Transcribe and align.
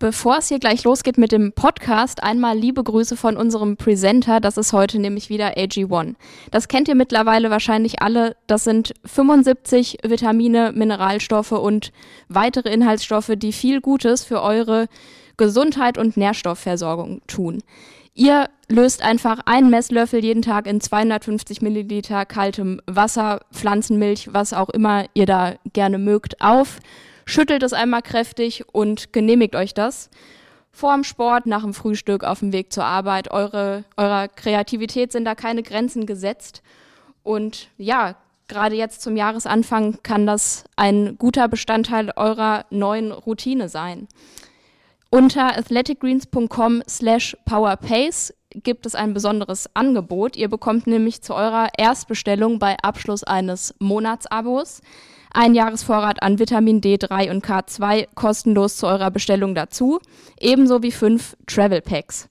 Bevor 0.00 0.38
es 0.38 0.46
hier 0.46 0.60
gleich 0.60 0.84
losgeht 0.84 1.18
mit 1.18 1.32
dem 1.32 1.52
Podcast, 1.52 2.22
einmal 2.22 2.56
liebe 2.56 2.84
Grüße 2.84 3.16
von 3.16 3.36
unserem 3.36 3.76
Presenter. 3.76 4.38
Das 4.38 4.56
ist 4.56 4.72
heute 4.72 5.00
nämlich 5.00 5.28
wieder 5.28 5.56
AG1. 5.56 6.14
Das 6.52 6.68
kennt 6.68 6.86
ihr 6.86 6.94
mittlerweile 6.94 7.50
wahrscheinlich 7.50 8.00
alle. 8.00 8.36
Das 8.46 8.62
sind 8.62 8.94
75 9.04 9.98
Vitamine, 10.04 10.70
Mineralstoffe 10.72 11.50
und 11.50 11.90
weitere 12.28 12.72
Inhaltsstoffe, 12.72 13.32
die 13.34 13.52
viel 13.52 13.80
Gutes 13.80 14.22
für 14.22 14.40
eure 14.40 14.86
Gesundheit 15.36 15.98
und 15.98 16.16
Nährstoffversorgung 16.16 17.20
tun. 17.26 17.58
Ihr 18.14 18.50
löst 18.68 19.02
einfach 19.02 19.40
einen 19.46 19.68
Messlöffel 19.68 20.24
jeden 20.24 20.42
Tag 20.42 20.68
in 20.68 20.80
250 20.80 21.60
Milliliter 21.60 22.24
kaltem 22.24 22.80
Wasser, 22.86 23.40
Pflanzenmilch, 23.52 24.32
was 24.32 24.52
auch 24.52 24.68
immer 24.68 25.06
ihr 25.14 25.26
da 25.26 25.54
gerne 25.72 25.98
mögt, 25.98 26.40
auf 26.40 26.78
schüttelt 27.28 27.62
es 27.62 27.74
einmal 27.74 28.02
kräftig 28.02 28.64
und 28.72 29.12
genehmigt 29.12 29.54
euch 29.54 29.74
das. 29.74 30.08
Vor 30.72 30.94
dem 30.94 31.04
Sport, 31.04 31.46
nach 31.46 31.62
dem 31.62 31.74
Frühstück, 31.74 32.24
auf 32.24 32.40
dem 32.40 32.52
Weg 32.52 32.72
zur 32.72 32.84
Arbeit. 32.84 33.30
Eure, 33.30 33.84
eurer 33.96 34.28
Kreativität 34.28 35.12
sind 35.12 35.24
da 35.24 35.34
keine 35.34 35.62
Grenzen 35.62 36.06
gesetzt. 36.06 36.62
Und 37.22 37.68
ja, 37.76 38.16
gerade 38.48 38.76
jetzt 38.76 39.02
zum 39.02 39.16
Jahresanfang 39.16 39.98
kann 40.02 40.26
das 40.26 40.64
ein 40.76 41.18
guter 41.18 41.48
Bestandteil 41.48 42.12
eurer 42.16 42.64
neuen 42.70 43.12
Routine 43.12 43.68
sein. 43.68 44.08
Unter 45.10 45.58
athleticgreens.com 45.58 46.82
slash 46.88 47.36
powerpace 47.44 48.32
gibt 48.54 48.86
es 48.86 48.94
ein 48.94 49.12
besonderes 49.12 49.68
Angebot. 49.74 50.36
Ihr 50.36 50.48
bekommt 50.48 50.86
nämlich 50.86 51.20
zu 51.22 51.34
eurer 51.34 51.68
Erstbestellung 51.76 52.58
bei 52.58 52.76
Abschluss 52.82 53.24
eines 53.24 53.74
Monatsabos 53.78 54.80
ein 55.32 55.54
Jahresvorrat 55.54 56.22
an 56.22 56.38
Vitamin 56.38 56.80
D3 56.80 57.30
und 57.30 57.44
K2 57.44 58.08
kostenlos 58.14 58.76
zu 58.76 58.86
eurer 58.86 59.10
Bestellung 59.10 59.54
dazu, 59.54 60.00
ebenso 60.40 60.82
wie 60.82 60.92
fünf 60.92 61.36
Travel 61.46 61.80
Packs. 61.80 62.28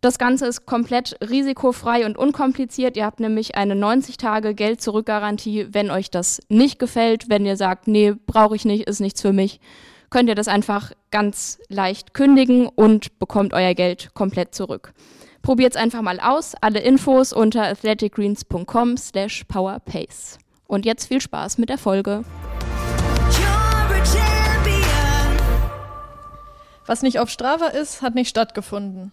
Das 0.00 0.18
Ganze 0.18 0.46
ist 0.46 0.64
komplett 0.64 1.16
risikofrei 1.22 2.06
und 2.06 2.16
unkompliziert. 2.16 2.96
Ihr 2.96 3.04
habt 3.04 3.20
nämlich 3.20 3.56
eine 3.56 3.74
90 3.74 4.16
Tage 4.16 4.54
Geld-Zurück-Garantie, 4.54 5.68
wenn 5.72 5.90
euch 5.90 6.10
das 6.10 6.40
nicht 6.48 6.78
gefällt, 6.78 7.28
wenn 7.28 7.44
ihr 7.44 7.56
sagt, 7.56 7.86
nee, 7.86 8.14
brauche 8.26 8.56
ich 8.56 8.64
nicht, 8.64 8.88
ist 8.88 9.00
nichts 9.00 9.20
für 9.20 9.34
mich, 9.34 9.60
könnt 10.08 10.30
ihr 10.30 10.34
das 10.34 10.48
einfach 10.48 10.92
ganz 11.10 11.58
leicht 11.68 12.14
kündigen 12.14 12.66
und 12.66 13.18
bekommt 13.18 13.52
euer 13.52 13.74
Geld 13.74 14.14
komplett 14.14 14.54
zurück. 14.54 14.94
Probiert 15.42 15.74
es 15.74 15.80
einfach 15.80 16.02
mal 16.02 16.20
aus. 16.20 16.54
Alle 16.60 16.80
Infos 16.80 17.32
unter 17.32 17.64
athleticgreens.com 17.64 18.96
slash 18.96 19.44
powerpace. 19.44 20.38
Und 20.70 20.86
jetzt 20.86 21.06
viel 21.06 21.20
Spaß 21.20 21.58
mit 21.58 21.68
der 21.68 21.78
Folge. 21.78 22.24
Was 26.86 27.02
nicht 27.02 27.18
auf 27.18 27.28
Strava 27.28 27.66
ist, 27.66 28.02
hat 28.02 28.14
nicht 28.14 28.28
stattgefunden. 28.28 29.10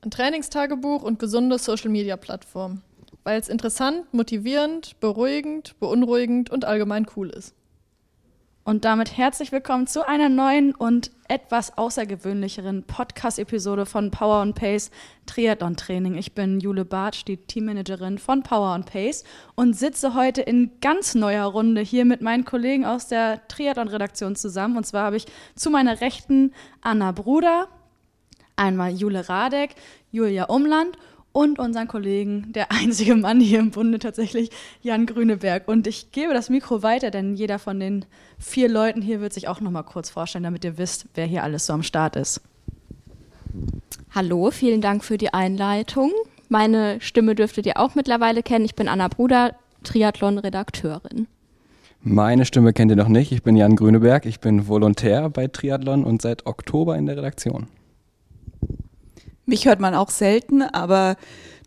Ein 0.00 0.10
Trainingstagebuch 0.10 1.02
und 1.02 1.18
gesunde 1.18 1.58
Social-Media-Plattform. 1.58 2.80
Weil 3.22 3.38
es 3.38 3.50
interessant, 3.50 4.14
motivierend, 4.14 4.98
beruhigend, 4.98 5.78
beunruhigend 5.78 6.48
und 6.48 6.64
allgemein 6.64 7.06
cool 7.16 7.28
ist. 7.28 7.54
Und 8.68 8.84
damit 8.84 9.16
herzlich 9.16 9.50
willkommen 9.50 9.86
zu 9.86 10.06
einer 10.06 10.28
neuen 10.28 10.74
und 10.74 11.10
etwas 11.26 11.78
außergewöhnlicheren 11.78 12.82
Podcast-Episode 12.82 13.86
von 13.86 14.10
Power 14.10 14.42
and 14.42 14.54
Pace 14.54 14.90
Triathlon 15.24 15.74
Training. 15.74 16.18
Ich 16.18 16.34
bin 16.34 16.60
Jule 16.60 16.84
Bartsch, 16.84 17.24
die 17.26 17.38
Teammanagerin 17.38 18.18
von 18.18 18.42
Power 18.42 18.74
and 18.74 18.84
Pace 18.84 19.24
und 19.54 19.72
sitze 19.72 20.12
heute 20.12 20.42
in 20.42 20.72
ganz 20.82 21.14
neuer 21.14 21.46
Runde 21.46 21.80
hier 21.80 22.04
mit 22.04 22.20
meinen 22.20 22.44
Kollegen 22.44 22.84
aus 22.84 23.08
der 23.08 23.40
Triathlon-Redaktion 23.48 24.36
zusammen. 24.36 24.76
Und 24.76 24.84
zwar 24.84 25.04
habe 25.04 25.16
ich 25.16 25.24
zu 25.54 25.70
meiner 25.70 26.02
Rechten 26.02 26.52
Anna 26.82 27.12
Bruder, 27.12 27.68
einmal 28.56 28.92
Jule 28.92 29.30
Radek, 29.30 29.76
Julia 30.12 30.44
Umland 30.44 30.98
und 31.38 31.60
unseren 31.60 31.86
Kollegen, 31.86 32.52
der 32.52 32.72
einzige 32.82 33.14
Mann 33.14 33.38
hier 33.38 33.60
im 33.60 33.70
Bunde 33.70 34.00
tatsächlich, 34.00 34.50
Jan 34.82 35.06
Grüneberg. 35.06 35.68
Und 35.68 35.86
ich 35.86 36.10
gebe 36.10 36.34
das 36.34 36.50
Mikro 36.50 36.82
weiter, 36.82 37.12
denn 37.12 37.34
jeder 37.34 37.60
von 37.60 37.78
den 37.78 38.04
vier 38.38 38.68
Leuten 38.68 39.02
hier 39.02 39.20
wird 39.20 39.32
sich 39.32 39.46
auch 39.46 39.60
noch 39.60 39.70
mal 39.70 39.84
kurz 39.84 40.10
vorstellen, 40.10 40.42
damit 40.42 40.64
ihr 40.64 40.78
wisst, 40.78 41.06
wer 41.14 41.26
hier 41.26 41.44
alles 41.44 41.66
so 41.66 41.72
am 41.72 41.84
Start 41.84 42.16
ist. 42.16 42.40
Hallo, 44.10 44.50
vielen 44.50 44.80
Dank 44.80 45.04
für 45.04 45.16
die 45.16 45.32
Einleitung. 45.32 46.10
Meine 46.48 47.00
Stimme 47.00 47.36
dürftet 47.36 47.66
ihr 47.66 47.78
auch 47.78 47.94
mittlerweile 47.94 48.42
kennen. 48.42 48.64
Ich 48.64 48.74
bin 48.74 48.88
Anna 48.88 49.06
Bruder, 49.06 49.54
Triathlon-Redakteurin. 49.84 51.28
Meine 52.00 52.46
Stimme 52.46 52.72
kennt 52.72 52.90
ihr 52.90 52.96
noch 52.96 53.08
nicht. 53.08 53.30
Ich 53.30 53.44
bin 53.44 53.56
Jan 53.56 53.76
Grüneberg. 53.76 54.26
Ich 54.26 54.40
bin 54.40 54.66
Volontär 54.66 55.30
bei 55.30 55.46
Triathlon 55.46 56.04
und 56.04 56.20
seit 56.20 56.46
Oktober 56.46 56.96
in 56.96 57.06
der 57.06 57.16
Redaktion. 57.16 57.68
Mich 59.48 59.64
hört 59.64 59.80
man 59.80 59.94
auch 59.94 60.10
selten, 60.10 60.60
aber 60.60 61.16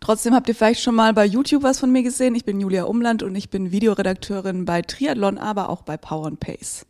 trotzdem 0.00 0.34
habt 0.34 0.48
ihr 0.48 0.54
vielleicht 0.54 0.82
schon 0.82 0.94
mal 0.94 1.12
bei 1.14 1.24
YouTube 1.24 1.64
was 1.64 1.80
von 1.80 1.90
mir 1.90 2.04
gesehen. 2.04 2.36
Ich 2.36 2.44
bin 2.44 2.60
Julia 2.60 2.84
Umland 2.84 3.24
und 3.24 3.34
ich 3.34 3.50
bin 3.50 3.72
Videoredakteurin 3.72 4.64
bei 4.64 4.82
Triathlon, 4.82 5.36
aber 5.36 5.68
auch 5.68 5.82
bei 5.82 5.96
Power 5.96 6.28
and 6.28 6.38
Pace. 6.38 6.86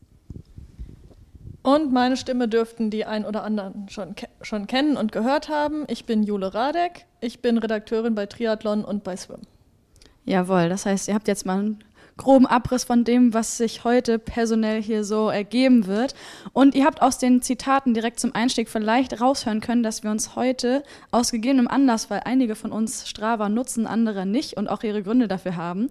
Und 1.62 1.94
meine 1.94 2.18
Stimme 2.18 2.46
dürften 2.46 2.90
die 2.90 3.06
ein 3.06 3.24
oder 3.24 3.42
anderen 3.42 3.88
schon, 3.88 4.14
ke 4.16 4.28
schon 4.42 4.66
kennen 4.66 4.98
und 4.98 5.12
gehört 5.12 5.48
haben. 5.48 5.86
Ich 5.88 6.04
bin 6.04 6.24
Jule 6.24 6.52
Radek. 6.52 7.06
Ich 7.22 7.40
bin 7.40 7.56
Redakteurin 7.56 8.14
bei 8.14 8.26
Triathlon 8.26 8.84
und 8.84 9.02
bei 9.02 9.16
Swim. 9.16 9.40
Jawohl, 10.26 10.68
das 10.68 10.84
heißt, 10.84 11.08
ihr 11.08 11.14
habt 11.14 11.26
jetzt 11.26 11.46
mal 11.46 11.58
einen 11.58 11.84
groben 12.16 12.46
Abriss 12.46 12.84
von 12.84 13.04
dem, 13.04 13.34
was 13.34 13.56
sich 13.56 13.84
heute 13.84 14.18
personell 14.18 14.82
hier 14.82 15.04
so 15.04 15.28
ergeben 15.28 15.86
wird. 15.86 16.14
Und 16.52 16.74
ihr 16.74 16.84
habt 16.84 17.02
aus 17.02 17.18
den 17.18 17.42
Zitaten 17.42 17.94
direkt 17.94 18.20
zum 18.20 18.34
Einstieg 18.34 18.68
vielleicht 18.68 19.20
raushören 19.20 19.60
können, 19.60 19.82
dass 19.82 20.02
wir 20.02 20.10
uns 20.10 20.36
heute 20.36 20.82
aus 21.10 21.30
gegebenem 21.30 21.68
Anlass, 21.68 22.10
weil 22.10 22.22
einige 22.24 22.54
von 22.54 22.72
uns 22.72 23.08
Strava 23.08 23.48
nutzen, 23.48 23.86
andere 23.86 24.26
nicht 24.26 24.56
und 24.56 24.68
auch 24.68 24.82
ihre 24.82 25.02
Gründe 25.02 25.28
dafür 25.28 25.56
haben, 25.56 25.90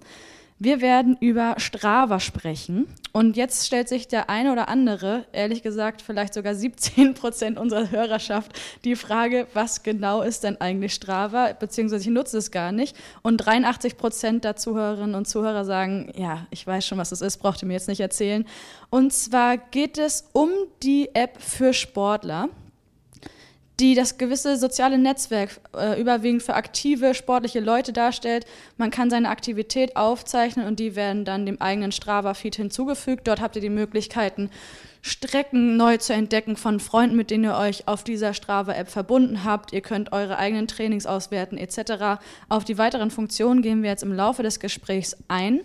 wir 0.64 0.80
werden 0.80 1.18
über 1.20 1.56
Strava 1.58 2.20
sprechen. 2.20 2.88
Und 3.14 3.36
jetzt 3.36 3.66
stellt 3.66 3.90
sich 3.90 4.08
der 4.08 4.30
eine 4.30 4.52
oder 4.52 4.70
andere, 4.70 5.26
ehrlich 5.34 5.64
gesagt 5.64 6.04
vielleicht 6.04 6.36
sogar 6.36 6.54
17 6.54 7.16
Prozent 7.16 7.58
unserer 7.58 7.90
Hörerschaft, 7.90 8.52
die 8.84 8.96
Frage, 8.96 9.48
was 9.56 9.82
genau 9.82 10.22
ist 10.22 10.44
denn 10.44 10.62
eigentlich 10.62 10.94
Strava? 10.94 11.52
Beziehungsweise 11.54 12.04
ich 12.04 12.14
nutze 12.14 12.38
es 12.38 12.52
gar 12.52 12.72
nicht. 12.72 12.96
Und 13.24 13.38
83 13.38 13.98
Prozent 13.98 14.44
der 14.44 14.56
Zuhörerinnen 14.56 15.16
und 15.16 15.28
Zuhörer 15.28 15.66
sagen, 15.66 16.12
ja, 16.16 16.46
ich 16.52 16.66
weiß 16.68 16.86
schon, 16.86 17.00
was 17.00 17.12
es 17.12 17.22
ist, 17.22 17.38
braucht 17.38 17.64
ihr 17.64 17.68
mir 17.68 17.74
jetzt 17.74 17.88
nicht 17.88 18.00
erzählen. 18.00 18.46
Und 18.92 19.14
zwar 19.14 19.58
geht 19.58 19.98
es 19.98 20.30
um 20.32 20.52
die 20.84 21.10
App 21.16 21.42
für 21.42 21.74
Sportler 21.74 22.50
die 23.82 23.96
das 23.96 24.20
gewisse 24.20 24.58
soziale 24.58 25.00
Netzwerk 25.00 25.60
äh, 25.76 26.00
überwiegend 26.00 26.44
für 26.44 26.54
aktive 26.54 27.16
sportliche 27.16 27.60
Leute 27.60 27.92
darstellt. 27.92 28.46
Man 28.78 28.92
kann 28.92 29.10
seine 29.10 29.30
Aktivität 29.30 29.96
aufzeichnen 29.96 30.68
und 30.68 30.80
die 30.80 30.96
werden 30.96 31.26
dann 31.26 31.48
dem 31.48 31.60
eigenen 31.60 31.92
Strava-Feed 31.92 32.56
hinzugefügt. 32.56 33.28
Dort 33.28 33.42
habt 33.42 33.56
ihr 33.56 33.62
die 33.62 33.70
Möglichkeiten, 33.70 34.52
Strecken 35.02 35.78
neu 35.78 35.98
zu 35.98 36.14
entdecken 36.14 36.58
von 36.58 36.80
Freunden, 36.80 37.16
mit 37.16 37.32
denen 37.32 37.46
ihr 37.46 37.58
euch 37.58 37.88
auf 37.88 38.04
dieser 38.04 38.36
Strava-App 38.36 38.88
verbunden 38.88 39.44
habt. 39.44 39.74
Ihr 39.74 39.82
könnt 39.82 40.14
eure 40.14 40.38
eigenen 40.38 40.68
Trainings 40.68 41.08
auswerten 41.08 41.58
etc. 41.58 42.22
Auf 42.50 42.66
die 42.66 42.78
weiteren 42.78 43.10
Funktionen 43.10 43.64
gehen 43.64 43.82
wir 43.82 43.90
jetzt 43.90 44.04
im 44.04 44.14
Laufe 44.14 44.44
des 44.44 44.60
Gesprächs 44.60 45.18
ein. 45.28 45.62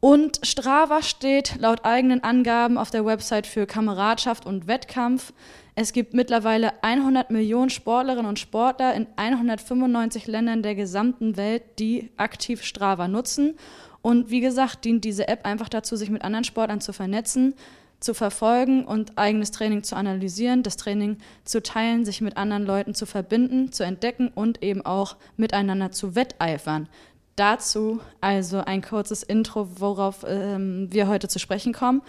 Und 0.00 0.40
Strava 0.42 1.00
steht 1.00 1.60
laut 1.60 1.84
eigenen 1.84 2.24
Angaben 2.24 2.76
auf 2.76 2.90
der 2.90 3.06
Website 3.06 3.46
für 3.46 3.66
Kameradschaft 3.66 4.46
und 4.46 4.66
Wettkampf. 4.66 5.32
Es 5.74 5.92
gibt 5.92 6.12
mittlerweile 6.12 6.82
100 6.82 7.30
Millionen 7.30 7.70
Sportlerinnen 7.70 8.26
und 8.26 8.38
Sportler 8.38 8.94
in 8.94 9.06
195 9.16 10.26
Ländern 10.26 10.62
der 10.62 10.74
gesamten 10.74 11.36
Welt, 11.36 11.62
die 11.78 12.10
aktiv 12.18 12.62
Strava 12.62 13.08
nutzen. 13.08 13.54
Und 14.02 14.30
wie 14.30 14.40
gesagt, 14.40 14.84
dient 14.84 15.04
diese 15.04 15.28
App 15.28 15.46
einfach 15.46 15.70
dazu, 15.70 15.96
sich 15.96 16.10
mit 16.10 16.22
anderen 16.22 16.44
Sportlern 16.44 16.82
zu 16.82 16.92
vernetzen, 16.92 17.54
zu 18.00 18.12
verfolgen 18.12 18.84
und 18.84 19.16
eigenes 19.16 19.50
Training 19.52 19.82
zu 19.82 19.96
analysieren, 19.96 20.62
das 20.62 20.76
Training 20.76 21.18
zu 21.44 21.62
teilen, 21.62 22.04
sich 22.04 22.20
mit 22.20 22.36
anderen 22.36 22.66
Leuten 22.66 22.94
zu 22.94 23.06
verbinden, 23.06 23.72
zu 23.72 23.84
entdecken 23.84 24.28
und 24.34 24.62
eben 24.62 24.84
auch 24.84 25.16
miteinander 25.36 25.92
zu 25.92 26.14
wetteifern. 26.14 26.88
Dazu 27.36 28.00
also 28.20 28.58
ein 28.58 28.82
kurzes 28.82 29.22
Intro, 29.22 29.80
worauf 29.80 30.26
ähm, 30.28 30.88
wir 30.90 31.08
heute 31.08 31.28
zu 31.28 31.38
sprechen 31.38 31.72
kommen. 31.72 32.02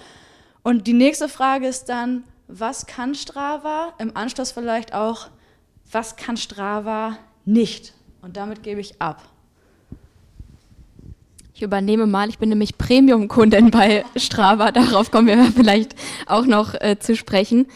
Und 0.63 0.87
die 0.87 0.93
nächste 0.93 1.29
Frage 1.29 1.67
ist 1.67 1.85
dann, 1.85 2.23
was 2.47 2.85
kann 2.85 3.15
Strava? 3.15 3.93
Im 3.99 4.15
Anschluss 4.15 4.51
vielleicht 4.51 4.93
auch, 4.93 5.27
was 5.91 6.15
kann 6.15 6.37
Strava 6.37 7.17
nicht? 7.45 7.93
Und 8.21 8.37
damit 8.37 8.63
gebe 8.63 8.81
ich 8.81 9.01
ab. 9.01 9.21
Ich 11.53 11.61
übernehme 11.61 12.07
mal, 12.07 12.29
ich 12.29 12.39
bin 12.39 12.49
nämlich 12.49 12.77
Premium-Kundin 12.77 13.69
bei 13.69 14.05
Strava, 14.15 14.71
darauf 14.71 15.11
kommen 15.11 15.27
wir 15.27 15.43
vielleicht 15.55 15.95
auch 16.25 16.45
noch 16.45 16.73
äh, 16.73 16.97
zu 16.99 17.15
sprechen. 17.15 17.67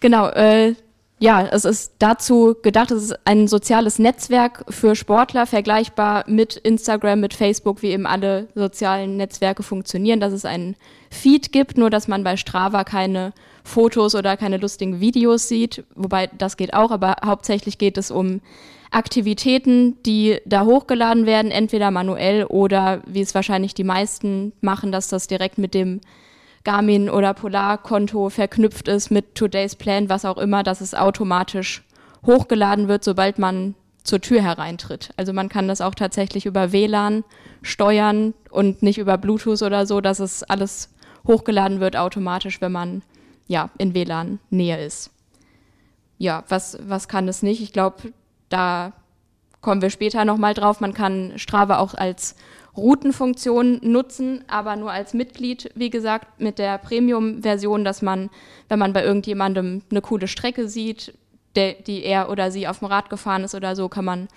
Genau, 0.00 0.28
äh, 0.28 0.74
ja, 1.20 1.44
es 1.46 1.64
ist 1.64 1.94
dazu 1.98 2.56
gedacht, 2.62 2.92
es 2.92 3.02
ist 3.02 3.18
ein 3.26 3.48
soziales 3.48 3.98
Netzwerk 3.98 4.64
für 4.68 4.94
Sportler, 4.94 5.46
vergleichbar 5.46 6.24
mit 6.28 6.56
Instagram, 6.56 7.20
mit 7.20 7.34
Facebook, 7.34 7.82
wie 7.82 7.88
eben 7.88 8.06
alle 8.06 8.46
sozialen 8.54 9.16
Netzwerke 9.16 9.64
funktionieren, 9.64 10.20
dass 10.20 10.32
es 10.32 10.44
einen 10.44 10.76
Feed 11.10 11.50
gibt, 11.50 11.76
nur 11.76 11.90
dass 11.90 12.06
man 12.06 12.22
bei 12.22 12.36
Strava 12.36 12.84
keine 12.84 13.32
Fotos 13.68 14.14
oder 14.14 14.36
keine 14.36 14.56
lustigen 14.56 15.00
Videos 15.00 15.48
sieht, 15.48 15.84
wobei 15.94 16.28
das 16.38 16.56
geht 16.56 16.74
auch, 16.74 16.90
aber 16.90 17.16
hauptsächlich 17.24 17.78
geht 17.78 17.98
es 17.98 18.10
um 18.10 18.40
Aktivitäten, 18.90 20.02
die 20.04 20.38
da 20.46 20.64
hochgeladen 20.64 21.26
werden, 21.26 21.50
entweder 21.50 21.90
manuell 21.90 22.44
oder 22.44 23.02
wie 23.06 23.20
es 23.20 23.34
wahrscheinlich 23.34 23.74
die 23.74 23.84
meisten 23.84 24.52
machen, 24.62 24.92
dass 24.92 25.08
das 25.08 25.26
direkt 25.26 25.58
mit 25.58 25.74
dem 25.74 26.00
Garmin 26.64 27.10
oder 27.10 27.34
Polar-Konto 27.34 28.30
verknüpft 28.30 28.88
ist 28.88 29.10
mit 29.10 29.34
Today's 29.34 29.76
Plan, 29.76 30.08
was 30.08 30.24
auch 30.24 30.38
immer, 30.38 30.62
dass 30.62 30.80
es 30.80 30.94
automatisch 30.94 31.84
hochgeladen 32.26 32.88
wird, 32.88 33.04
sobald 33.04 33.38
man 33.38 33.74
zur 34.02 34.20
Tür 34.22 34.40
hereintritt. 34.40 35.10
Also 35.16 35.34
man 35.34 35.50
kann 35.50 35.68
das 35.68 35.82
auch 35.82 35.94
tatsächlich 35.94 36.46
über 36.46 36.72
WLAN 36.72 37.24
steuern 37.62 38.32
und 38.50 38.82
nicht 38.82 38.98
über 38.98 39.18
Bluetooth 39.18 39.62
oder 39.62 39.86
so, 39.86 40.00
dass 40.00 40.18
es 40.18 40.42
alles 40.42 40.90
hochgeladen 41.26 41.80
wird 41.80 41.96
automatisch, 41.96 42.60
wenn 42.62 42.72
man 42.72 43.02
ja 43.48 43.70
in 43.78 43.94
WLAN 43.94 44.38
Nähe 44.50 44.84
ist. 44.84 45.10
Ja, 46.18 46.44
was 46.48 46.78
was 46.80 47.08
kann 47.08 47.26
es 47.28 47.42
nicht? 47.42 47.60
Ich 47.60 47.72
glaube, 47.72 48.12
da 48.48 48.92
kommen 49.60 49.82
wir 49.82 49.90
später 49.90 50.24
nochmal 50.24 50.54
drauf. 50.54 50.80
Man 50.80 50.94
kann 50.94 51.32
Strava 51.36 51.78
auch 51.78 51.94
als 51.94 52.36
Routenfunktion 52.76 53.80
nutzen, 53.82 54.44
aber 54.46 54.76
nur 54.76 54.92
als 54.92 55.12
Mitglied, 55.12 55.70
wie 55.74 55.90
gesagt, 55.90 56.40
mit 56.40 56.58
der 56.58 56.78
Premium-Version, 56.78 57.84
dass 57.84 58.02
man, 58.02 58.30
wenn 58.68 58.78
man 58.78 58.92
bei 58.92 59.02
irgendjemandem 59.02 59.82
eine 59.90 60.00
coole 60.00 60.28
Strecke 60.28 60.68
sieht, 60.68 61.14
der, 61.56 61.72
die 61.74 62.04
er 62.04 62.30
oder 62.30 62.52
sie 62.52 62.68
auf 62.68 62.78
dem 62.78 62.86
Rad 62.86 63.10
gefahren 63.10 63.42
ist 63.42 63.54
oder 63.54 63.74
so, 63.74 63.88
kann 63.88 64.04
man 64.04 64.28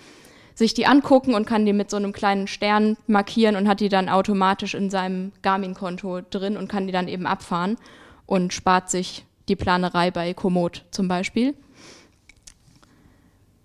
sich 0.54 0.74
die 0.74 0.86
angucken 0.86 1.34
und 1.34 1.46
kann 1.46 1.64
die 1.64 1.72
mit 1.72 1.88
so 1.88 1.96
einem 1.96 2.12
kleinen 2.12 2.46
Stern 2.46 2.96
markieren 3.06 3.56
und 3.56 3.68
hat 3.68 3.80
die 3.80 3.88
dann 3.88 4.08
automatisch 4.08 4.74
in 4.74 4.90
seinem 4.90 5.32
Garmin-Konto 5.42 6.22
drin 6.28 6.56
und 6.56 6.68
kann 6.68 6.86
die 6.86 6.92
dann 6.92 7.08
eben 7.08 7.26
abfahren 7.26 7.76
und 8.32 8.52
spart 8.52 8.90
sich 8.90 9.24
die 9.48 9.56
Planerei 9.56 10.10
bei 10.10 10.32
Komoot 10.34 10.84
zum 10.90 11.08
Beispiel 11.08 11.54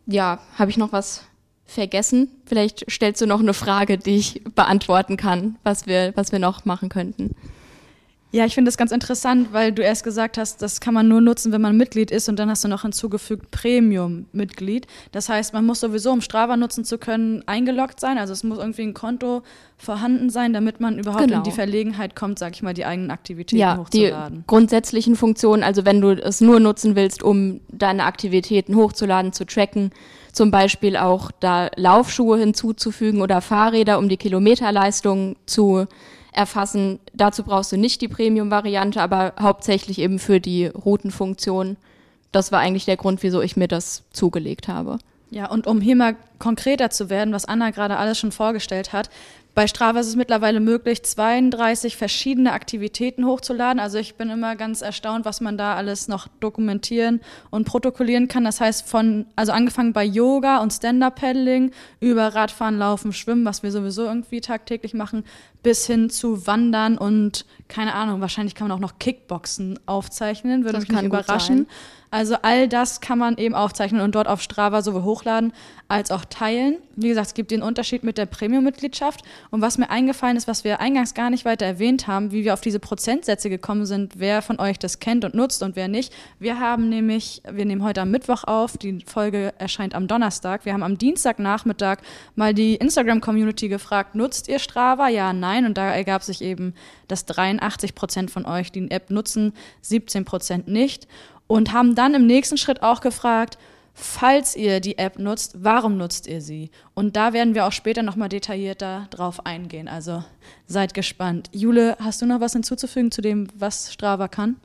ja, 0.07 0.39
habe 0.57 0.71
ich 0.71 0.77
noch 0.77 0.91
was 0.91 1.23
vergessen? 1.65 2.29
Vielleicht 2.45 2.89
stellst 2.89 3.21
du 3.21 3.27
noch 3.27 3.41
eine 3.41 3.53
Frage, 3.53 3.97
die 3.97 4.15
ich 4.15 4.41
beantworten 4.55 5.17
kann, 5.17 5.57
was 5.63 5.85
wir, 5.85 6.13
was 6.15 6.31
wir 6.31 6.39
noch 6.39 6.65
machen 6.65 6.89
könnten. 6.89 7.35
Ja, 8.37 8.45
ich 8.45 8.53
finde 8.53 8.69
das 8.69 8.77
ganz 8.77 8.91
interessant, 8.91 9.47
weil 9.51 9.71
du 9.71 9.81
erst 9.81 10.03
gesagt 10.03 10.37
hast, 10.37 10.61
das 10.61 10.79
kann 10.79 10.93
man 10.93 11.07
nur 11.07 11.21
nutzen, 11.21 11.51
wenn 11.51 11.61
man 11.61 11.75
Mitglied 11.75 12.11
ist 12.11 12.29
und 12.29 12.37
dann 12.37 12.51
hast 12.51 12.63
du 12.63 12.67
noch 12.67 12.83
hinzugefügt 12.83 13.49
Premium-Mitglied. 13.49 14.85
Das 15.11 15.27
heißt, 15.27 15.53
man 15.53 15.65
muss 15.65 15.79
sowieso, 15.79 16.11
um 16.11 16.21
Strava 16.21 16.55
nutzen 16.55 16.85
zu 16.85 16.99
können, 16.99 17.41
eingeloggt 17.47 17.99
sein. 17.99 18.19
Also 18.19 18.33
es 18.33 18.43
muss 18.43 18.59
irgendwie 18.59 18.83
ein 18.83 18.93
Konto 18.93 19.41
vorhanden 19.75 20.29
sein, 20.29 20.53
damit 20.53 20.79
man 20.79 20.99
überhaupt 20.99 21.23
genau. 21.23 21.37
in 21.37 21.43
die 21.45 21.51
Verlegenheit 21.51 22.15
kommt, 22.15 22.37
sag 22.37 22.53
ich 22.53 22.61
mal, 22.61 22.75
die 22.75 22.85
eigenen 22.85 23.09
Aktivitäten 23.09 23.59
ja, 23.59 23.75
hochzuladen. 23.75 24.41
Die 24.41 24.43
grundsätzlichen 24.45 25.15
Funktionen, 25.15 25.63
also 25.63 25.83
wenn 25.83 25.99
du 25.99 26.11
es 26.11 26.39
nur 26.39 26.59
nutzen 26.59 26.95
willst, 26.95 27.23
um 27.23 27.61
deine 27.69 28.03
Aktivitäten 28.03 28.75
hochzuladen, 28.75 29.33
zu 29.33 29.47
tracken, 29.47 29.89
zum 30.31 30.51
Beispiel 30.51 30.95
auch 30.95 31.31
da 31.39 31.71
Laufschuhe 31.75 32.37
hinzuzufügen 32.37 33.23
oder 33.23 33.41
Fahrräder, 33.41 33.97
um 33.97 34.09
die 34.09 34.17
Kilometerleistung 34.17 35.37
zu 35.47 35.87
erfassen. 36.37 36.99
Dazu 37.13 37.43
brauchst 37.43 37.71
du 37.71 37.77
nicht 37.77 38.01
die 38.01 38.07
Premium-Variante, 38.07 39.01
aber 39.01 39.33
hauptsächlich 39.39 39.99
eben 39.99 40.19
für 40.19 40.39
die 40.39 40.67
Routenfunktion. 40.67 41.77
Das 42.31 42.51
war 42.51 42.59
eigentlich 42.59 42.85
der 42.85 42.97
Grund, 42.97 43.23
wieso 43.23 43.41
ich 43.41 43.57
mir 43.57 43.67
das 43.67 44.03
zugelegt 44.11 44.67
habe. 44.67 44.99
Ja, 45.29 45.49
und 45.49 45.67
um 45.67 45.81
hier 45.81 45.95
mal 45.95 46.15
konkreter 46.39 46.89
zu 46.89 47.09
werden, 47.09 47.33
was 47.33 47.45
Anna 47.45 47.71
gerade 47.71 47.97
alles 47.97 48.17
schon 48.17 48.31
vorgestellt 48.31 48.93
hat, 48.93 49.09
bei 49.57 49.65
Strava 49.65 49.99
ist 49.99 50.05
es 50.05 50.15
mittlerweile 50.15 50.59
möglich, 50.59 51.03
32 51.03 51.97
verschiedene 51.97 52.53
Aktivitäten 52.53 53.25
hochzuladen. 53.25 53.79
Also 53.79 53.97
ich 53.97 54.13
bin 54.13 54.29
immer 54.29 54.55
ganz 54.55 54.83
erstaunt, 54.83 55.25
was 55.25 55.41
man 55.41 55.57
da 55.57 55.73
alles 55.73 56.07
noch 56.07 56.27
dokumentieren 56.39 57.21
und 57.49 57.65
protokollieren 57.65 58.27
kann. 58.27 58.43
Das 58.43 58.61
heißt 58.61 58.87
von, 58.87 59.25
also 59.35 59.53
angefangen 59.53 59.93
bei 59.93 60.03
Yoga 60.03 60.59
und 60.59 60.73
Stand-Up-Paddling 60.73 61.71
über 61.99 62.35
Radfahren, 62.35 62.77
Laufen, 62.77 63.13
Schwimmen, 63.13 63.45
was 63.45 63.63
wir 63.63 63.71
sowieso 63.71 64.03
irgendwie 64.03 64.41
tagtäglich 64.41 64.93
machen, 64.93 65.23
bis 65.67 65.85
hin 65.85 66.09
zu 66.09 66.47
Wandern 66.47 66.97
und 66.97 67.45
keine 67.67 67.93
Ahnung, 67.93 68.21
wahrscheinlich 68.21 68.55
kann 68.55 68.69
man 68.69 68.77
auch 68.77 68.81
noch 68.81 68.99
Kickboxen 68.99 69.77
aufzeichnen, 69.85 70.63
würde 70.63 70.79
das 70.79 70.87
mich 70.87 71.03
überraschen. 71.03 71.67
Also 72.09 72.35
all 72.41 72.69
das 72.69 73.01
kann 73.01 73.19
man 73.19 73.37
eben 73.37 73.53
aufzeichnen 73.53 74.01
und 74.01 74.15
dort 74.15 74.29
auf 74.29 74.41
Strava 74.41 74.81
sowohl 74.81 75.03
hochladen 75.03 75.51
als 75.89 76.09
auch 76.11 76.23
teilen. 76.25 76.77
Wie 76.95 77.09
gesagt, 77.09 77.27
es 77.27 77.33
gibt 77.33 77.51
den 77.51 77.61
Unterschied 77.61 78.03
mit 78.03 78.17
der 78.17 78.25
Premium-Mitgliedschaft. 78.25 79.21
Und 79.51 79.61
was 79.61 79.77
mir 79.77 79.89
eingefallen 79.89 80.37
ist, 80.37 80.47
was 80.47 80.63
wir 80.63 80.79
eingangs 80.79 81.13
gar 81.13 81.29
nicht 81.29 81.43
weiter 81.43 81.65
erwähnt 81.65 82.07
haben, 82.07 82.31
wie 82.31 82.45
wir 82.45 82.53
auf 82.53 82.61
diese 82.61 82.79
Prozentsätze 82.79 83.49
gekommen 83.49 83.85
sind, 83.85 84.13
wer 84.17 84.41
von 84.41 84.59
euch 84.59 84.79
das 84.79 84.99
kennt 84.99 85.25
und 85.25 85.33
nutzt 85.33 85.63
und 85.63 85.75
wer 85.75 85.87
nicht. 85.87 86.13
Wir 86.39 86.59
haben 86.59 86.89
nämlich, 86.89 87.41
wir 87.49 87.65
nehmen 87.65 87.83
heute 87.83 88.01
am 88.01 88.11
Mittwoch 88.11 88.45
auf, 88.45 88.77
die 88.77 88.99
Folge 89.05 89.53
erscheint 89.57 89.93
am 89.93 90.07
Donnerstag. 90.07 90.65
Wir 90.65 90.73
haben 90.73 90.83
am 90.83 90.97
Dienstagnachmittag 90.97 91.99
mal 92.35 92.53
die 92.53 92.75
Instagram-Community 92.75 93.67
gefragt, 93.67 94.15
nutzt 94.15 94.47
ihr 94.47 94.59
Strava? 94.59 95.09
Ja, 95.09 95.33
nein. 95.33 95.56
Und 95.65 95.77
da 95.77 95.94
ergab 95.94 96.24
sich 96.24 96.42
eben, 96.42 96.74
dass 97.07 97.25
83 97.25 97.95
Prozent 97.95 98.31
von 98.31 98.45
euch 98.45 98.71
die 98.71 98.92
App 98.92 99.09
nutzen, 99.09 99.54
17 99.81 100.25
Prozent 100.25 100.68
nicht 100.68 101.07
und 101.48 101.74
haben 101.74 101.95
dann 101.95 102.13
im 102.13 102.27
nächsten 102.27 102.57
Schritt 102.57 102.83
auch 102.83 103.01
gefragt, 103.01 103.57
falls 103.94 104.56
ihr 104.56 104.80
die 104.80 104.98
App 105.00 105.18
nutzt, 105.18 105.56
warum 105.57 105.98
nutzt 105.98 106.27
ihr 106.27 106.42
sie? 106.42 106.69
Und 106.94 107.15
da 107.15 107.33
werden 107.33 107.56
wir 107.56 107.65
auch 107.65 107.71
später 107.71 108.04
nochmal 108.04 108.30
detaillierter 108.30 109.07
drauf 109.09 109.45
eingehen. 109.45 109.88
Also 109.88 110.24
seid 110.68 110.94
gespannt. 110.94 111.50
Jule, 111.51 111.98
hast 112.00 112.21
du 112.21 112.27
noch 112.27 112.39
was 112.39 112.54
hinzuzufügen 112.54 113.12
zu 113.12 113.21
dem, 113.21 113.48
was 113.56 113.92
Strava 113.92 114.27
kann? 114.27 114.57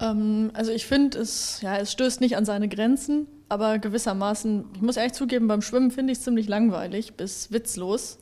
Ähm, 0.00 0.50
also 0.54 0.72
ich 0.72 0.86
finde, 0.86 1.18
es, 1.18 1.60
ja, 1.60 1.76
es 1.76 1.92
stößt 1.92 2.20
nicht 2.20 2.36
an 2.36 2.44
seine 2.44 2.68
Grenzen, 2.68 3.26
aber 3.48 3.78
gewissermaßen, 3.78 4.64
ich 4.74 4.80
muss 4.80 4.96
ehrlich 4.96 5.12
zugeben, 5.12 5.48
beim 5.48 5.62
Schwimmen 5.62 5.90
finde 5.90 6.12
ich 6.12 6.18
es 6.18 6.24
ziemlich 6.24 6.48
langweilig 6.48 7.14
bis 7.14 7.52
witzlos. 7.52 8.18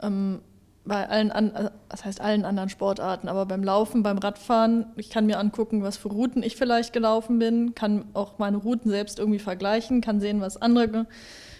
Ähm, 0.00 0.40
bei 0.84 1.08
allen, 1.08 1.30
an, 1.30 1.54
äh, 1.54 1.70
das 1.88 2.04
heißt 2.04 2.20
allen 2.20 2.44
anderen 2.44 2.68
Sportarten, 2.68 3.28
aber 3.28 3.46
beim 3.46 3.64
Laufen, 3.64 4.02
beim 4.02 4.18
Radfahren, 4.18 4.86
ich 4.96 5.10
kann 5.10 5.26
mir 5.26 5.38
angucken, 5.38 5.82
was 5.82 5.96
für 5.96 6.08
Routen 6.08 6.42
ich 6.42 6.56
vielleicht 6.56 6.92
gelaufen 6.92 7.38
bin, 7.38 7.74
kann 7.74 8.04
auch 8.12 8.38
meine 8.38 8.58
Routen 8.58 8.90
selbst 8.90 9.18
irgendwie 9.18 9.38
vergleichen, 9.38 10.00
kann 10.00 10.20
sehen, 10.20 10.40
was 10.40 10.60
andere 10.60 10.88
ge 10.88 11.04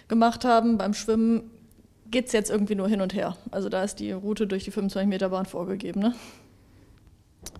gemacht 0.07 0.45
haben. 0.45 0.77
Beim 0.77 0.93
Schwimmen 0.93 1.49
geht 2.11 2.27
es 2.27 2.31
jetzt 2.31 2.51
irgendwie 2.51 2.75
nur 2.75 2.87
hin 2.87 3.01
und 3.01 3.15
her. 3.15 3.35
Also 3.49 3.69
da 3.69 3.83
ist 3.83 3.99
die 3.99 4.11
Route 4.11 4.45
durch 4.45 4.63
die 4.63 4.71
25 4.71 5.09
Meter 5.09 5.29
Bahn 5.29 5.47
vorgegeben. 5.47 5.99
Ne? 5.99 6.13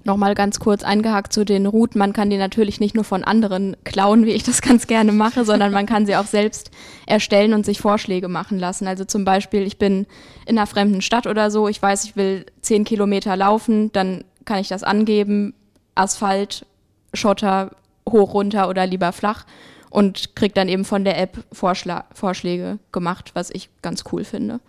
Nochmal 0.03 0.35
ganz 0.35 0.59
kurz 0.59 0.83
eingehakt 0.83 1.33
zu 1.33 1.45
den 1.45 1.65
Routen. 1.65 1.99
Man 1.99 2.13
kann 2.13 2.29
die 2.29 2.37
natürlich 2.37 2.79
nicht 2.79 2.95
nur 2.95 3.03
von 3.03 3.23
anderen 3.23 3.75
klauen, 3.83 4.25
wie 4.25 4.31
ich 4.31 4.43
das 4.43 4.61
ganz 4.61 4.87
gerne 4.87 5.11
mache, 5.11 5.45
sondern 5.45 5.71
man 5.71 5.85
kann 5.85 6.05
sie 6.05 6.15
auch 6.15 6.25
selbst 6.25 6.71
erstellen 7.05 7.53
und 7.53 7.65
sich 7.65 7.79
Vorschläge 7.79 8.27
machen 8.27 8.59
lassen. 8.59 8.87
Also 8.87 9.05
zum 9.05 9.25
Beispiel, 9.25 9.63
ich 9.63 9.77
bin 9.77 10.05
in 10.45 10.57
einer 10.57 10.67
fremden 10.67 11.01
Stadt 11.01 11.27
oder 11.27 11.51
so, 11.51 11.67
ich 11.67 11.81
weiß, 11.81 12.05
ich 12.05 12.15
will 12.15 12.45
zehn 12.61 12.83
Kilometer 12.83 13.35
laufen, 13.35 13.91
dann 13.91 14.23
kann 14.45 14.59
ich 14.59 14.67
das 14.67 14.83
angeben, 14.83 15.53
Asphalt, 15.95 16.65
Schotter, 17.13 17.71
hoch, 18.07 18.33
runter 18.33 18.69
oder 18.69 18.85
lieber 18.85 19.11
flach 19.11 19.45
und 19.89 20.35
krieg 20.35 20.53
dann 20.53 20.67
eben 20.67 20.85
von 20.85 21.03
der 21.03 21.19
App 21.19 21.43
Vorschla 21.51 22.05
Vorschläge 22.13 22.79
gemacht, 22.91 23.31
was 23.33 23.49
ich 23.49 23.69
ganz 23.81 24.03
cool 24.11 24.23
finde. 24.23 24.59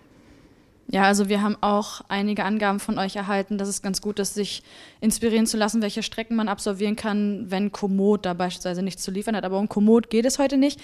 Ja, 0.89 1.03
also 1.03 1.29
wir 1.29 1.43
haben 1.43 1.57
auch 1.63 2.03
einige 2.09 2.45
Angaben 2.45 2.79
von 2.79 2.99
euch 2.99 3.17
erhalten, 3.17 3.59
dass 3.59 3.69
es 3.69 3.83
ganz 3.83 4.01
gut 4.01 4.21
ist, 4.21 4.35
sich 4.35 4.63
inspirieren 5.01 5.47
zu 5.47 5.57
lassen, 5.57 5.83
welche 5.83 6.05
Strecken 6.05 6.37
man 6.37 6.49
absolvieren 6.49 6.95
kann, 6.95 7.47
wenn 7.51 7.73
Komoot 7.73 8.25
da 8.25 8.35
beispielsweise 8.35 8.83
nichts 8.83 9.03
zu 9.03 9.11
liefern 9.11 9.35
hat. 9.35 9.45
Aber 9.45 9.59
um 9.59 9.69
Komoot 9.69 10.11
geht 10.11 10.27
es 10.27 10.39
heute 10.39 10.57
nicht. 10.57 10.81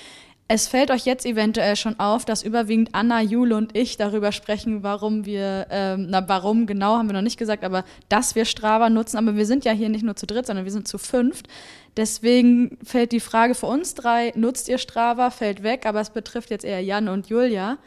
Es 0.48 0.66
fällt 0.66 0.90
euch 0.90 1.06
jetzt 1.06 1.24
eventuell 1.24 1.76
schon 1.76 2.00
auf, 2.00 2.24
dass 2.24 2.42
überwiegend 2.42 2.90
Anna, 2.92 3.22
Jule 3.22 3.56
und 3.56 3.76
ich 3.76 3.96
darüber 3.96 4.32
sprechen, 4.32 4.82
warum 4.82 5.24
wir, 5.24 5.68
ähm, 5.70 6.08
na 6.10 6.28
warum 6.28 6.66
genau 6.66 6.96
haben 6.96 7.08
wir 7.08 7.14
noch 7.14 7.22
nicht 7.22 7.38
gesagt, 7.38 7.62
aber 7.62 7.84
dass 8.08 8.34
wir 8.34 8.44
Strava 8.44 8.90
nutzen. 8.90 9.18
Aber 9.18 9.36
wir 9.36 9.46
sind 9.46 9.64
ja 9.64 9.72
hier 9.72 9.88
nicht 9.88 10.04
nur 10.04 10.16
zu 10.16 10.26
dritt, 10.26 10.46
sondern 10.46 10.64
wir 10.64 10.72
sind 10.72 10.88
zu 10.88 10.98
fünft. 10.98 11.46
Deswegen 11.96 12.76
fällt 12.82 13.12
die 13.12 13.20
Frage 13.20 13.54
für 13.54 13.66
uns 13.66 13.94
drei, 13.94 14.32
nutzt 14.34 14.68
ihr 14.68 14.78
Strava, 14.78 15.30
fällt 15.30 15.62
weg, 15.62 15.86
aber 15.86 16.00
es 16.00 16.10
betrifft 16.10 16.50
jetzt 16.50 16.64
eher 16.64 16.82
Jan 16.82 17.08
und 17.08 17.28
Julia 17.28 17.78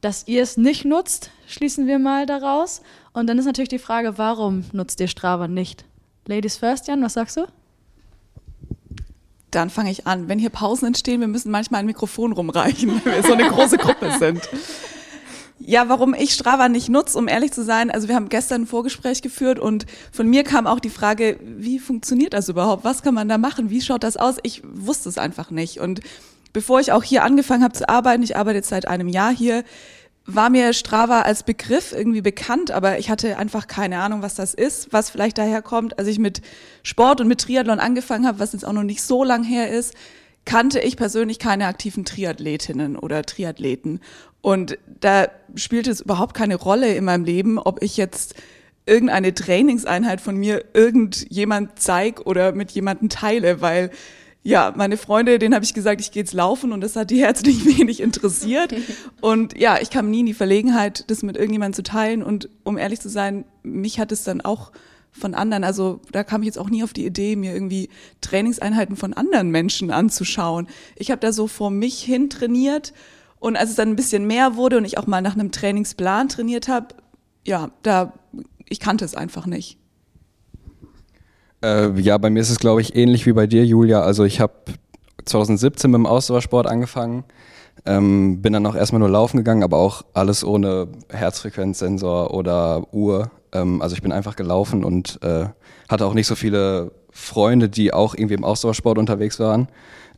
dass 0.00 0.26
ihr 0.26 0.42
es 0.42 0.56
nicht 0.56 0.84
nutzt, 0.84 1.30
schließen 1.46 1.86
wir 1.86 1.98
mal 1.98 2.26
daraus. 2.26 2.82
Und 3.12 3.26
dann 3.26 3.38
ist 3.38 3.46
natürlich 3.46 3.68
die 3.68 3.78
Frage, 3.78 4.18
warum 4.18 4.64
nutzt 4.72 5.00
ihr 5.00 5.08
Strava 5.08 5.48
nicht? 5.48 5.84
Ladies 6.26 6.56
first, 6.56 6.88
Jan, 6.88 7.02
was 7.02 7.14
sagst 7.14 7.36
du? 7.36 7.46
Dann 9.50 9.70
fange 9.70 9.90
ich 9.90 10.06
an. 10.06 10.28
Wenn 10.28 10.38
hier 10.38 10.50
Pausen 10.50 10.86
entstehen, 10.86 11.20
wir 11.20 11.28
müssen 11.28 11.50
manchmal 11.50 11.80
ein 11.80 11.86
Mikrofon 11.86 12.32
rumreichen, 12.32 13.00
weil 13.04 13.14
wir 13.16 13.22
so 13.22 13.32
eine 13.32 13.48
große 13.48 13.78
Gruppe 13.78 14.12
sind. 14.18 14.48
Ja, 15.58 15.88
warum 15.88 16.14
ich 16.14 16.34
Strava 16.34 16.68
nicht 16.68 16.88
nutze, 16.88 17.18
um 17.18 17.26
ehrlich 17.26 17.52
zu 17.52 17.64
sein, 17.64 17.90
also 17.90 18.08
wir 18.08 18.14
haben 18.14 18.28
gestern 18.28 18.62
ein 18.62 18.66
Vorgespräch 18.66 19.22
geführt 19.22 19.58
und 19.58 19.86
von 20.12 20.28
mir 20.28 20.44
kam 20.44 20.66
auch 20.66 20.80
die 20.80 20.88
Frage, 20.88 21.38
wie 21.42 21.78
funktioniert 21.78 22.32
das 22.32 22.48
überhaupt? 22.48 22.84
Was 22.84 23.02
kann 23.02 23.14
man 23.14 23.28
da 23.28 23.38
machen? 23.38 23.68
Wie 23.68 23.80
schaut 23.80 24.04
das 24.04 24.16
aus? 24.16 24.36
Ich 24.44 24.62
wusste 24.64 25.08
es 25.08 25.18
einfach 25.18 25.50
nicht. 25.50 25.80
Und 25.80 26.00
bevor 26.58 26.80
ich 26.80 26.90
auch 26.90 27.04
hier 27.04 27.22
angefangen 27.22 27.62
habe 27.62 27.74
zu 27.74 27.88
arbeiten, 27.88 28.24
ich 28.24 28.36
arbeite 28.36 28.56
jetzt 28.56 28.70
seit 28.70 28.88
einem 28.88 29.06
Jahr 29.06 29.32
hier, 29.32 29.62
war 30.26 30.50
mir 30.50 30.72
Strava 30.72 31.20
als 31.20 31.44
Begriff 31.44 31.92
irgendwie 31.92 32.20
bekannt, 32.20 32.72
aber 32.72 32.98
ich 32.98 33.10
hatte 33.10 33.38
einfach 33.38 33.68
keine 33.68 34.00
Ahnung, 34.00 34.22
was 34.22 34.34
das 34.34 34.54
ist, 34.54 34.92
was 34.92 35.08
vielleicht 35.08 35.38
daher 35.38 35.62
kommt. 35.62 36.00
Als 36.00 36.08
ich 36.08 36.18
mit 36.18 36.42
Sport 36.82 37.20
und 37.20 37.28
mit 37.28 37.40
Triathlon 37.40 37.78
angefangen 37.78 38.26
habe, 38.26 38.40
was 38.40 38.54
jetzt 38.54 38.66
auch 38.66 38.72
noch 38.72 38.82
nicht 38.82 39.02
so 39.02 39.22
lang 39.22 39.44
her 39.44 39.70
ist, 39.70 39.94
kannte 40.44 40.80
ich 40.80 40.96
persönlich 40.96 41.38
keine 41.38 41.68
aktiven 41.68 42.04
Triathletinnen 42.04 42.96
oder 42.96 43.22
Triathleten. 43.22 44.00
Und 44.40 44.78
da 44.98 45.28
spielt 45.54 45.86
es 45.86 46.00
überhaupt 46.00 46.34
keine 46.34 46.56
Rolle 46.56 46.92
in 46.92 47.04
meinem 47.04 47.22
Leben, 47.22 47.60
ob 47.60 47.84
ich 47.84 47.96
jetzt 47.96 48.34
irgendeine 48.84 49.32
Trainingseinheit 49.32 50.20
von 50.20 50.36
mir 50.36 50.64
irgendjemand 50.74 51.78
zeig 51.78 52.26
oder 52.26 52.50
mit 52.50 52.72
jemandem 52.72 53.10
teile, 53.10 53.60
weil 53.60 53.92
ja, 54.48 54.72
meine 54.74 54.96
Freunde, 54.96 55.38
denen 55.38 55.54
habe 55.54 55.66
ich 55.66 55.74
gesagt, 55.74 56.00
ich 56.00 56.10
gehe 56.10 56.22
jetzt 56.22 56.32
laufen 56.32 56.72
und 56.72 56.80
das 56.80 56.96
hat 56.96 57.10
die 57.10 57.20
herzlich 57.20 57.66
wenig 57.78 58.00
interessiert. 58.00 58.74
Und 59.20 59.58
ja, 59.58 59.78
ich 59.78 59.90
kam 59.90 60.10
nie 60.10 60.20
in 60.20 60.26
die 60.26 60.32
Verlegenheit, 60.32 61.04
das 61.10 61.22
mit 61.22 61.36
irgendjemandem 61.36 61.74
zu 61.74 61.82
teilen. 61.82 62.22
Und 62.22 62.48
um 62.64 62.78
ehrlich 62.78 62.98
zu 62.98 63.10
sein, 63.10 63.44
mich 63.62 64.00
hat 64.00 64.10
es 64.10 64.24
dann 64.24 64.40
auch 64.40 64.72
von 65.12 65.34
anderen, 65.34 65.64
also 65.64 66.00
da 66.12 66.24
kam 66.24 66.40
ich 66.40 66.46
jetzt 66.46 66.58
auch 66.58 66.70
nie 66.70 66.82
auf 66.82 66.94
die 66.94 67.04
Idee, 67.04 67.36
mir 67.36 67.52
irgendwie 67.52 67.90
Trainingseinheiten 68.22 68.96
von 68.96 69.12
anderen 69.12 69.50
Menschen 69.50 69.90
anzuschauen. 69.90 70.66
Ich 70.96 71.10
habe 71.10 71.20
da 71.20 71.30
so 71.30 71.46
vor 71.46 71.70
mich 71.70 72.02
hin 72.02 72.30
trainiert 72.30 72.94
und 73.40 73.54
als 73.54 73.68
es 73.68 73.76
dann 73.76 73.90
ein 73.90 73.96
bisschen 73.96 74.26
mehr 74.26 74.56
wurde 74.56 74.78
und 74.78 74.86
ich 74.86 74.96
auch 74.96 75.06
mal 75.06 75.20
nach 75.20 75.34
einem 75.34 75.52
Trainingsplan 75.52 76.30
trainiert 76.30 76.68
habe, 76.68 76.94
ja, 77.46 77.70
da 77.82 78.14
ich 78.66 78.80
kannte 78.80 79.04
es 79.04 79.14
einfach 79.14 79.44
nicht. 79.44 79.78
Äh, 81.62 81.98
ja, 82.00 82.18
bei 82.18 82.30
mir 82.30 82.40
ist 82.40 82.50
es, 82.50 82.58
glaube 82.58 82.80
ich, 82.80 82.94
ähnlich 82.94 83.26
wie 83.26 83.32
bei 83.32 83.46
dir, 83.46 83.64
Julia. 83.64 84.00
Also 84.02 84.24
ich 84.24 84.40
habe 84.40 84.52
2017 85.24 85.90
mit 85.90 85.98
dem 85.98 86.06
Ausdauersport 86.06 86.66
angefangen, 86.66 87.24
ähm, 87.86 88.40
bin 88.42 88.52
dann 88.52 88.66
auch 88.66 88.74
erstmal 88.74 89.00
nur 89.00 89.08
laufen 89.08 89.38
gegangen, 89.38 89.62
aber 89.62 89.78
auch 89.78 90.02
alles 90.14 90.44
ohne 90.44 90.88
Herzfrequenzsensor 91.10 92.32
oder 92.32 92.92
Uhr. 92.92 93.30
Ähm, 93.52 93.82
also 93.82 93.94
ich 93.94 94.02
bin 94.02 94.12
einfach 94.12 94.36
gelaufen 94.36 94.84
und 94.84 95.18
äh, 95.22 95.46
hatte 95.88 96.06
auch 96.06 96.14
nicht 96.14 96.26
so 96.26 96.34
viele 96.34 96.92
Freunde, 97.10 97.68
die 97.68 97.92
auch 97.92 98.14
irgendwie 98.14 98.34
im 98.34 98.44
Ausdauersport 98.44 98.98
unterwegs 98.98 99.40
waren. 99.40 99.68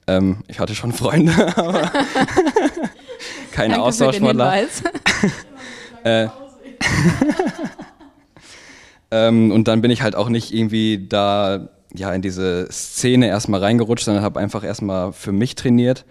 Ähm, 0.07 0.39
ich 0.49 0.61
hatte 0.61 0.75
schon 0.75 0.93
Freunde, 0.93 1.33
aber 1.57 1.91
keine 3.53 3.81
Ausdauersportler. 3.81 4.65
äh, 6.05 6.29
ähm, 9.11 9.51
und 9.53 9.69
dann 9.69 9.81
bin 9.83 9.91
ich 9.91 10.03
halt 10.03 10.15
auch 10.15 10.29
nicht 10.29 10.53
irgendwie 10.53 11.07
da 11.09 11.69
ja 11.95 12.13
in 12.13 12.23
diese 12.23 12.69
Szene 12.71 13.29
erstmal 13.29 13.61
reingerutscht, 13.61 14.05
sondern 14.05 14.23
habe 14.23 14.41
einfach 14.41 14.65
erstmal 14.65 15.13
für 15.13 15.33
mich 15.33 15.55
trainiert. 15.55 16.05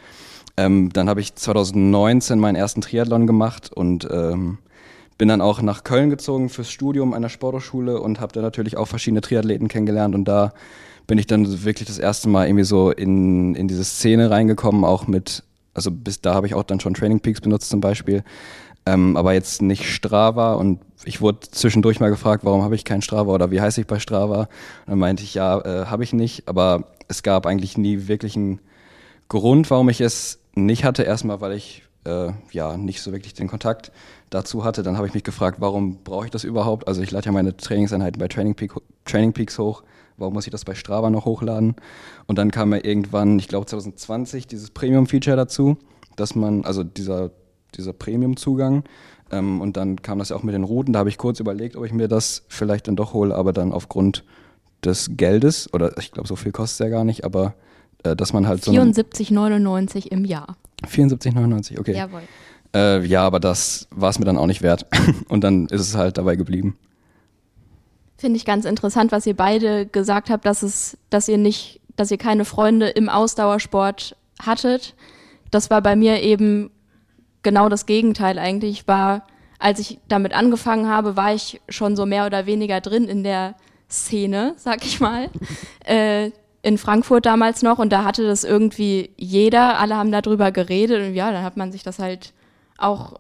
Ähm, 0.58 0.92
dann 0.92 1.08
habe 1.08 1.22
ich 1.22 1.36
2019 1.36 2.38
meinen 2.40 2.56
ersten 2.56 2.82
Triathlon 2.82 3.28
gemacht 3.28 3.72
und 3.72 4.08
ähm, 4.12 4.58
bin 5.18 5.28
dann 5.28 5.42
auch 5.42 5.62
nach 5.62 5.84
Köln 5.84 6.10
gezogen 6.10 6.50
fürs 6.50 6.70
Studium 6.72 7.14
einer 7.14 7.30
Sporthochschule 7.30 8.00
und 8.02 8.20
habe 8.20 8.34
da 8.34 8.42
natürlich 8.42 8.78
auch 8.78 8.88
verschiedene 8.88 9.22
Triathleten 9.22 9.68
kennengelernt 9.68 10.16
und 10.16 10.26
da 10.26 10.54
bin 11.08 11.18
ich 11.18 11.28
dann 11.28 11.64
wirklich 11.64 11.88
das 11.88 11.98
erste 11.98 12.30
Mal 12.30 12.48
irgendwie 12.48 12.64
so 12.64 12.92
in, 12.92 13.56
in 13.56 13.68
diese 13.68 13.84
Szene 13.84 14.30
reingekommen, 14.30 14.84
auch 14.84 15.08
mit, 15.08 15.44
also 15.74 15.92
bis 15.92 16.22
da 16.22 16.34
habe 16.34 16.46
ich 16.46 16.54
auch 16.54 16.64
dann 16.64 16.80
schon 16.80 16.94
Training 16.94 17.20
Peaks 17.20 17.42
benutzt 17.42 17.70
zum 17.70 17.82
Beispiel, 17.82 18.24
ähm, 18.90 19.18
aber 19.18 19.34
jetzt 19.34 19.62
nicht 19.62 19.86
Strava 19.86 20.54
und 20.54 20.80
ich 21.06 21.22
wurde 21.22 21.40
zwischendurch 21.42 22.00
mal 22.00 22.10
gefragt, 22.10 22.44
warum 22.44 22.64
habe 22.64 22.76
ich 22.76 22.86
keinen 22.86 23.02
Strava 23.02 23.32
oder 23.32 23.52
wie 23.52 23.62
heiße 23.62 23.82
ich 23.82 23.88
bei 23.88 24.00
Strava? 24.00 24.42
Und 24.42 24.50
dann 24.88 25.00
meinte 25.00 25.24
ich, 25.24 25.36
ja, 25.36 25.60
äh, 25.60 25.86
habe 25.86 26.04
ich 26.04 26.12
nicht, 26.12 26.48
aber 26.48 26.86
es 27.08 27.24
gab 27.24 27.46
eigentlich 27.46 27.78
nie 27.78 28.08
wirklich 28.08 28.36
einen 28.36 28.60
Grund, 29.28 29.70
warum 29.70 29.90
ich 29.90 30.02
es 30.02 30.40
nicht 30.56 30.84
hatte. 30.84 31.04
Erstmal, 31.04 31.40
weil 31.40 31.54
ich 31.54 31.84
äh, 32.06 32.32
ja 32.52 32.78
nicht 32.78 33.02
so 33.02 33.12
wirklich 33.12 33.34
den 33.34 33.48
Kontakt 33.48 33.92
dazu 34.30 34.64
hatte. 34.64 34.84
Dann 34.84 34.98
habe 34.98 35.08
ich 35.08 35.14
mich 35.14 35.24
gefragt, 35.24 35.58
warum 35.62 36.04
brauche 36.04 36.26
ich 36.26 36.32
das 36.32 36.44
überhaupt? 36.44 36.88
Also 36.88 37.02
ich 37.02 37.12
lade 37.12 37.28
ja 37.28 37.32
meine 37.32 37.56
Trainingseinheiten 37.56 38.20
bei 38.20 38.28
Training, 38.28 38.56
Peak, 38.56 38.74
Training 39.06 39.34
Peaks 39.34 39.58
hoch. 39.60 39.84
Warum 40.18 40.34
muss 40.34 40.48
ich 40.48 40.52
das 40.52 40.66
bei 40.66 40.76
Strava 40.76 41.10
noch 41.10 41.26
hochladen? 41.26 41.76
Und 42.28 42.38
dann 42.38 42.52
kam 42.52 42.74
ja 42.74 42.84
irgendwann, 42.84 43.40
ich 43.40 43.48
glaube 43.48 43.68
2020, 43.68 44.48
dieses 44.48 44.72
Premium-Feature 44.72 45.38
dazu, 45.38 45.78
dass 46.18 46.36
man, 46.36 46.66
also 46.66 46.84
dieser, 46.84 47.32
dieser 47.76 47.94
Premium-Zugang, 47.94 48.84
ähm, 49.32 49.62
und 49.62 49.78
dann 49.78 50.02
kam 50.02 50.20
das 50.20 50.30
ja 50.30 50.36
auch 50.36 50.44
mit 50.44 50.56
den 50.56 50.64
Routen. 50.64 50.94
Da 50.94 51.00
habe 51.00 51.10
ich 51.10 51.18
kurz 51.18 51.40
überlegt, 51.40 51.76
ob 51.76 51.86
ich 51.86 51.94
mir 51.94 52.08
das 52.08 52.44
vielleicht 52.48 52.88
dann 52.88 52.96
doch 52.96 53.14
hole, 53.14 53.36
aber 53.36 53.54
dann 53.54 53.72
aufgrund 53.72 54.24
des 54.84 55.12
Geldes, 55.18 55.72
oder 55.74 55.98
ich 55.98 56.12
glaube, 56.12 56.28
so 56.28 56.36
viel 56.36 56.52
kostet 56.52 56.80
es 56.80 56.80
ja 56.80 56.90
gar 56.90 57.04
nicht, 57.04 57.26
aber 57.26 57.54
äh, 58.04 58.16
dass 58.16 58.34
man 58.34 58.48
halt 58.48 58.64
so. 58.64 58.72
74,99 58.72 60.08
im 60.08 60.26
Jahr. 60.26 60.58
74,99, 60.88 61.80
okay. 61.80 61.96
Jawohl. 61.96 62.22
Äh, 62.74 63.06
ja, 63.06 63.24
aber 63.24 63.40
das 63.40 63.88
war 63.92 64.10
es 64.10 64.20
mir 64.20 64.26
dann 64.26 64.38
auch 64.38 64.48
nicht 64.48 64.62
wert. 64.62 64.86
und 65.30 65.44
dann 65.44 65.68
ist 65.68 65.82
es 65.82 65.96
halt 65.96 66.18
dabei 66.18 66.36
geblieben. 66.36 66.78
Finde 68.18 68.38
ich 68.38 68.46
ganz 68.46 68.66
interessant, 68.66 69.12
was 69.12 69.26
ihr 69.26 69.36
beide 69.36 69.86
gesagt 69.86 70.30
habt, 70.30 70.46
dass 70.46 70.62
es, 70.64 70.98
dass 71.10 71.28
ihr 71.28 71.38
nicht, 71.38 71.82
dass 71.96 72.12
ihr 72.12 72.18
keine 72.18 72.46
Freunde 72.46 72.90
im 72.90 73.10
Ausdauersport 73.10 74.16
hattet. 74.42 74.96
Das 75.52 75.70
war 75.70 75.82
bei 75.82 75.96
mir 75.96 76.22
eben 76.22 76.70
genau 77.44 77.70
das 77.70 77.86
Gegenteil 77.86 78.40
eigentlich. 78.40 78.82
Ich 78.82 78.88
war, 78.88 79.26
als 79.60 79.80
ich 79.80 80.00
damit 80.08 80.34
angefangen 80.34 80.88
habe, 80.88 81.16
war 81.16 81.34
ich 81.34 81.62
schon 81.70 81.96
so 81.96 82.06
mehr 82.06 82.26
oder 82.26 82.46
weniger 82.46 82.82
drin 82.82 83.08
in 83.08 83.24
der 83.24 83.56
Szene, 83.90 84.54
sag 84.58 84.86
ich 84.86 85.00
mal. 85.00 85.30
Äh, 85.86 86.32
in 86.62 86.78
Frankfurt 86.78 87.26
damals 87.26 87.64
noch 87.64 87.80
und 87.80 87.90
da 87.92 88.04
hatte 88.04 88.28
das 88.28 88.44
irgendwie 88.44 89.10
jeder, 89.18 89.80
alle 89.80 89.96
haben 89.96 90.12
darüber 90.12 90.52
geredet 90.52 91.02
und 91.08 91.16
ja, 91.16 91.32
dann 91.32 91.44
hat 91.44 91.58
man 91.58 91.72
sich 91.72 91.82
das 91.82 91.98
halt 91.98 92.34
auch 92.78 93.20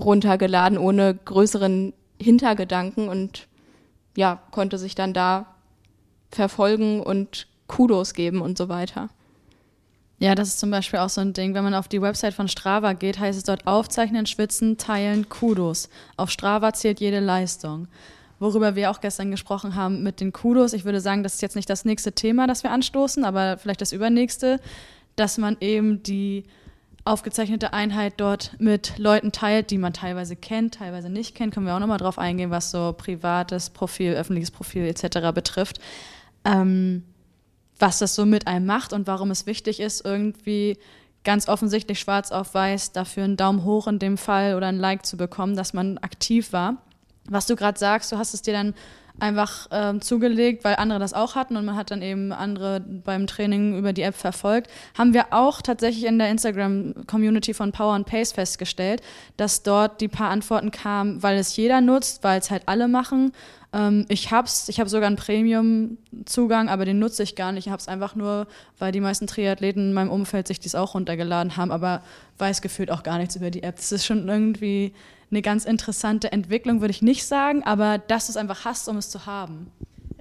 runtergeladen 0.00 0.78
ohne 0.78 1.14
größeren 1.14 1.92
Hintergedanken 2.20 3.08
und 3.08 3.46
ja, 4.16 4.40
konnte 4.50 4.78
sich 4.78 4.94
dann 4.94 5.12
da 5.12 5.46
verfolgen 6.30 7.00
und 7.00 7.46
Kudos 7.68 8.14
geben 8.14 8.40
und 8.40 8.58
so 8.58 8.68
weiter. 8.68 9.10
Ja, 10.20 10.34
das 10.34 10.48
ist 10.48 10.58
zum 10.58 10.70
Beispiel 10.70 10.98
auch 10.98 11.08
so 11.08 11.20
ein 11.20 11.32
Ding. 11.32 11.54
Wenn 11.54 11.62
man 11.62 11.74
auf 11.74 11.86
die 11.86 12.02
Website 12.02 12.34
von 12.34 12.48
Strava 12.48 12.92
geht, 12.92 13.20
heißt 13.20 13.38
es 13.38 13.44
dort 13.44 13.66
aufzeichnen, 13.68 14.26
schwitzen, 14.26 14.76
teilen, 14.76 15.28
Kudos. 15.28 15.88
Auf 16.16 16.30
Strava 16.30 16.72
zählt 16.72 16.98
jede 16.98 17.20
Leistung. 17.20 17.86
Worüber 18.40 18.74
wir 18.74 18.90
auch 18.90 19.00
gestern 19.00 19.30
gesprochen 19.30 19.76
haben 19.76 20.02
mit 20.02 20.20
den 20.20 20.32
Kudos. 20.32 20.72
Ich 20.72 20.84
würde 20.84 21.00
sagen, 21.00 21.22
das 21.22 21.34
ist 21.34 21.42
jetzt 21.42 21.56
nicht 21.56 21.70
das 21.70 21.84
nächste 21.84 22.12
Thema, 22.12 22.46
das 22.46 22.64
wir 22.64 22.72
anstoßen, 22.72 23.24
aber 23.24 23.58
vielleicht 23.58 23.80
das 23.80 23.92
übernächste, 23.92 24.60
dass 25.14 25.38
man 25.38 25.56
eben 25.60 26.02
die 26.02 26.44
aufgezeichnete 27.04 27.72
Einheit 27.72 28.14
dort 28.18 28.52
mit 28.58 28.98
Leuten 28.98 29.32
teilt, 29.32 29.70
die 29.70 29.78
man 29.78 29.92
teilweise 29.92 30.36
kennt, 30.36 30.74
teilweise 30.74 31.10
nicht 31.10 31.34
kennt. 31.34 31.54
Können 31.54 31.66
wir 31.66 31.74
auch 31.74 31.80
nochmal 31.80 31.98
drauf 31.98 32.18
eingehen, 32.18 32.50
was 32.50 32.70
so 32.70 32.92
privates 32.96 33.70
Profil, 33.70 34.14
öffentliches 34.14 34.50
Profil 34.50 34.82
etc. 34.82 35.32
betrifft. 35.32 35.80
Ähm, 36.44 37.04
was 37.78 37.98
das 37.98 38.14
so 38.14 38.26
mit 38.26 38.46
einem 38.46 38.66
macht 38.66 38.92
und 38.92 39.06
warum 39.06 39.30
es 39.30 39.46
wichtig 39.46 39.80
ist, 39.80 40.04
irgendwie 40.04 40.78
ganz 41.24 41.48
offensichtlich 41.48 42.00
schwarz 42.00 42.32
auf 42.32 42.54
weiß 42.54 42.92
dafür 42.92 43.24
einen 43.24 43.36
Daumen 43.36 43.64
hoch 43.64 43.86
in 43.86 43.98
dem 43.98 44.16
Fall 44.16 44.54
oder 44.54 44.68
ein 44.68 44.78
Like 44.78 45.04
zu 45.04 45.16
bekommen, 45.16 45.56
dass 45.56 45.74
man 45.74 45.98
aktiv 45.98 46.52
war. 46.52 46.78
Was 47.28 47.46
du 47.46 47.56
gerade 47.56 47.78
sagst, 47.78 48.10
du 48.12 48.16
hast 48.16 48.34
es 48.34 48.42
dir 48.42 48.54
dann 48.54 48.74
einfach 49.20 49.66
ähm, 49.70 50.00
zugelegt, 50.00 50.64
weil 50.64 50.76
andere 50.76 50.98
das 50.98 51.12
auch 51.12 51.34
hatten 51.34 51.56
und 51.56 51.64
man 51.64 51.76
hat 51.76 51.90
dann 51.90 52.02
eben 52.02 52.32
andere 52.32 52.80
beim 52.80 53.26
Training 53.26 53.76
über 53.76 53.92
die 53.92 54.02
App 54.02 54.14
verfolgt, 54.14 54.70
haben 54.96 55.12
wir 55.12 55.26
auch 55.32 55.60
tatsächlich 55.60 56.04
in 56.04 56.18
der 56.18 56.30
Instagram-Community 56.30 57.52
von 57.54 57.72
Power 57.72 57.94
and 57.94 58.06
Pace 58.06 58.32
festgestellt, 58.32 59.02
dass 59.36 59.62
dort 59.62 60.00
die 60.00 60.08
paar 60.08 60.30
Antworten 60.30 60.70
kamen, 60.70 61.22
weil 61.22 61.36
es 61.38 61.56
jeder 61.56 61.80
nutzt, 61.80 62.22
weil 62.22 62.38
es 62.38 62.50
halt 62.50 62.62
alle 62.66 62.88
machen 62.88 63.32
ähm, 63.72 64.06
ich 64.08 64.30
hab's, 64.30 64.68
ich 64.68 64.80
habe 64.80 64.88
sogar 64.88 65.06
einen 65.06 65.16
Premium-Zugang, 65.16 66.68
aber 66.68 66.84
den 66.84 66.98
nutze 66.98 67.22
ich 67.22 67.36
gar 67.36 67.52
nicht. 67.52 67.66
Ich 67.66 67.72
habe 67.72 67.80
es 67.80 67.88
einfach 67.88 68.14
nur, 68.14 68.46
weil 68.78 68.92
die 68.92 69.00
meisten 69.00 69.26
Triathleten 69.26 69.88
in 69.88 69.92
meinem 69.92 70.10
Umfeld 70.10 70.48
sich 70.48 70.60
dies 70.60 70.74
auch 70.74 70.94
runtergeladen 70.94 71.56
haben, 71.56 71.70
aber 71.70 72.02
weiß 72.38 72.62
gefühlt 72.62 72.90
auch 72.90 73.02
gar 73.02 73.18
nichts 73.18 73.36
über 73.36 73.50
die 73.50 73.62
App. 73.62 73.76
Das 73.76 73.92
ist 73.92 74.06
schon 74.06 74.28
irgendwie 74.28 74.94
eine 75.30 75.42
ganz 75.42 75.66
interessante 75.66 76.32
Entwicklung, 76.32 76.80
würde 76.80 76.92
ich 76.92 77.02
nicht 77.02 77.26
sagen, 77.26 77.62
aber 77.62 77.98
dass 77.98 78.26
du 78.26 78.32
es 78.32 78.36
einfach 78.38 78.64
hast, 78.64 78.88
um 78.88 78.96
es 78.96 79.10
zu 79.10 79.26
haben. 79.26 79.70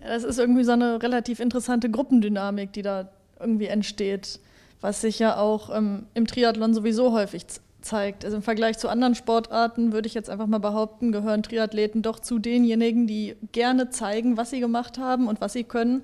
Ja, 0.01 0.09
das 0.09 0.23
ist 0.23 0.39
irgendwie 0.39 0.65
so 0.65 0.73
eine 0.73 1.01
relativ 1.01 1.39
interessante 1.39 1.89
Gruppendynamik, 1.89 2.73
die 2.73 2.81
da 2.81 3.09
irgendwie 3.39 3.67
entsteht, 3.67 4.39
was 4.81 5.01
sich 5.01 5.19
ja 5.19 5.37
auch 5.37 5.75
ähm, 5.75 6.07
im 6.13 6.27
Triathlon 6.27 6.73
sowieso 6.73 7.13
häufig 7.13 7.45
zeigt. 7.81 8.25
Also 8.25 8.37
im 8.37 8.43
Vergleich 8.43 8.77
zu 8.77 8.89
anderen 8.89 9.15
Sportarten 9.15 9.93
würde 9.93 10.07
ich 10.07 10.13
jetzt 10.13 10.29
einfach 10.29 10.47
mal 10.47 10.59
behaupten, 10.59 11.11
gehören 11.11 11.43
Triathleten 11.43 12.01
doch 12.01 12.19
zu 12.19 12.39
denjenigen, 12.39 13.07
die 13.07 13.35
gerne 13.51 13.89
zeigen, 13.89 14.37
was 14.37 14.49
sie 14.49 14.59
gemacht 14.59 14.97
haben 14.97 15.27
und 15.27 15.41
was 15.41 15.53
sie 15.53 15.63
können. 15.63 16.03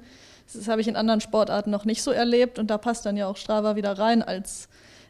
Das 0.51 0.67
habe 0.67 0.81
ich 0.81 0.87
in 0.87 0.95
anderen 0.95 1.21
Sportarten 1.21 1.71
noch 1.71 1.85
nicht 1.85 2.03
so 2.03 2.11
erlebt 2.11 2.59
und 2.59 2.69
da 2.69 2.77
passt 2.77 3.05
dann 3.05 3.17
ja 3.17 3.27
auch 3.27 3.37
Strava 3.37 3.75
wieder 3.75 3.97
rein 3.97 4.21
als 4.21 4.69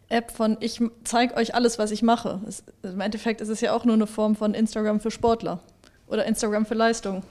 App 0.10 0.32
von 0.32 0.58
ich 0.60 0.79
zeige 1.03 1.36
euch 1.36 1.55
alles, 1.55 1.79
was 1.79 1.91
ich 1.91 2.03
mache. 2.03 2.41
Es, 2.48 2.63
Im 2.84 3.01
Endeffekt 3.01 3.41
ist 3.41 3.50
es 3.50 3.62
ja 3.62 3.74
auch 3.74 3.86
nur 3.86 3.96
eine 3.96 4.08
Form 4.08 4.36
von 4.36 4.53
Instagram 4.53 5.00
für 5.00 5.12
Sportler 5.12 5.60
oder 6.08 6.25
Instagram 6.25 6.65
für 6.65 6.75
Leistung. 6.75 7.24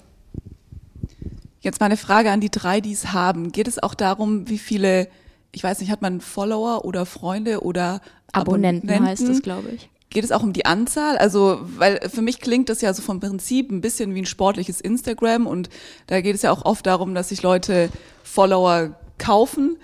Jetzt 1.61 1.79
mal 1.79 1.87
eine 1.87 1.97
Frage 1.97 2.33
an 2.33 2.41
die 2.41 2.51
drei, 2.51 2.81
die 2.81 2.93
es 2.93 3.13
haben. 3.13 3.53
Geht 3.53 3.69
es 3.69 3.81
auch 3.81 3.95
darum, 3.95 4.49
wie 4.49 4.59
viele, 4.59 5.09
ich 5.53 5.63
weiß 5.63 5.79
nicht, 5.81 5.93
hat 5.93 6.03
man 6.03 6.21
Follower 6.21 6.85
oder 6.85 7.07
Freunde 7.07 7.63
oder 7.63 8.01
Abonnenten, 8.33 8.89
Abonnenten 8.89 9.09
heißt 9.09 9.29
es, 9.29 9.43
glaube 9.43 9.71
ich. 9.75 9.89
Geht 10.11 10.25
es 10.25 10.33
auch 10.33 10.43
um 10.43 10.53
die 10.53 10.67
Anzahl? 10.67 11.17
Also, 11.17 11.61
weil 11.79 12.01
für 12.11 12.21
mich 12.21 12.41
klingt 12.41 12.69
das 12.69 12.83
ja 12.83 12.93
so 12.93 13.01
vom 13.01 13.21
Prinzip 13.21 13.71
ein 13.71 13.81
bisschen 13.81 14.15
wie 14.15 14.23
ein 14.23 14.27
sportliches 14.27 14.81
Instagram 14.81 15.47
und 15.47 15.71
da 16.07 16.21
geht 16.21 16.35
es 16.35 16.43
ja 16.43 16.51
auch 16.51 16.65
oft 16.65 16.87
darum, 16.87 17.15
dass 17.15 17.31
sich 17.31 17.43
Leute 17.43 17.89
Follower 18.23 18.95
kaufen. 19.19 19.77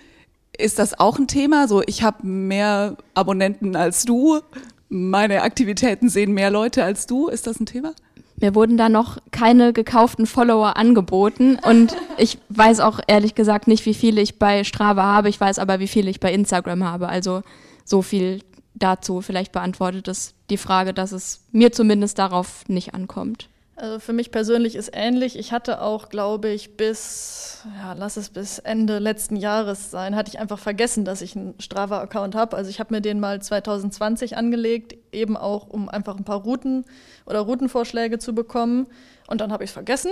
Ist 0.56 0.78
das 0.78 0.98
auch 0.98 1.18
ein 1.18 1.28
Thema? 1.28 1.68
So, 1.68 1.82
ich 1.86 2.02
habe 2.02 2.26
mehr 2.26 2.96
Abonnenten 3.14 3.76
als 3.76 4.04
du, 4.04 4.40
meine 4.88 5.42
Aktivitäten 5.42 6.08
sehen 6.08 6.32
mehr 6.32 6.50
Leute 6.50 6.84
als 6.84 7.06
du. 7.06 7.28
Ist 7.28 7.46
das 7.46 7.60
ein 7.60 7.66
Thema? 7.66 7.92
Mir 8.40 8.54
wurden 8.54 8.76
da 8.76 8.88
noch 8.88 9.18
keine 9.32 9.72
gekauften 9.72 10.26
Follower 10.26 10.76
angeboten 10.76 11.58
und 11.60 11.96
ich 12.18 12.38
weiß 12.50 12.80
auch 12.80 13.00
ehrlich 13.06 13.34
gesagt 13.34 13.66
nicht, 13.66 13.84
wie 13.84 13.94
viele 13.94 14.20
ich 14.20 14.38
bei 14.38 14.62
Strava 14.62 15.02
habe. 15.02 15.28
Ich 15.28 15.40
weiß 15.40 15.58
aber, 15.58 15.80
wie 15.80 15.88
viele 15.88 16.08
ich 16.08 16.20
bei 16.20 16.32
Instagram 16.32 16.84
habe. 16.84 17.08
Also 17.08 17.42
so 17.88 18.02
viel 18.02 18.42
dazu. 18.74 19.20
Vielleicht 19.20 19.52
beantwortet 19.52 20.08
es 20.08 20.34
die 20.50 20.56
Frage, 20.56 20.94
dass 20.94 21.12
es 21.12 21.40
mir 21.52 21.72
zumindest 21.72 22.18
darauf 22.18 22.68
nicht 22.68 22.94
ankommt. 22.94 23.48
Also 23.80 24.00
für 24.00 24.12
mich 24.12 24.32
persönlich 24.32 24.74
ist 24.74 24.90
ähnlich. 24.92 25.38
Ich 25.38 25.52
hatte 25.52 25.80
auch, 25.80 26.08
glaube 26.08 26.48
ich, 26.48 26.76
bis, 26.76 27.62
ja, 27.80 27.92
lass 27.92 28.16
es 28.16 28.30
bis 28.30 28.58
Ende 28.58 28.98
letzten 28.98 29.36
Jahres 29.36 29.92
sein, 29.92 30.16
hatte 30.16 30.30
ich 30.30 30.40
einfach 30.40 30.58
vergessen, 30.58 31.04
dass 31.04 31.22
ich 31.22 31.36
einen 31.36 31.54
Strava-Account 31.60 32.34
habe. 32.34 32.56
Also 32.56 32.70
ich 32.70 32.80
habe 32.80 32.92
mir 32.92 33.00
den 33.00 33.20
mal 33.20 33.40
2020 33.40 34.36
angelegt, 34.36 34.96
eben 35.12 35.36
auch, 35.36 35.68
um 35.68 35.88
einfach 35.88 36.16
ein 36.16 36.24
paar 36.24 36.42
Routen 36.42 36.86
oder 37.24 37.38
Routenvorschläge 37.38 38.18
zu 38.18 38.34
bekommen. 38.34 38.88
Und 39.28 39.40
dann 39.40 39.52
habe 39.52 39.62
ich 39.62 39.70
es 39.70 39.74
vergessen. 39.74 40.10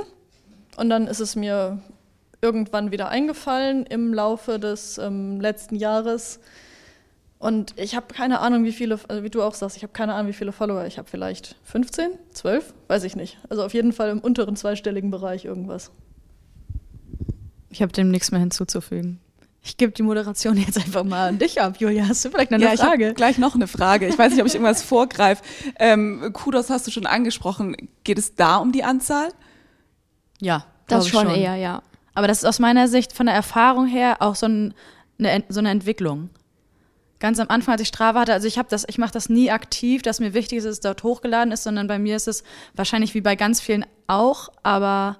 Und 0.76 0.88
dann 0.88 1.08
ist 1.08 1.20
es 1.20 1.34
mir 1.34 1.80
irgendwann 2.40 2.92
wieder 2.92 3.08
eingefallen 3.08 3.84
im 3.86 4.14
Laufe 4.14 4.60
des 4.60 4.98
ähm, 4.98 5.40
letzten 5.40 5.74
Jahres. 5.74 6.38
Und 7.38 7.74
ich 7.76 7.94
habe 7.94 8.12
keine 8.14 8.40
Ahnung, 8.40 8.64
wie 8.64 8.72
viele, 8.72 8.98
also 9.08 9.22
wie 9.22 9.30
du 9.30 9.42
auch 9.42 9.54
sagst, 9.54 9.76
ich 9.76 9.82
habe 9.82 9.92
keine 9.92 10.14
Ahnung, 10.14 10.28
wie 10.28 10.32
viele 10.32 10.52
Follower. 10.52 10.86
Ich 10.86 10.98
habe 10.98 11.08
vielleicht 11.08 11.56
15, 11.64 12.12
12, 12.32 12.74
weiß 12.88 13.04
ich 13.04 13.14
nicht. 13.14 13.38
Also 13.50 13.62
auf 13.62 13.74
jeden 13.74 13.92
Fall 13.92 14.10
im 14.10 14.20
unteren 14.20 14.56
zweistelligen 14.56 15.10
Bereich 15.10 15.44
irgendwas. 15.44 15.90
Ich 17.68 17.82
habe 17.82 17.92
dem 17.92 18.10
nichts 18.10 18.30
mehr 18.30 18.40
hinzuzufügen. 18.40 19.20
Ich 19.62 19.76
gebe 19.76 19.92
die 19.92 20.02
Moderation 20.02 20.56
jetzt 20.56 20.78
einfach 20.78 21.04
mal 21.04 21.28
an 21.28 21.38
dich 21.38 21.60
ab, 21.60 21.76
Julia. 21.78 22.08
Hast 22.08 22.24
du 22.24 22.30
vielleicht 22.30 22.52
noch 22.52 22.58
eine 22.58 22.66
ja, 22.66 22.76
Frage? 22.76 23.08
Ich 23.10 23.14
gleich 23.16 23.36
noch 23.36 23.54
eine 23.54 23.66
Frage. 23.66 24.06
Ich 24.06 24.18
weiß 24.18 24.32
nicht, 24.32 24.40
ob 24.40 24.46
ich 24.46 24.54
irgendwas 24.54 24.82
vorgreife. 24.82 25.42
Ähm, 25.78 26.30
Kudos 26.32 26.70
hast 26.70 26.86
du 26.86 26.90
schon 26.90 27.04
angesprochen. 27.04 27.76
Geht 28.04 28.18
es 28.18 28.34
da 28.34 28.56
um 28.56 28.72
die 28.72 28.84
Anzahl? 28.84 29.28
Ja, 30.40 30.64
das 30.86 31.08
schon, 31.08 31.26
schon 31.26 31.34
eher, 31.34 31.56
ja. 31.56 31.82
Aber 32.14 32.28
das 32.28 32.38
ist 32.38 32.44
aus 32.44 32.60
meiner 32.60 32.88
Sicht 32.88 33.12
von 33.12 33.26
der 33.26 33.34
Erfahrung 33.34 33.86
her 33.86 34.16
auch 34.20 34.36
so, 34.36 34.46
ein, 34.46 34.72
eine, 35.18 35.44
so 35.48 35.58
eine 35.58 35.70
Entwicklung 35.70 36.30
ganz 37.18 37.38
am 37.38 37.48
Anfang, 37.48 37.72
als 37.72 37.82
ich 37.82 37.88
Strava 37.88 38.20
hatte, 38.20 38.32
also 38.32 38.46
ich 38.46 38.58
habe 38.58 38.68
das, 38.68 38.84
ich 38.88 38.98
mache 38.98 39.12
das 39.12 39.28
nie 39.28 39.50
aktiv, 39.50 40.02
dass 40.02 40.20
mir 40.20 40.34
wichtig 40.34 40.58
ist, 40.58 40.64
dass 40.64 40.72
es 40.74 40.80
dort 40.80 41.02
hochgeladen 41.02 41.52
ist, 41.52 41.62
sondern 41.62 41.86
bei 41.86 41.98
mir 41.98 42.16
ist 42.16 42.28
es 42.28 42.44
wahrscheinlich 42.74 43.14
wie 43.14 43.20
bei 43.20 43.36
ganz 43.36 43.60
vielen 43.60 43.86
auch, 44.06 44.48
aber 44.62 45.18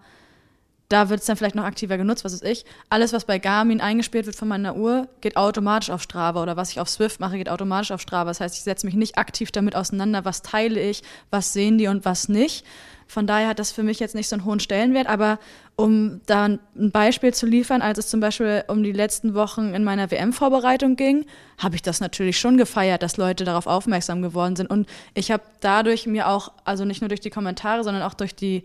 da 0.89 1.09
wird 1.09 1.21
es 1.21 1.27
dann 1.27 1.37
vielleicht 1.37 1.57
noch 1.57 1.65
aktiver 1.65 1.97
genutzt, 1.97 2.25
was 2.25 2.33
ist 2.33 2.45
ich. 2.45 2.65
Alles, 2.91 3.13
was 3.13 3.25
bei 3.25 3.39
Garmin 3.39 3.81
eingespielt 3.81 4.27
wird 4.27 4.37
von 4.37 4.47
meiner 4.47 4.77
Uhr, 4.77 5.09
geht 5.21 5.37
automatisch 5.37 5.91
auf 5.91 6.03
Strava 6.03 6.43
oder 6.43 6.57
was 6.57 6.71
ich 6.71 6.79
auf 6.79 6.89
Swift 6.89 7.19
mache, 7.19 7.39
geht 7.39 7.49
automatisch 7.49 7.91
auf 7.91 8.01
Strava. 8.01 8.31
Das 8.31 8.41
heißt, 8.41 8.57
ich 8.57 8.63
setze 8.63 8.87
mich 8.87 8.95
nicht 8.95 9.19
aktiv 9.19 9.51
damit 9.51 9.75
auseinander, 9.75 10.25
was 10.25 10.43
teile 10.43 10.81
ich, 10.81 11.03
was 11.31 11.53
sehen 11.53 11.79
die 11.79 11.89
und 11.89 12.05
was 12.05 12.29
nicht. 12.29 12.65
Von 13.09 13.27
daher 13.27 13.49
hat 13.49 13.59
das 13.59 13.73
für 13.73 13.83
mich 13.83 13.99
jetzt 13.99 14.15
nicht 14.15 14.29
so 14.29 14.37
einen 14.37 14.45
hohen 14.45 14.61
Stellenwert, 14.61 15.09
aber 15.09 15.39
um 15.77 16.23
da 16.25 16.47
ein 16.47 16.61
Beispiel 16.75 17.35
zu 17.35 17.45
liefern, 17.45 17.83
als 17.83 17.99
es 17.99 18.09
zum 18.09 18.19
Beispiel 18.21 18.65
um 18.69 18.83
die 18.83 18.93
letzten 18.93 19.35
Wochen 19.35 19.75
in 19.75 19.85
meiner 19.85 20.11
WM-Vorbereitung 20.11 20.97
ging, 20.97 21.27
habe 21.59 21.75
ich 21.75 21.83
das 21.83 22.01
natürlich 22.01 22.39
schon 22.41 22.57
gefeiert, 22.57 23.03
dass 23.03 23.19
Leute 23.19 23.45
darauf 23.45 23.67
aufmerksam 23.67 24.23
geworden 24.23 24.57
sind. 24.57 24.71
Und 24.71 24.89
ich 25.13 25.31
habe 25.31 25.43
dadurch 25.61 26.07
mir 26.07 26.29
auch, 26.29 26.51
also 26.65 26.87
nicht 26.87 27.03
nur 27.03 27.09
durch 27.09 27.21
die 27.21 27.31
Kommentare, 27.31 27.85
sondern 27.85 28.03
auch 28.03 28.15
durch 28.15 28.35
die 28.35 28.65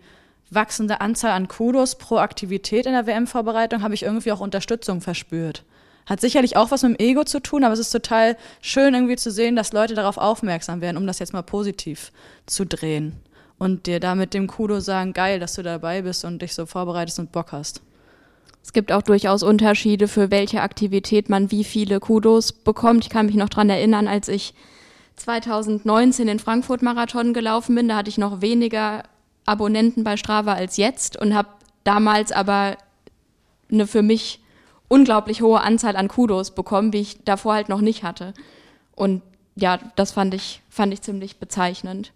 wachsende 0.50 1.02
Anzahl 1.02 1.32
an 1.32 1.48
Kudos 1.48 1.96
pro 1.96 2.16
Aktivität 2.16 2.86
in 2.86 2.92
der 2.92 3.06
WM-Vorbereitung, 3.06 3.82
habe 3.82 3.94
ich 3.94 4.04
irgendwie 4.04 4.32
auch 4.32 4.40
Unterstützung 4.40 5.02
verspürt. 5.02 5.64
Hat 6.06 6.20
sicherlich 6.20 6.56
auch 6.56 6.70
was 6.70 6.82
mit 6.82 6.98
dem 6.98 7.06
Ego 7.06 7.24
zu 7.24 7.40
tun, 7.40 7.62
aber 7.62 7.74
es 7.74 7.78
ist 7.78 7.90
total 7.90 8.38
schön 8.62 8.94
irgendwie 8.94 9.16
zu 9.16 9.30
sehen, 9.30 9.54
dass 9.54 9.74
Leute 9.74 9.94
darauf 9.94 10.16
aufmerksam 10.16 10.80
werden, 10.80 10.96
um 10.96 11.06
das 11.06 11.18
jetzt 11.18 11.34
mal 11.34 11.42
positiv 11.42 12.10
zu 12.46 12.64
drehen 12.64 13.20
und 13.62 13.86
dir 13.86 14.00
da 14.00 14.16
mit 14.16 14.34
dem 14.34 14.48
Kudo 14.48 14.80
sagen, 14.80 15.12
geil, 15.12 15.38
dass 15.38 15.54
du 15.54 15.62
dabei 15.62 16.02
bist 16.02 16.24
und 16.24 16.42
dich 16.42 16.52
so 16.52 16.66
vorbereitest 16.66 17.20
und 17.20 17.30
Bock 17.30 17.52
hast. 17.52 17.80
Es 18.60 18.72
gibt 18.72 18.90
auch 18.90 19.02
durchaus 19.02 19.44
Unterschiede, 19.44 20.08
für 20.08 20.32
welche 20.32 20.62
Aktivität 20.62 21.28
man 21.28 21.52
wie 21.52 21.62
viele 21.62 22.00
Kudos 22.00 22.52
bekommt. 22.52 23.04
Ich 23.04 23.10
kann 23.10 23.26
mich 23.26 23.36
noch 23.36 23.48
dran 23.48 23.70
erinnern, 23.70 24.08
als 24.08 24.26
ich 24.26 24.52
2019 25.14 26.26
den 26.26 26.40
Frankfurt-Marathon 26.40 27.34
gelaufen 27.34 27.76
bin, 27.76 27.86
da 27.86 27.98
hatte 27.98 28.10
ich 28.10 28.18
noch 28.18 28.40
weniger 28.40 29.04
Abonnenten 29.46 30.02
bei 30.02 30.16
Strava 30.16 30.54
als 30.54 30.76
jetzt 30.76 31.16
und 31.16 31.32
habe 31.32 31.48
damals 31.84 32.32
aber 32.32 32.76
eine 33.70 33.86
für 33.86 34.02
mich 34.02 34.40
unglaublich 34.88 35.40
hohe 35.40 35.60
Anzahl 35.60 35.94
an 35.94 36.08
Kudos 36.08 36.52
bekommen, 36.52 36.92
wie 36.92 37.00
ich 37.00 37.22
davor 37.24 37.54
halt 37.54 37.68
noch 37.68 37.80
nicht 37.80 38.02
hatte. 38.02 38.34
Und 38.96 39.22
ja, 39.54 39.78
das 39.94 40.10
fand 40.10 40.34
ich, 40.34 40.62
fand 40.68 40.92
ich 40.92 41.02
ziemlich 41.02 41.36
bezeichnend 41.36 42.12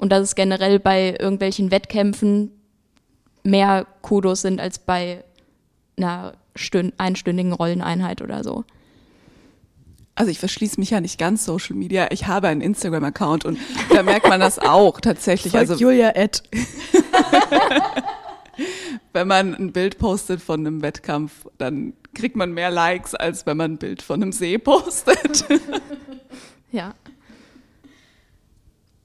und 0.00 0.10
dass 0.10 0.22
es 0.22 0.34
generell 0.34 0.78
bei 0.78 1.14
irgendwelchen 1.20 1.70
Wettkämpfen 1.70 2.50
mehr 3.44 3.86
Kudos 4.00 4.40
sind 4.40 4.58
als 4.58 4.78
bei 4.78 5.22
einer 5.98 6.32
einstündigen 6.96 7.52
Rolleneinheit 7.52 8.22
oder 8.22 8.42
so. 8.42 8.64
Also 10.14 10.30
ich 10.30 10.38
verschließe 10.38 10.80
mich 10.80 10.90
ja 10.90 11.02
nicht 11.02 11.18
ganz 11.18 11.44
Social 11.44 11.76
Media. 11.76 12.08
Ich 12.12 12.26
habe 12.26 12.48
einen 12.48 12.62
Instagram-Account 12.62 13.44
und 13.44 13.58
da 13.90 14.02
merkt 14.02 14.26
man 14.26 14.40
das 14.40 14.58
auch 14.58 15.00
tatsächlich. 15.00 15.52
Folgt 15.52 15.70
also 15.70 15.82
Julia 15.82 16.16
Ed. 16.16 16.44
wenn 19.12 19.28
man 19.28 19.54
ein 19.54 19.72
Bild 19.72 19.98
postet 19.98 20.40
von 20.40 20.60
einem 20.60 20.80
Wettkampf, 20.80 21.46
dann 21.58 21.92
kriegt 22.14 22.36
man 22.36 22.52
mehr 22.52 22.70
Likes, 22.70 23.14
als 23.14 23.44
wenn 23.44 23.58
man 23.58 23.72
ein 23.72 23.78
Bild 23.78 24.00
von 24.00 24.22
einem 24.22 24.32
See 24.32 24.56
postet. 24.56 25.44
ja. 26.72 26.94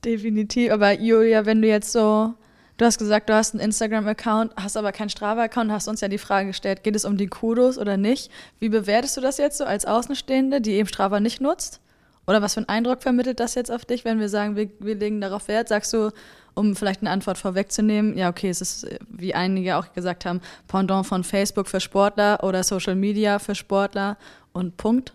Definitiv. 0.05 0.71
Aber 0.71 0.91
Julia, 0.93 1.45
wenn 1.45 1.61
du 1.61 1.67
jetzt 1.67 1.91
so, 1.91 2.35
du 2.77 2.85
hast 2.85 2.99
gesagt, 2.99 3.27
du 3.27 3.33
hast 3.33 3.53
einen 3.53 3.63
Instagram-Account, 3.63 4.53
hast 4.55 4.77
aber 4.77 4.91
keinen 4.91 5.09
Strava-Account, 5.09 5.71
hast 5.71 5.87
uns 5.87 6.01
ja 6.01 6.07
die 6.07 6.19
Frage 6.19 6.47
gestellt, 6.47 6.83
geht 6.83 6.95
es 6.95 7.05
um 7.05 7.17
die 7.17 7.27
Kudos 7.27 7.79
oder 7.79 7.97
nicht? 7.97 8.31
Wie 8.59 8.69
bewertest 8.69 9.17
du 9.17 9.21
das 9.21 9.37
jetzt 9.39 9.57
so 9.57 9.65
als 9.65 9.85
Außenstehende, 9.85 10.61
die 10.61 10.73
eben 10.73 10.87
Strava 10.87 11.19
nicht 11.19 11.41
nutzt? 11.41 11.81
Oder 12.27 12.41
was 12.41 12.53
für 12.53 12.59
einen 12.59 12.69
Eindruck 12.69 13.01
vermittelt 13.01 13.39
das 13.39 13.55
jetzt 13.55 13.71
auf 13.71 13.85
dich, 13.85 14.05
wenn 14.05 14.19
wir 14.19 14.29
sagen, 14.29 14.55
wir, 14.55 14.69
wir 14.79 14.95
legen 14.95 15.21
darauf 15.21 15.47
Wert? 15.47 15.69
Sagst 15.69 15.93
du, 15.93 16.11
um 16.53 16.75
vielleicht 16.75 17.01
eine 17.01 17.09
Antwort 17.09 17.37
vorwegzunehmen, 17.37 18.17
ja, 18.17 18.29
okay, 18.29 18.49
es 18.49 18.61
ist, 18.61 18.87
wie 19.09 19.35
einige 19.35 19.77
auch 19.77 19.91
gesagt 19.93 20.25
haben, 20.25 20.41
Pendant 20.67 21.05
von 21.05 21.23
Facebook 21.23 21.67
für 21.67 21.79
Sportler 21.79 22.43
oder 22.43 22.63
Social 22.63 22.95
Media 22.95 23.39
für 23.39 23.55
Sportler 23.55 24.17
und 24.53 24.77
Punkt? 24.77 25.13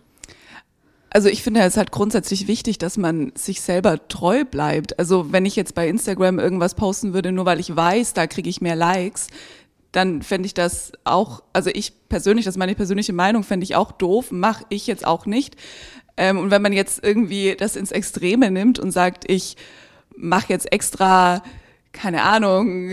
Also 1.13 1.27
ich 1.27 1.43
finde 1.43 1.59
es 1.59 1.75
halt 1.75 1.91
grundsätzlich 1.91 2.47
wichtig, 2.47 2.77
dass 2.77 2.97
man 2.97 3.33
sich 3.35 3.59
selber 3.59 4.07
treu 4.07 4.45
bleibt. 4.45 4.97
Also 4.97 5.33
wenn 5.33 5.45
ich 5.45 5.57
jetzt 5.57 5.75
bei 5.75 5.89
Instagram 5.89 6.39
irgendwas 6.39 6.73
posten 6.73 7.13
würde, 7.13 7.33
nur 7.33 7.45
weil 7.45 7.59
ich 7.59 7.75
weiß, 7.75 8.13
da 8.13 8.27
kriege 8.27 8.49
ich 8.49 8.61
mehr 8.61 8.77
Likes, 8.77 9.27
dann 9.91 10.21
fände 10.21 10.45
ich 10.45 10.53
das 10.53 10.93
auch, 11.03 11.43
also 11.51 11.69
ich 11.73 12.07
persönlich, 12.07 12.45
das 12.45 12.53
ist 12.55 12.59
meine 12.59 12.75
persönliche 12.75 13.11
Meinung, 13.11 13.43
fände 13.43 13.65
ich 13.65 13.75
auch 13.75 13.91
doof, 13.91 14.31
mache 14.31 14.63
ich 14.69 14.87
jetzt 14.87 15.05
auch 15.05 15.25
nicht. 15.25 15.57
Ähm, 16.15 16.37
und 16.37 16.49
wenn 16.49 16.61
man 16.61 16.71
jetzt 16.71 17.03
irgendwie 17.03 17.57
das 17.57 17.75
ins 17.75 17.91
Extreme 17.91 18.49
nimmt 18.49 18.79
und 18.79 18.91
sagt, 18.91 19.29
ich 19.29 19.57
mache 20.15 20.53
jetzt 20.53 20.71
extra 20.71 21.43
keine 21.93 22.23
Ahnung, 22.23 22.89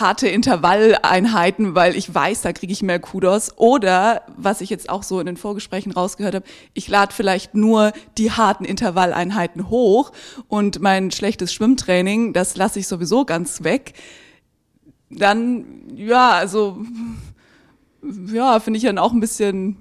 harte 0.00 0.28
Intervalleinheiten, 0.28 1.74
weil 1.74 1.94
ich 1.96 2.12
weiß, 2.12 2.42
da 2.42 2.52
kriege 2.52 2.72
ich 2.72 2.82
mehr 2.82 2.98
Kudos. 2.98 3.58
Oder, 3.58 4.22
was 4.36 4.60
ich 4.60 4.70
jetzt 4.70 4.88
auch 4.88 5.02
so 5.02 5.20
in 5.20 5.26
den 5.26 5.36
Vorgesprächen 5.36 5.92
rausgehört 5.92 6.34
habe, 6.34 6.46
ich 6.72 6.88
lade 6.88 7.14
vielleicht 7.14 7.54
nur 7.54 7.92
die 8.16 8.32
harten 8.32 8.64
Intervalleinheiten 8.64 9.68
hoch 9.68 10.12
und 10.48 10.80
mein 10.80 11.10
schlechtes 11.10 11.52
Schwimmtraining, 11.52 12.32
das 12.32 12.56
lasse 12.56 12.78
ich 12.78 12.88
sowieso 12.88 13.24
ganz 13.26 13.64
weg. 13.64 13.92
Dann, 15.10 15.82
ja, 15.94 16.30
also, 16.30 16.84
ja, 18.32 18.60
finde 18.60 18.78
ich 18.78 18.84
dann 18.84 18.98
auch 18.98 19.12
ein 19.12 19.20
bisschen, 19.20 19.76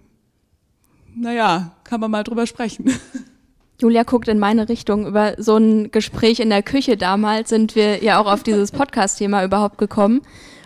naja, 1.16 1.72
kann 1.84 2.02
man 2.02 2.12
mal 2.12 2.24
drüber 2.24 2.46
sprechen. 2.48 2.92
Julia 3.82 4.04
guckt 4.04 4.28
in 4.28 4.40
meine 4.40 4.70
Richtung. 4.70 5.08
Über 5.08 5.34
so 5.38 5.58
ein 5.58 5.92
Gespräch 5.92 6.40
in 6.40 6.50
der 6.50 6.64
Küche 6.64 6.98
damals 6.98 7.50
sind 7.50 7.76
wir 7.76 8.04
ja 8.04 8.20
auch 8.22 8.32
auf 8.32 8.44
dieses 8.44 8.72
Podcast-Thema 8.74 9.44
überhaupt 9.44 9.78
gekommen, 9.78 10.22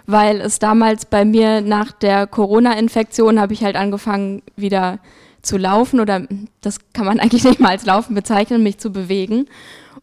weil 0.06 0.42
es 0.42 0.60
damals 0.60 1.06
bei 1.06 1.26
mir 1.26 1.62
nach 1.62 1.92
der 1.92 2.28
Corona-Infektion 2.28 3.40
habe 3.40 3.54
ich 3.54 3.64
halt 3.64 3.76
angefangen 3.76 4.44
wieder 4.56 5.00
zu 5.42 5.58
laufen 5.58 6.00
oder 6.00 6.28
das 6.62 6.80
kann 6.94 7.06
man 7.06 7.20
eigentlich 7.22 7.44
nicht 7.44 7.60
mal 7.60 7.70
als 7.70 7.86
Laufen 7.86 8.16
bezeichnen, 8.16 8.64
mich 8.64 8.78
zu 8.78 8.92
bewegen 8.92 9.48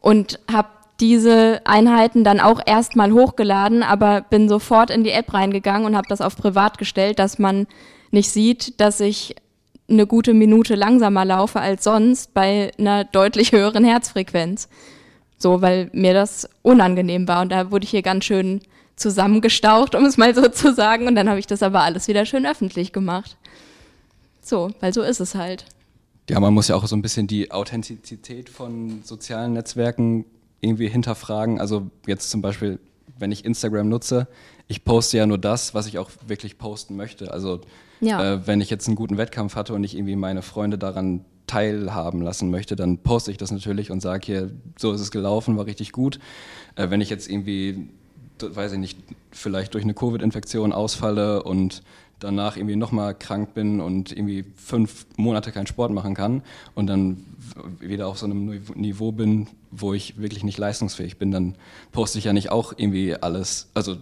und 0.01 0.41
habe 0.51 0.69
diese 1.01 1.61
Einheiten 1.65 2.25
dann 2.25 2.41
auch 2.41 2.61
erstmal 2.65 3.13
hochgeladen, 3.13 3.83
aber 3.83 4.23
bin 4.23 4.49
sofort 4.49 4.91
in 4.91 5.05
die 5.05 5.11
App 5.11 5.33
reingegangen 5.35 5.87
und 5.87 5.97
habe 5.97 6.09
das 6.09 6.23
auf 6.23 6.37
privat 6.37 6.79
gestellt, 6.79 7.19
dass 7.19 7.39
man 7.39 7.67
nicht 8.11 8.31
sieht, 8.31 8.81
dass 8.81 9.01
ich 9.01 9.37
eine 9.89 10.07
gute 10.07 10.35
Minute 10.35 10.75
langsamer 10.75 11.25
laufe 11.25 11.61
als 11.61 11.85
sonst 11.85 12.35
bei 12.35 12.73
einer 12.79 13.05
deutlich 13.05 13.53
höheren 13.53 13.85
Herzfrequenz. 13.85 14.69
So, 15.39 15.61
weil 15.63 15.91
mir 15.93 16.15
das 16.15 16.49
unangenehm 16.63 17.29
war 17.29 17.43
und 17.43 17.51
da 17.51 17.71
wurde 17.71 17.85
ich 17.85 17.91
hier 17.91 18.03
ganz 18.03 18.25
schön 18.25 18.61
zusammengestaucht, 18.97 19.95
um 19.95 20.05
es 20.05 20.17
mal 20.17 20.35
so 20.35 20.49
zu 20.49 20.75
sagen. 20.75 21.07
Und 21.07 21.15
dann 21.15 21.29
habe 21.29 21.39
ich 21.39 21.47
das 21.47 21.63
aber 21.63 21.83
alles 21.83 22.09
wieder 22.09 22.25
schön 22.25 22.47
öffentlich 22.47 22.93
gemacht. 22.93 23.37
So, 24.41 24.71
weil 24.81 24.93
so 24.93 25.03
ist 25.03 25.21
es 25.21 25.35
halt. 25.35 25.67
Ja, 26.31 26.41
man 26.41 26.55
muss 26.55 26.69
ja 26.69 26.75
auch 26.75 26.87
so 26.87 26.97
ein 26.97 27.03
bisschen 27.03 27.27
die 27.27 27.53
Authentizität 27.53 28.49
von 28.49 29.03
sozialen 29.05 29.53
Netzwerken 29.53 30.25
irgendwie 30.61 30.89
hinterfragen. 30.89 31.61
Also 31.61 31.91
jetzt 32.07 32.31
zum 32.31 32.43
Beispiel, 32.43 32.81
wenn 33.19 33.33
ich 33.33 33.45
Instagram 33.45 33.89
nutze, 33.89 34.29
ich 34.69 34.85
poste 34.85 35.19
ja 35.19 35.27
nur 35.27 35.39
das, 35.39 35.75
was 35.75 35.87
ich 35.87 35.99
auch 35.99 36.11
wirklich 36.27 36.59
posten 36.59 36.97
möchte. 36.97 37.33
Also 37.33 37.61
ja. 38.01 38.35
äh, 38.35 38.47
wenn 38.47 38.61
ich 38.61 38.71
jetzt 38.71 38.87
einen 38.87 38.97
guten 38.97 39.19
Wettkampf 39.19 39.57
hatte 39.57 39.75
und 39.75 39.85
ich 39.85 39.97
irgendwie 39.97 40.17
meine 40.17 40.43
Freunde 40.43 40.79
daran 40.79 41.25
teilhaben 41.47 42.23
lassen 42.23 42.51
möchte, 42.51 42.75
dann 42.77 42.99
poste 42.99 43.31
ich 43.31 43.37
das 43.37 43.51
natürlich 43.51 43.91
und 43.91 44.01
sage 44.01 44.27
hier, 44.27 44.51
so 44.77 44.93
ist 44.93 45.01
es 45.01 45.11
gelaufen, 45.11 45.57
war 45.57 45.67
richtig 45.67 45.93
gut. 45.93 46.19
Äh, 46.75 46.91
wenn 46.91 47.01
ich 47.01 47.11
jetzt 47.11 47.31
irgendwie, 47.31 47.89
weiß 48.41 48.73
ich 48.73 48.79
nicht, 48.79 48.99
vielleicht 49.31 49.75
durch 49.75 49.85
eine 49.85 49.95
Covid-Infektion 49.95 50.73
ausfalle 50.73 51.43
und 51.43 51.83
danach 52.19 52.57
irgendwie 52.57 52.77
nochmal 52.77 53.15
krank 53.15 53.55
bin 53.55 53.81
und 53.81 54.13
irgendwie 54.13 54.45
fünf 54.57 55.07
Monate 55.17 55.53
keinen 55.53 55.67
Sport 55.67 55.93
machen 55.93 56.15
kann 56.15 56.43
und 56.75 56.87
dann 56.87 57.25
wieder 57.81 58.07
auf 58.07 58.19
so 58.19 58.27
einem 58.27 58.63
Niveau 58.75 59.13
bin, 59.13 59.49
wo 59.71 59.93
ich 59.93 60.19
wirklich 60.19 60.43
nicht 60.43 60.59
leistungsfähig 60.59 61.19
bin, 61.19 61.31
dann 61.31 61.57
poste 61.93 62.19
ich 62.19 62.25
ja 62.25 62.33
nicht 62.33 62.51
auch 62.51 62.73
irgendwie 62.77 63.15
alles. 63.15 63.69
Also 63.75 63.97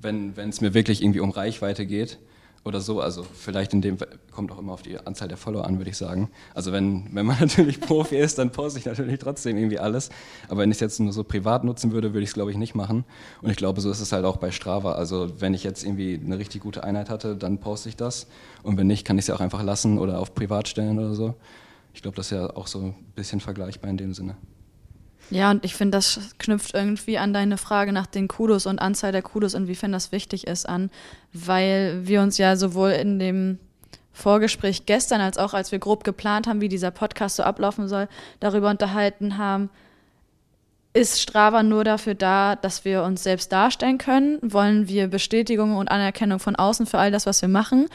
wenn 0.00 0.32
es 0.36 0.60
mir 0.60 0.74
wirklich 0.74 1.02
irgendwie 1.02 1.20
um 1.20 1.30
Reichweite 1.30 1.84
geht, 1.84 2.18
oder 2.64 2.80
so. 2.80 3.00
Also 3.00 3.22
vielleicht 3.22 3.72
in 3.72 3.82
dem 3.82 3.96
kommt 4.30 4.52
auch 4.52 4.58
immer 4.58 4.72
auf 4.72 4.82
die 4.82 4.98
Anzahl 4.98 5.28
der 5.28 5.36
Follower 5.36 5.64
an, 5.64 5.78
würde 5.78 5.90
ich 5.90 5.96
sagen. 5.96 6.30
Also 6.54 6.72
wenn, 6.72 7.14
wenn 7.14 7.26
man 7.26 7.38
natürlich 7.40 7.80
Profi 7.80 8.16
ist, 8.16 8.38
dann 8.38 8.50
poste 8.50 8.78
ich 8.78 8.86
natürlich 8.86 9.18
trotzdem 9.18 9.56
irgendwie 9.56 9.78
alles. 9.78 10.10
Aber 10.48 10.60
wenn 10.60 10.70
ich 10.70 10.76
es 10.76 10.80
jetzt 10.80 11.00
nur 11.00 11.12
so 11.12 11.24
privat 11.24 11.64
nutzen 11.64 11.92
würde, 11.92 12.12
würde 12.12 12.22
ich 12.22 12.30
es 12.30 12.34
glaube 12.34 12.50
ich 12.50 12.56
nicht 12.56 12.74
machen. 12.74 13.04
Und 13.42 13.50
ich 13.50 13.56
glaube, 13.56 13.80
so 13.80 13.90
ist 13.90 14.00
es 14.00 14.12
halt 14.12 14.24
auch 14.24 14.36
bei 14.36 14.50
Strava. 14.50 14.92
Also 14.92 15.40
wenn 15.40 15.54
ich 15.54 15.64
jetzt 15.64 15.84
irgendwie 15.84 16.20
eine 16.22 16.38
richtig 16.38 16.62
gute 16.62 16.84
Einheit 16.84 17.10
hatte, 17.10 17.36
dann 17.36 17.58
poste 17.58 17.88
ich 17.88 17.96
das. 17.96 18.26
Und 18.62 18.76
wenn 18.76 18.86
nicht, 18.86 19.04
kann 19.04 19.18
ich 19.18 19.22
es 19.22 19.28
ja 19.28 19.34
auch 19.34 19.40
einfach 19.40 19.62
lassen 19.62 19.98
oder 19.98 20.18
auf 20.18 20.34
privat 20.34 20.68
stellen 20.68 20.98
oder 20.98 21.14
so. 21.14 21.34
Ich 21.94 22.02
glaube, 22.02 22.16
das 22.16 22.26
ist 22.26 22.32
ja 22.32 22.54
auch 22.54 22.66
so 22.66 22.80
ein 22.80 22.94
bisschen 23.14 23.40
vergleichbar 23.40 23.90
in 23.90 23.96
dem 23.96 24.14
Sinne. 24.14 24.36
Ja, 25.30 25.50
und 25.50 25.64
ich 25.64 25.74
finde, 25.74 25.98
das 25.98 26.20
knüpft 26.38 26.74
irgendwie 26.74 27.18
an 27.18 27.32
deine 27.32 27.58
Frage 27.58 27.92
nach 27.92 28.06
den 28.06 28.28
Kudos 28.28 28.66
und 28.66 28.78
Anzahl 28.78 29.12
der 29.12 29.22
Kudos, 29.22 29.54
inwiefern 29.54 29.92
das 29.92 30.12
wichtig 30.12 30.46
ist, 30.46 30.68
an, 30.68 30.90
weil 31.32 32.06
wir 32.06 32.22
uns 32.22 32.38
ja 32.38 32.56
sowohl 32.56 32.90
in 32.90 33.18
dem 33.18 33.58
Vorgespräch 34.12 34.86
gestern 34.86 35.20
als 35.20 35.38
auch 35.38 35.54
als 35.54 35.70
wir 35.70 35.78
grob 35.78 36.02
geplant 36.02 36.46
haben, 36.46 36.60
wie 36.60 36.68
dieser 36.68 36.90
Podcast 36.90 37.36
so 37.36 37.42
ablaufen 37.42 37.88
soll, 37.88 38.08
darüber 38.40 38.70
unterhalten 38.70 39.38
haben, 39.38 39.70
ist 40.92 41.20
Strava 41.20 41.62
nur 41.62 41.84
dafür 41.84 42.14
da, 42.14 42.56
dass 42.56 42.84
wir 42.84 43.04
uns 43.04 43.22
selbst 43.22 43.52
darstellen 43.52 43.98
können? 43.98 44.38
Wollen 44.42 44.88
wir 44.88 45.06
Bestätigung 45.06 45.76
und 45.76 45.90
Anerkennung 45.90 46.40
von 46.40 46.56
außen 46.56 46.86
für 46.86 46.98
all 46.98 47.12
das, 47.12 47.26
was 47.26 47.42
wir 47.42 47.48
machen? 47.48 47.86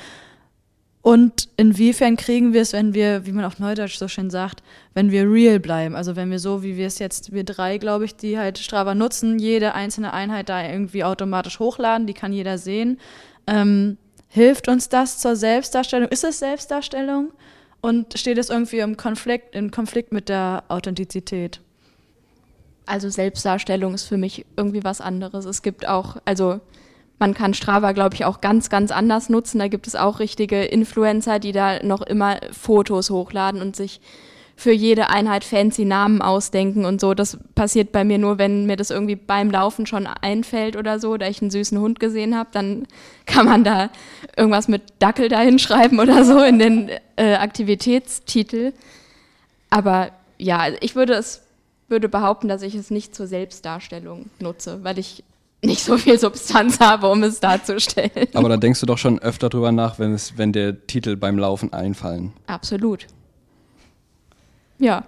Und 1.04 1.50
inwiefern 1.58 2.16
kriegen 2.16 2.54
wir 2.54 2.62
es, 2.62 2.72
wenn 2.72 2.94
wir, 2.94 3.26
wie 3.26 3.34
man 3.34 3.44
auf 3.44 3.60
Neudeutsch 3.60 3.98
so 3.98 4.08
schön 4.08 4.30
sagt, 4.30 4.64
wenn 4.94 5.12
wir 5.12 5.30
real 5.30 5.60
bleiben? 5.60 5.98
Also 5.98 6.16
wenn 6.16 6.32
wir 6.32 6.40
so, 6.40 6.64
wie 6.64 6.78
wir 6.78 6.88
es 6.88 6.98
jetzt, 6.98 7.34
wir 7.34 7.44
drei, 7.44 7.78
glaube 7.78 8.06
ich, 8.06 8.16
die 8.16 8.40
halt 8.40 8.58
Strava 8.58 8.96
nutzen, 8.96 9.38
jede 9.38 9.74
einzelne 9.74 10.14
Einheit 10.14 10.48
da 10.48 10.66
irgendwie 10.66 11.04
automatisch 11.04 11.60
hochladen, 11.60 12.08
die 12.08 12.14
kann 12.14 12.32
jeder 12.32 12.58
sehen. 12.58 13.02
Ähm, 13.48 13.98
hilft 14.30 14.70
uns 14.70 14.88
das 14.88 15.20
zur 15.20 15.36
Selbstdarstellung? 15.36 16.08
Ist 16.08 16.24
es 16.24 16.40
Selbstdarstellung? 16.40 17.34
Und 17.82 18.18
steht 18.18 18.38
es 18.38 18.50
irgendwie 18.50 18.80
im 18.80 18.96
Konflikt, 18.96 19.54
im 19.56 19.72
Konflikt 19.72 20.14
mit 20.14 20.30
der 20.30 20.64
Authentizität? 20.70 21.60
Also 22.86 23.10
Selbstdarstellung 23.10 23.94
ist 23.94 24.06
für 24.06 24.18
mich 24.18 24.46
irgendwie 24.56 24.86
was 24.86 25.02
anderes. 25.02 25.44
Es 25.44 25.64
gibt 25.64 25.86
auch, 25.86 26.16
also 26.24 26.62
man 27.24 27.34
kann 27.34 27.54
Strava, 27.54 27.94
glaube 27.94 28.16
ich, 28.16 28.26
auch 28.26 28.42
ganz, 28.42 28.70
ganz 28.70 28.92
anders 28.92 29.30
nutzen. 29.30 29.58
Da 29.58 29.70
gibt 29.70 29.88
es 29.88 29.96
auch 29.96 30.20
richtige 30.20 30.62
Influencer, 30.62 31.40
die 31.40 31.54
da 31.54 31.82
noch 31.82 32.02
immer 32.02 32.36
Fotos 32.52 33.10
hochladen 33.10 33.62
und 33.62 33.78
sich 33.78 34.02
für 34.58 34.74
jede 34.74 35.10
Einheit 35.10 35.46
fancy 35.46 35.86
Namen 35.86 36.22
ausdenken 36.22 36.84
und 36.84 37.00
so. 37.00 37.14
Das 37.14 37.38
passiert 37.56 37.94
bei 37.94 38.04
mir 38.04 38.18
nur, 38.18 38.40
wenn 38.40 38.66
mir 38.66 38.76
das 38.76 38.90
irgendwie 38.90 39.16
beim 39.16 39.50
Laufen 39.52 39.86
schon 39.86 40.06
einfällt 40.06 40.76
oder 40.76 41.00
so, 41.00 41.16
da 41.16 41.30
ich 41.30 41.42
einen 41.42 41.50
süßen 41.50 41.80
Hund 41.80 42.02
gesehen 42.02 42.36
habe, 42.36 42.50
dann 42.52 42.88
kann 43.26 43.46
man 43.46 43.64
da 43.64 43.90
irgendwas 44.36 44.68
mit 44.68 44.82
Dackel 45.00 45.30
dahin 45.30 45.60
schreiben 45.60 46.02
oder 46.02 46.26
so 46.26 46.44
in 46.44 46.60
den 46.60 46.90
äh, 47.16 47.36
Aktivitätstitel. 47.36 48.74
Aber 49.70 50.10
ja, 50.38 50.66
ich 50.82 50.98
würde 50.98 51.14
es 51.14 51.42
würde 51.88 52.10
behaupten, 52.10 52.50
dass 52.50 52.64
ich 52.64 52.76
es 52.76 52.92
nicht 52.92 53.16
zur 53.16 53.28
Selbstdarstellung 53.28 54.30
nutze, 54.40 54.84
weil 54.84 55.00
ich 55.00 55.24
nicht 55.64 55.82
so 55.82 55.98
viel 55.98 56.20
Substanz 56.20 56.80
habe, 56.80 57.10
um 57.10 57.24
es 57.24 57.40
darzustellen. 57.40 58.28
Aber 58.34 58.50
da 58.50 58.58
denkst 58.58 58.80
du 58.80 58.86
doch 58.86 58.98
schon 58.98 59.20
öfter 59.20 59.50
drüber 59.50 59.72
nach, 59.72 60.00
wenn, 60.00 60.14
es, 60.14 60.38
wenn 60.38 60.52
der 60.52 60.86
Titel 60.88 61.16
beim 61.16 61.38
Laufen 61.38 61.74
einfallen. 61.74 62.34
Absolut. 62.48 63.08
Ja. 64.78 65.06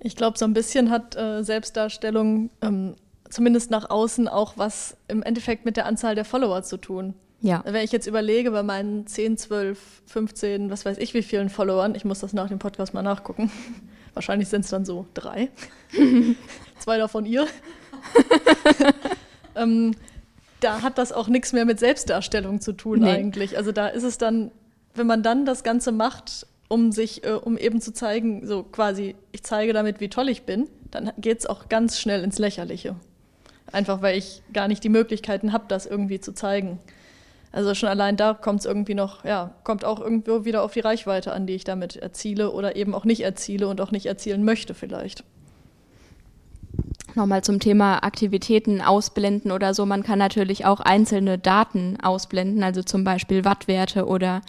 Ich 0.00 0.16
glaube, 0.16 0.36
so 0.36 0.44
ein 0.44 0.52
bisschen 0.52 0.90
hat 0.90 1.16
äh, 1.16 1.42
Selbstdarstellung 1.42 2.50
ähm, 2.60 2.96
zumindest 3.30 3.70
nach 3.70 3.90
außen 3.90 4.28
auch 4.28 4.54
was 4.56 4.96
im 5.08 5.22
Endeffekt 5.22 5.64
mit 5.64 5.76
der 5.76 5.86
Anzahl 5.86 6.14
der 6.14 6.24
Follower 6.24 6.62
zu 6.62 6.76
tun. 6.76 7.14
Ja. 7.40 7.62
Wenn 7.66 7.84
ich 7.84 7.92
jetzt 7.92 8.06
überlege, 8.06 8.50
bei 8.52 8.62
meinen 8.62 9.06
10, 9.06 9.36
12, 9.36 9.78
15, 10.06 10.70
was 10.70 10.84
weiß 10.84 10.98
ich 10.98 11.12
wie 11.14 11.22
vielen 11.22 11.50
Followern, 11.50 11.94
ich 11.94 12.04
muss 12.04 12.20
das 12.20 12.32
nach 12.32 12.48
dem 12.48 12.58
Podcast 12.58 12.94
mal 12.94 13.02
nachgucken. 13.02 13.50
Wahrscheinlich 14.14 14.48
sind 14.48 14.64
es 14.64 14.70
dann 14.70 14.84
so 14.84 15.06
drei. 15.14 15.50
Zwei 16.78 16.98
davon 16.98 17.26
ihr. 17.26 17.46
ähm, 19.56 19.94
da 20.60 20.82
hat 20.82 20.98
das 20.98 21.12
auch 21.12 21.28
nichts 21.28 21.52
mehr 21.52 21.64
mit 21.64 21.78
Selbstdarstellung 21.78 22.60
zu 22.60 22.72
tun 22.72 23.00
nee. 23.00 23.10
eigentlich. 23.10 23.56
Also 23.56 23.72
da 23.72 23.88
ist 23.88 24.02
es 24.02 24.18
dann, 24.18 24.50
wenn 24.94 25.06
man 25.06 25.22
dann 25.22 25.44
das 25.44 25.62
Ganze 25.62 25.92
macht, 25.92 26.46
um 26.68 26.92
sich, 26.92 27.24
äh, 27.24 27.32
um 27.32 27.58
eben 27.58 27.80
zu 27.80 27.92
zeigen, 27.92 28.46
so 28.46 28.62
quasi, 28.62 29.14
ich 29.32 29.42
zeige 29.42 29.72
damit, 29.72 30.00
wie 30.00 30.08
toll 30.08 30.28
ich 30.28 30.42
bin, 30.42 30.68
dann 30.90 31.12
geht 31.18 31.40
es 31.40 31.46
auch 31.46 31.68
ganz 31.68 31.98
schnell 31.98 32.22
ins 32.22 32.38
Lächerliche. 32.38 32.96
Einfach 33.72 34.02
weil 34.02 34.16
ich 34.16 34.42
gar 34.52 34.68
nicht 34.68 34.84
die 34.84 34.88
Möglichkeiten 34.88 35.52
habe, 35.52 35.64
das 35.68 35.86
irgendwie 35.86 36.20
zu 36.20 36.32
zeigen. 36.32 36.78
Also 37.52 37.74
schon 37.74 37.88
allein 37.88 38.16
da 38.16 38.34
kommt 38.34 38.60
es 38.60 38.66
irgendwie 38.66 38.94
noch, 38.94 39.24
ja, 39.24 39.54
kommt 39.62 39.84
auch 39.84 40.00
irgendwo 40.00 40.44
wieder 40.44 40.62
auf 40.62 40.72
die 40.72 40.80
Reichweite 40.80 41.32
an, 41.32 41.46
die 41.46 41.54
ich 41.54 41.64
damit 41.64 41.96
erziele 41.96 42.50
oder 42.50 42.74
eben 42.74 42.94
auch 42.94 43.04
nicht 43.04 43.22
erziele 43.22 43.68
und 43.68 43.80
auch 43.80 43.90
nicht 43.90 44.06
erzielen 44.06 44.44
möchte 44.44 44.74
vielleicht. 44.74 45.24
Nochmal 47.14 47.44
zum 47.44 47.60
Thema 47.60 48.02
Aktivitäten 48.02 48.80
ausblenden 48.80 49.52
oder 49.52 49.72
so. 49.72 49.86
Man 49.86 50.02
kann 50.02 50.18
natürlich 50.18 50.64
auch 50.64 50.80
einzelne 50.80 51.38
Daten 51.38 51.98
ausblenden, 52.02 52.62
also 52.62 52.82
zum 52.82 53.04
Beispiel 53.04 53.44
Wattwerte 53.44 54.06
oder 54.06 54.40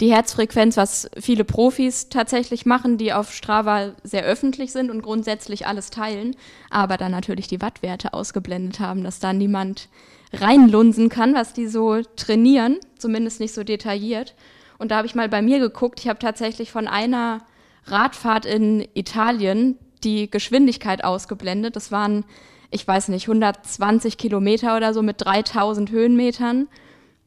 die 0.00 0.12
Herzfrequenz, 0.12 0.76
was 0.76 1.08
viele 1.18 1.44
Profis 1.44 2.08
tatsächlich 2.08 2.66
machen, 2.66 2.98
die 2.98 3.12
auf 3.12 3.32
Strava 3.32 3.92
sehr 4.02 4.24
öffentlich 4.24 4.72
sind 4.72 4.90
und 4.90 5.02
grundsätzlich 5.02 5.66
alles 5.66 5.90
teilen, 5.90 6.36
aber 6.70 6.96
dann 6.96 7.12
natürlich 7.12 7.46
die 7.46 7.60
Wattwerte 7.60 8.12
ausgeblendet 8.12 8.80
haben, 8.80 9.04
dass 9.04 9.20
da 9.20 9.32
niemand 9.32 9.88
reinlunsen 10.32 11.08
kann, 11.08 11.34
was 11.34 11.52
die 11.52 11.68
so 11.68 12.02
trainieren, 12.16 12.78
zumindest 12.98 13.40
nicht 13.40 13.54
so 13.54 13.62
detailliert. 13.62 14.34
Und 14.78 14.90
da 14.90 14.96
habe 14.96 15.06
ich 15.06 15.14
mal 15.14 15.28
bei 15.28 15.42
mir 15.42 15.60
geguckt, 15.60 16.00
ich 16.00 16.08
habe 16.08 16.18
tatsächlich 16.18 16.72
von 16.72 16.88
einer 16.88 17.42
Radfahrt 17.86 18.46
in 18.46 18.86
Italien 18.94 19.78
die 20.04 20.30
Geschwindigkeit 20.30 21.04
ausgeblendet. 21.04 21.76
Das 21.76 21.90
waren, 21.90 22.24
ich 22.70 22.86
weiß 22.86 23.08
nicht, 23.08 23.28
120 23.28 24.18
Kilometer 24.18 24.76
oder 24.76 24.94
so 24.94 25.02
mit 25.02 25.20
3000 25.20 25.90
Höhenmetern. 25.90 26.68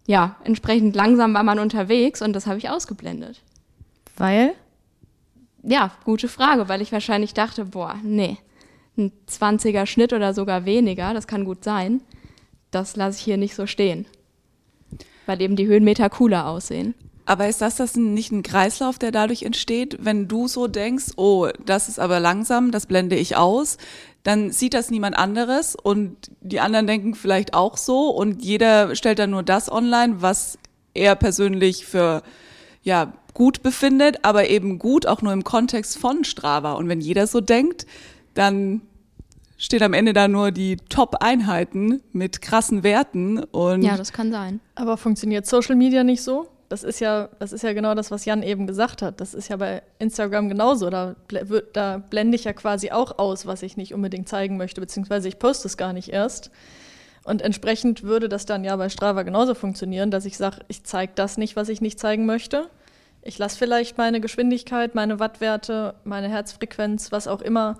Ja, 0.06 0.38
entsprechend 0.44 0.96
langsam 0.96 1.34
war 1.34 1.44
man 1.44 1.60
unterwegs 1.60 2.22
und 2.22 2.34
das 2.34 2.48
habe 2.48 2.58
ich 2.58 2.70
ausgeblendet. 2.70 3.42
Weil? 4.16 4.54
Ja, 5.63 5.92
gute 6.06 6.28
Frage, 6.28 6.70
weil 6.70 6.82
ich 6.82 6.92
wahrscheinlich 6.92 7.34
dachte, 7.34 7.66
boah, 7.66 7.96
nee, 8.04 8.38
ein 8.98 9.12
20er 9.30 9.86
Schnitt 9.86 10.13
oder 10.13 10.34
sogar 10.34 10.66
weniger, 10.66 11.13
das 11.13 11.28
kann 11.28 11.46
gut 11.46 11.63
sein. 11.63 12.02
Das 12.72 12.96
lasse 12.96 13.18
ich 13.18 13.24
hier 13.24 13.38
nicht 13.38 13.56
so 13.56 13.68
stehen. 13.68 14.06
Weil 15.26 15.42
eben 15.42 15.56
die 15.56 15.68
Höhenmeter 15.68 16.10
cooler 16.10 16.48
aussehen. 16.48 16.94
Aber 17.28 17.50
ist 17.50 17.62
das, 17.62 17.76
das 17.76 17.98
nicht 17.98 18.32
ein 18.32 18.42
Kreislauf, 18.42 18.98
der 18.98 19.12
dadurch 19.12 19.44
entsteht, 19.44 19.98
wenn 20.00 20.30
du 20.30 20.48
so 20.48 20.68
denkst, 20.68 21.08
oh, 21.18 21.50
das 21.66 21.90
ist 21.90 22.00
aber 22.00 22.22
langsam, 22.22 22.72
das 22.72 22.86
blende 22.86 23.18
ich 23.18 23.36
aus, 23.36 23.78
dann 24.24 24.52
sieht 24.52 24.74
das 24.74 24.90
niemand 24.90 25.18
anderes 25.18 25.76
und 25.76 26.16
die 26.40 26.62
anderen 26.62 26.88
denken 26.88 27.16
vielleicht 27.16 27.54
auch 27.54 27.76
so 27.76 28.12
und 28.12 28.46
jeder 28.46 28.96
stellt 28.96 29.20
dann 29.20 29.32
nur 29.32 29.44
das 29.44 29.70
online, 29.70 30.22
was 30.22 30.58
er 30.94 31.16
persönlich 31.16 31.86
für 31.86 32.24
ja 32.82 33.12
gut 33.34 33.62
befindet, 33.62 34.24
aber 34.24 34.50
eben 34.50 34.80
gut 34.80 35.06
auch 35.06 35.22
nur 35.22 35.34
im 35.34 35.44
Kontext 35.44 35.98
von 35.98 36.24
Strava. 36.24 36.74
Und 36.74 36.88
wenn 36.88 37.02
jeder 37.02 37.28
so 37.28 37.42
denkt, 37.42 37.86
dann 38.36 38.84
steht 39.58 39.82
am 39.82 39.92
Ende 39.92 40.13
da 40.13 40.30
nur 40.30 40.52
die 40.52 40.78
Top-Einheiten 40.78 42.02
mit 42.13 42.42
krassen 42.42 42.84
Werten 42.84 43.44
und 43.44 43.82
ja, 43.82 43.98
das 43.98 44.13
kann 44.13 44.32
sein. 44.32 44.62
Aber 44.76 44.96
funktioniert 44.96 45.46
Social 45.46 45.76
Media 45.76 46.06
nicht 46.06 46.24
so? 46.24 46.48
Das 46.69 46.84
ist 46.84 46.99
ja, 46.99 47.30
das 47.39 47.53
ist 47.53 47.63
ja 47.63 47.71
genau 47.71 47.95
das, 47.95 48.12
was 48.12 48.25
Jan 48.25 48.43
eben 48.43 48.67
gesagt 48.67 49.01
hat. 49.01 49.21
Das 49.21 49.34
ist 49.34 49.47
ja 49.47 49.56
bei 49.56 49.82
Instagram 49.99 50.49
genauso. 50.49 50.89
Da, 50.89 51.15
da 51.73 51.97
blende 52.10 52.36
ich 52.36 52.43
ja 52.43 52.53
quasi 52.53 52.91
auch 52.91 53.19
aus, 53.19 53.45
was 53.45 53.63
ich 53.63 53.77
nicht 53.77 53.93
unbedingt 53.93 54.27
zeigen 54.27 54.58
möchte, 54.58 54.82
beziehungsweise 54.82 55.30
ich 55.30 55.39
poste 55.39 55.67
es 55.67 55.77
gar 55.77 55.93
nicht 55.93 56.10
erst. 56.10 56.51
Und 57.23 57.41
entsprechend 57.41 58.03
würde 58.03 58.30
das 58.30 58.45
dann 58.45 58.63
ja 58.63 58.75
bei 58.75 58.89
Strava 58.89 59.23
genauso 59.23 59.53
funktionieren, 59.53 60.12
dass 60.12 60.25
ich 60.25 60.38
sage, 60.38 60.60
ich 60.67 60.84
zeige 60.84 61.13
das 61.15 61.38
nicht, 61.38 61.56
was 61.56 61.69
ich 61.69 61.82
nicht 61.82 61.99
zeigen 61.99 62.25
möchte. 62.25 62.69
Ich 63.21 63.38
lasse 63.38 63.58
vielleicht 63.58 63.97
meine 63.97 64.21
Geschwindigkeit, 64.21 64.95
meine 64.95 65.19
Wattwerte, 65.19 65.95
meine 66.06 66.30
Herzfrequenz, 66.30 67.12
was 67.12 67.27
auch 67.27 67.41
immer, 67.41 67.80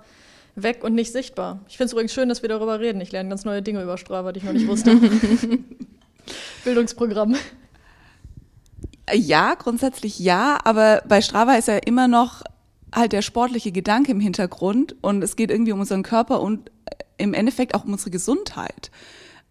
weg 0.54 0.84
und 0.84 0.94
nicht 0.94 1.12
sichtbar. 1.12 1.60
Ich 1.68 1.76
finde 1.76 1.86
es 1.86 1.92
übrigens 1.92 2.12
schön, 2.12 2.28
dass 2.28 2.42
wir 2.42 2.48
darüber 2.48 2.80
reden. 2.80 3.00
Ich 3.00 3.12
lerne 3.12 3.28
ganz 3.28 3.44
neue 3.44 3.62
Dinge 3.62 3.82
über 3.82 3.96
Strava, 3.96 4.32
die 4.32 4.38
ich 4.38 4.44
noch 4.44 4.52
nicht 4.52 4.66
wusste. 4.66 4.96
Bildungsprogramm. 6.64 7.36
Ja, 9.14 9.54
grundsätzlich 9.54 10.18
ja, 10.18 10.58
aber 10.64 11.02
bei 11.06 11.20
Strava 11.20 11.54
ist 11.54 11.68
ja 11.68 11.76
immer 11.76 12.08
noch 12.08 12.42
halt 12.94 13.12
der 13.12 13.22
sportliche 13.22 13.72
Gedanke 13.72 14.12
im 14.12 14.20
Hintergrund 14.20 14.96
und 15.02 15.22
es 15.22 15.36
geht 15.36 15.50
irgendwie 15.50 15.72
um 15.72 15.80
unseren 15.80 16.02
Körper 16.02 16.40
und 16.40 16.70
im 17.18 17.34
Endeffekt 17.34 17.74
auch 17.74 17.84
um 17.84 17.92
unsere 17.92 18.10
Gesundheit. 18.10 18.90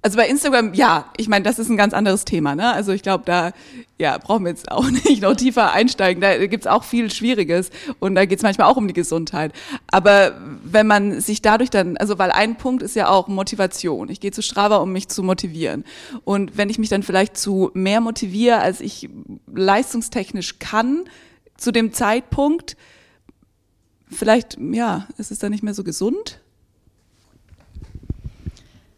Also 0.07 0.15
bei 0.15 0.29
Instagram, 0.29 0.73
ja, 0.73 1.11
ich 1.17 1.27
meine, 1.27 1.43
das 1.43 1.59
ist 1.59 1.67
ein 1.67 1.75
ganz 1.75 1.93
anderes 1.93 2.23
Thema. 2.23 2.55
Ne? 2.55 2.71
Also 2.71 2.93
ich 2.93 3.01
glaube, 3.01 3.25
da 3.25 3.51
ja, 3.99 4.17
brauchen 4.17 4.45
wir 4.45 4.51
jetzt 4.51 4.71
auch 4.71 4.89
nicht 4.89 5.21
noch 5.21 5.35
tiefer 5.35 5.73
einsteigen. 5.73 6.21
Da 6.21 6.47
gibt's 6.47 6.65
auch 6.65 6.85
viel 6.85 7.11
Schwieriges 7.11 7.71
und 7.99 8.15
da 8.15 8.23
geht's 8.23 8.41
manchmal 8.41 8.71
auch 8.71 8.77
um 8.77 8.87
die 8.87 8.93
Gesundheit. 8.93 9.51
Aber 9.87 10.39
wenn 10.63 10.87
man 10.87 11.19
sich 11.19 11.41
dadurch 11.41 11.69
dann, 11.69 11.97
also 11.97 12.17
weil 12.17 12.31
ein 12.31 12.57
Punkt 12.57 12.83
ist 12.83 12.95
ja 12.95 13.09
auch 13.09 13.27
Motivation. 13.27 14.07
Ich 14.07 14.21
gehe 14.21 14.31
zu 14.31 14.41
Strava, 14.41 14.77
um 14.77 14.93
mich 14.93 15.09
zu 15.09 15.23
motivieren. 15.23 15.83
Und 16.23 16.57
wenn 16.57 16.69
ich 16.69 16.79
mich 16.79 16.87
dann 16.87 17.03
vielleicht 17.03 17.35
zu 17.35 17.69
mehr 17.73 17.99
motiviere, 17.99 18.59
als 18.59 18.79
ich 18.79 19.09
leistungstechnisch 19.53 20.57
kann, 20.59 21.03
zu 21.57 21.73
dem 21.73 21.91
Zeitpunkt, 21.91 22.77
vielleicht, 24.09 24.57
ja, 24.71 25.05
ist 25.17 25.31
es 25.31 25.39
dann 25.39 25.51
nicht 25.51 25.63
mehr 25.63 25.73
so 25.73 25.83
gesund 25.83 26.39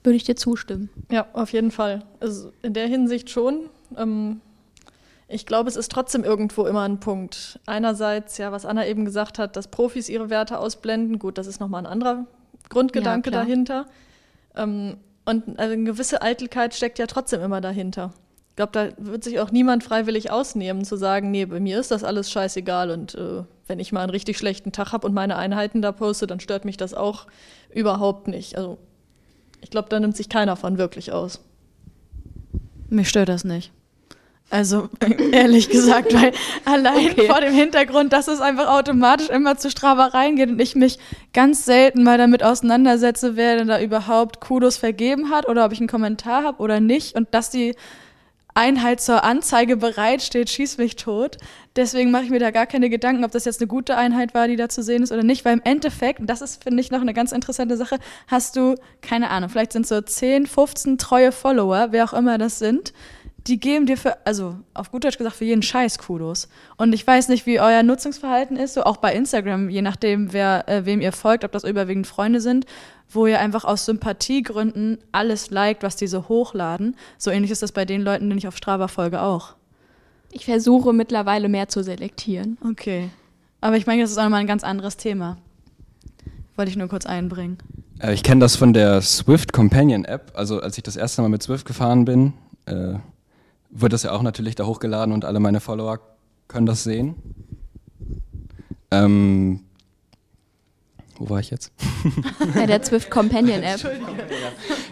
würde 0.04 0.16
ich 0.16 0.24
dir 0.24 0.36
zustimmen. 0.36 0.90
Ja, 1.12 1.28
auf 1.34 1.52
jeden 1.52 1.72
Fall. 1.72 2.04
Also 2.20 2.52
in 2.62 2.74
der 2.74 2.88
Hinsicht 2.88 3.30
schon. 3.30 3.70
Ähm, 3.98 4.42
ich 5.28 5.46
glaube, 5.46 5.70
es 5.70 5.76
ist 5.76 5.92
trotzdem 5.92 6.24
irgendwo 6.24 6.66
immer 6.66 6.82
ein 6.82 7.00
Punkt. 7.00 7.60
Einerseits, 7.66 8.38
ja, 8.38 8.52
was 8.52 8.66
Anna 8.66 8.88
eben 8.88 9.06
gesagt 9.06 9.38
hat, 9.38 9.56
dass 9.56 9.68
Profis 9.68 10.10
ihre 10.10 10.30
Werte 10.30 10.58
ausblenden. 10.58 11.20
Gut, 11.20 11.38
das 11.38 11.48
ist 11.48 11.60
nochmal 11.60 11.84
ein 11.84 11.92
anderer 11.92 12.26
Grundgedanke 12.70 13.30
ja, 13.30 13.38
dahinter. 13.38 13.86
Ähm, 14.56 14.98
und 15.26 15.60
also 15.60 15.74
eine 15.74 15.84
gewisse 15.84 16.22
Eitelkeit 16.22 16.74
steckt 16.74 16.98
ja 16.98 17.06
trotzdem 17.06 17.42
immer 17.42 17.62
dahinter. 17.62 18.12
Ich 18.50 18.56
glaube, 18.56 18.72
da 18.72 18.90
wird 18.98 19.24
sich 19.24 19.40
auch 19.40 19.52
niemand 19.52 19.84
freiwillig 19.84 20.32
ausnehmen, 20.32 20.84
zu 20.84 20.98
sagen, 20.98 21.30
nee, 21.32 21.46
bei 21.46 21.60
mir 21.60 21.80
ist 21.80 21.92
das 21.92 22.04
alles 22.04 22.32
scheißegal 22.32 22.90
und 22.90 23.16
äh, 23.16 23.44
wenn 23.68 23.80
ich 23.80 23.92
mal 23.92 24.02
einen 24.02 24.10
richtig 24.10 24.38
schlechten 24.38 24.72
Tag 24.72 24.92
habe 24.92 25.08
und 25.08 25.14
meine 25.14 25.38
Einheiten 25.38 25.82
da 25.82 25.92
poste, 25.92 26.26
dann 26.26 26.40
stört 26.40 26.66
mich 26.66 26.76
das 26.76 26.94
auch 26.96 27.28
überhaupt 27.72 28.28
nicht. 28.28 28.58
Also 28.58 28.80
ich 29.62 29.70
glaube, 29.70 29.90
da 29.90 30.00
nimmt 30.00 30.16
sich 30.16 30.30
keiner 30.30 30.56
von 30.56 30.78
wirklich 30.78 31.12
aus. 31.12 31.42
Mich 32.90 33.10
stört 33.10 33.30
das 33.30 33.44
nicht. 33.44 33.72
Also 34.50 34.90
ehrlich 35.32 35.70
gesagt, 35.70 36.14
weil 36.14 36.32
allein 36.66 37.12
okay. 37.12 37.28
vor 37.28 37.40
dem 37.40 37.54
Hintergrund, 37.54 38.14
dass 38.14 38.28
es 38.28 38.42
einfach 38.42 38.68
automatisch 38.68 39.30
immer 39.30 39.58
zu 39.58 39.70
Strava 39.70 40.06
reingeht 40.08 40.50
und 40.50 40.60
ich 40.60 40.76
mich 40.76 40.98
ganz 41.34 41.66
selten 41.66 42.04
mal 42.04 42.18
damit 42.18 42.44
auseinandersetze, 42.44 43.36
wer 43.36 43.58
denn 43.58 43.68
da 43.68 43.80
überhaupt 43.80 44.40
Kudos 44.40 44.78
vergeben 44.78 45.30
hat 45.30 45.48
oder 45.48 45.66
ob 45.66 45.72
ich 45.72 45.80
einen 45.80 45.88
Kommentar 45.88 46.44
habe 46.44 46.64
oder 46.64 46.80
nicht 46.80 47.16
und 47.16 47.34
dass 47.34 47.52
die 47.52 47.76
Einheit 48.60 49.00
zur 49.00 49.24
Anzeige 49.24 49.78
bereitsteht, 49.78 50.50
schieß 50.50 50.78
mich 50.80 50.98
tot. 50.98 51.38
Deswegen 51.78 52.12
mache 52.12 52.26
ich 52.26 52.30
mir 52.30 52.40
da 52.40 52.52
gar 52.52 52.66
keine 52.66 52.90
Gedanken, 52.90 53.24
ob 53.24 53.32
das 53.32 53.46
jetzt 53.46 53.62
eine 53.62 53.68
gute 53.68 53.96
Einheit 53.96 54.34
war, 54.34 54.50
die 54.50 54.58
da 54.58 54.68
zu 54.68 54.84
sehen 54.84 55.02
ist 55.02 55.14
oder 55.14 55.24
nicht, 55.24 55.46
weil 55.46 55.54
im 55.54 55.62
Endeffekt, 55.64 56.20
und 56.20 56.30
das 56.30 56.42
ist, 56.42 56.62
finde 56.62 56.82
ich, 56.82 56.92
noch 56.92 57.00
eine 57.00 57.14
ganz 57.14 57.32
interessante 57.32 57.78
Sache, 57.78 58.00
hast 58.28 58.58
du, 58.58 58.76
keine 59.02 59.30
Ahnung, 59.30 59.50
vielleicht 59.50 59.72
sind 59.72 59.88
so 59.88 60.02
10, 60.02 60.46
15 60.46 60.98
treue 60.98 61.32
Follower, 61.32 61.88
wer 61.92 62.04
auch 62.04 62.14
immer 62.14 62.38
das 62.38 62.60
sind, 62.60 62.92
die 63.48 63.60
geben 63.60 63.86
dir 63.86 63.98
für, 63.98 64.26
also 64.26 64.58
auf 64.74 64.92
gut 64.92 65.04
Deutsch 65.04 65.18
gesagt, 65.18 65.36
für 65.36 65.46
jeden 65.46 65.62
Scheiß 65.62 65.98
Kudos. 65.98 66.50
Und 66.78 66.94
ich 66.94 67.06
weiß 67.06 67.30
nicht, 67.30 67.46
wie 67.46 67.60
euer 67.60 67.84
Nutzungsverhalten 67.84 68.58
ist, 68.58 68.74
so 68.74 68.84
auch 68.84 68.98
bei 68.98 69.14
Instagram, 69.14 69.70
je 69.70 69.82
nachdem, 69.82 70.34
wer, 70.34 70.68
äh, 70.68 70.86
wem 70.86 71.02
ihr 71.02 71.12
folgt, 71.12 71.44
ob 71.44 71.52
das 71.52 71.64
überwiegend 71.64 72.08
Freunde 72.08 72.42
sind 72.42 72.66
wo 73.12 73.26
ihr 73.26 73.40
einfach 73.40 73.66
aus 73.66 73.86
Sympathiegründen 73.86 75.00
alles 75.12 75.50
liked, 75.50 75.84
was 75.84 75.96
diese 75.96 76.30
hochladen. 76.30 76.96
So 77.18 77.32
ähnlich 77.32 77.52
ist 77.52 77.62
das 77.62 77.72
bei 77.72 77.86
den 77.86 78.02
Leuten, 78.02 78.30
denen 78.30 78.38
ich 78.38 78.48
auf 78.48 78.58
Strava 78.58 78.88
folge, 78.88 79.22
auch. 79.22 79.56
Ich 80.32 80.46
versuche 80.46 80.94
mittlerweile 80.94 81.50
mehr 81.50 81.70
zu 81.70 81.84
selektieren. 81.84 82.58
Okay. 82.64 83.10
Aber 83.62 83.78
ich 83.78 83.88
meine, 83.88 84.04
das 84.04 84.12
ist 84.12 84.18
auch 84.18 84.24
nochmal 84.24 84.42
ein 84.42 84.48
ganz 84.48 84.64
anderes 84.64 84.96
Thema. 84.96 85.38
Wollte 86.56 86.70
ich 86.70 86.78
nur 86.78 86.88
kurz 86.88 87.06
einbringen. 87.06 87.58
Äh, 88.00 88.14
ich 88.14 88.22
kenne 88.22 88.42
das 88.42 88.56
von 88.56 88.74
der 88.74 89.02
Swift 89.02 89.54
Companion 89.54 90.06
App. 90.06 90.32
Also 90.36 90.62
als 90.62 90.78
ich 90.78 90.84
das 90.84 90.96
erste 90.96 91.22
Mal 91.24 91.30
mit 91.30 91.42
Swift 91.42 91.66
gefahren 91.66 92.06
bin, 92.06 92.34
äh, 92.66 92.96
wird 93.70 93.94
das 93.94 94.04
ja 94.04 94.12
auch 94.12 94.22
natürlich 94.22 94.56
da 94.56 94.66
hochgeladen 94.66 95.14
und 95.14 95.26
alle 95.26 95.40
meine 95.40 95.60
Follower 95.60 96.00
können 96.48 96.66
das 96.66 96.84
sehen. 96.84 97.16
Ähm, 98.92 99.62
wo 101.20 101.30
war 101.30 101.42
ich 101.42 101.52
jetzt? 101.52 101.74
Bei 102.56 102.66
der 102.66 102.82
Zwift 102.82 103.12
Companion 103.12 103.62
App. 103.62 103.82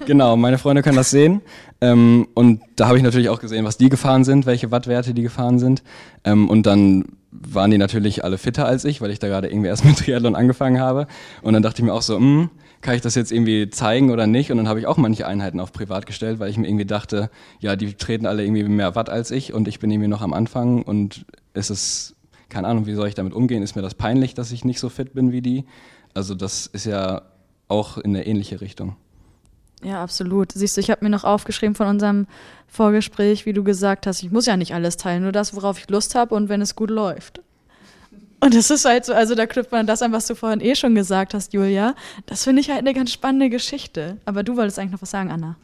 Genau, 0.06 0.36
meine 0.36 0.58
Freunde 0.58 0.84
können 0.84 0.98
das 0.98 1.10
sehen. 1.10 1.42
Ähm, 1.80 2.28
und 2.34 2.62
da 2.76 2.88
habe 2.88 2.98
ich 2.98 3.04
natürlich 3.04 3.30
auch 3.30 3.40
gesehen, 3.40 3.64
was 3.64 3.78
die 3.78 3.88
gefahren 3.88 4.26
sind, 4.26 4.46
welche 4.46 4.70
Wattwerte 4.70 5.14
die 5.14 5.22
gefahren 5.22 5.58
sind. 5.58 5.84
Ähm, 6.26 6.50
und 6.50 6.66
dann 6.66 7.06
waren 7.32 7.72
die 7.72 7.78
natürlich 7.78 8.26
alle 8.26 8.38
fitter 8.38 8.66
als 8.66 8.84
ich, 8.84 9.00
weil 9.00 9.12
ich 9.12 9.20
da 9.20 9.28
gerade 9.28 9.48
irgendwie 9.48 9.70
erst 9.70 9.86
mit 9.86 9.98
Triathlon 9.98 10.36
angefangen 10.36 10.82
habe. 10.82 11.08
Und 11.42 11.54
dann 11.54 11.64
dachte 11.64 11.82
ich 11.82 11.86
mir 11.86 11.94
auch 11.94 12.02
so, 12.02 12.20
mh, 12.20 12.26
hm, 12.26 12.50
kann 12.82 12.96
ich 12.96 13.02
das 13.02 13.16
jetzt 13.16 13.32
irgendwie 13.32 13.70
zeigen 13.70 14.12
oder 14.12 14.28
nicht? 14.28 14.52
Und 14.52 14.58
dann 14.58 14.68
habe 14.68 14.80
ich 14.80 14.88
auch 14.88 14.98
manche 14.98 15.28
Einheiten 15.28 15.60
auf 15.60 15.72
privat 15.72 16.06
gestellt, 16.06 16.40
weil 16.40 16.50
ich 16.50 16.58
mir 16.58 16.68
irgendwie 16.68 16.86
dachte, 16.86 17.30
ja, 17.60 17.76
die 17.76 17.94
treten 17.94 18.26
alle 18.26 18.44
irgendwie 18.44 18.64
mehr 18.64 18.96
Watt 18.96 19.10
als 19.10 19.32
ich 19.32 19.54
und 19.54 19.68
ich 19.68 19.80
bin 19.80 19.92
irgendwie 19.92 20.08
noch 20.08 20.22
am 20.22 20.34
Anfang 20.34 20.84
und 20.84 21.26
es 21.54 21.70
ist, 21.70 22.16
keine 22.50 22.68
Ahnung, 22.68 22.86
wie 22.86 22.94
soll 22.94 23.08
ich 23.08 23.16
damit 23.16 23.34
umgehen? 23.34 23.64
Ist 23.64 23.76
mir 23.76 23.82
das 23.82 23.96
peinlich, 23.96 24.34
dass 24.34 24.52
ich 24.52 24.64
nicht 24.64 24.80
so 24.80 24.90
fit 24.90 25.14
bin 25.14 25.32
wie 25.32 25.42
die? 25.42 25.66
Also 26.14 26.36
das 26.36 26.68
ist 26.68 26.86
ja 26.86 27.24
auch 27.68 27.98
in 27.98 28.16
eine 28.16 28.26
ähnliche 28.26 28.62
Richtung. 28.62 28.96
Ja, 29.84 30.02
absolut. 30.02 30.52
Siehst 30.54 30.78
du, 30.78 30.82
ich 30.82 30.90
habe 30.90 31.06
mir 31.06 31.12
noch 31.12 31.24
aufgeschrieben 31.24 31.76
von 31.76 31.88
unserem 31.88 32.26
Vorgespräch, 32.68 33.46
wie 33.46 33.54
du 33.54 33.64
gesagt 33.64 34.08
hast, 34.08 34.24
ich 34.24 34.32
muss 34.32 34.46
ja 34.46 34.58
nicht 34.58 34.74
alles 34.74 34.98
teilen, 34.98 35.24
nur 35.24 35.32
das, 35.32 35.56
worauf 35.56 35.78
ich 35.78 35.90
Lust 35.90 36.16
habe 36.16 36.34
und 36.34 36.50
wenn 36.50 36.62
es 36.62 36.76
gut 36.76 36.90
läuft. 36.90 37.42
Und 38.40 38.54
das 38.54 38.70
ist 38.70 38.86
halt 38.86 39.06
so, 39.06 39.14
also 39.14 39.34
da 39.34 39.48
knüpft 39.48 39.72
man 39.72 39.88
das 39.88 40.02
an, 40.02 40.12
was 40.12 40.28
du 40.28 40.36
vorhin 40.36 40.62
eh 40.62 40.76
schon 40.76 40.94
gesagt 40.94 41.34
hast, 41.34 41.54
Julia. 41.54 41.96
Das 42.28 42.44
finde 42.44 42.62
ich 42.62 42.70
halt 42.70 42.80
eine 42.80 42.94
ganz 42.94 43.12
spannende 43.12 43.50
Geschichte. 43.50 44.18
Aber 44.26 44.44
du 44.44 44.56
wolltest 44.58 44.78
eigentlich 44.78 44.92
noch 44.92 45.02
was 45.02 45.12
sagen, 45.12 45.32
Anna. 45.32 45.56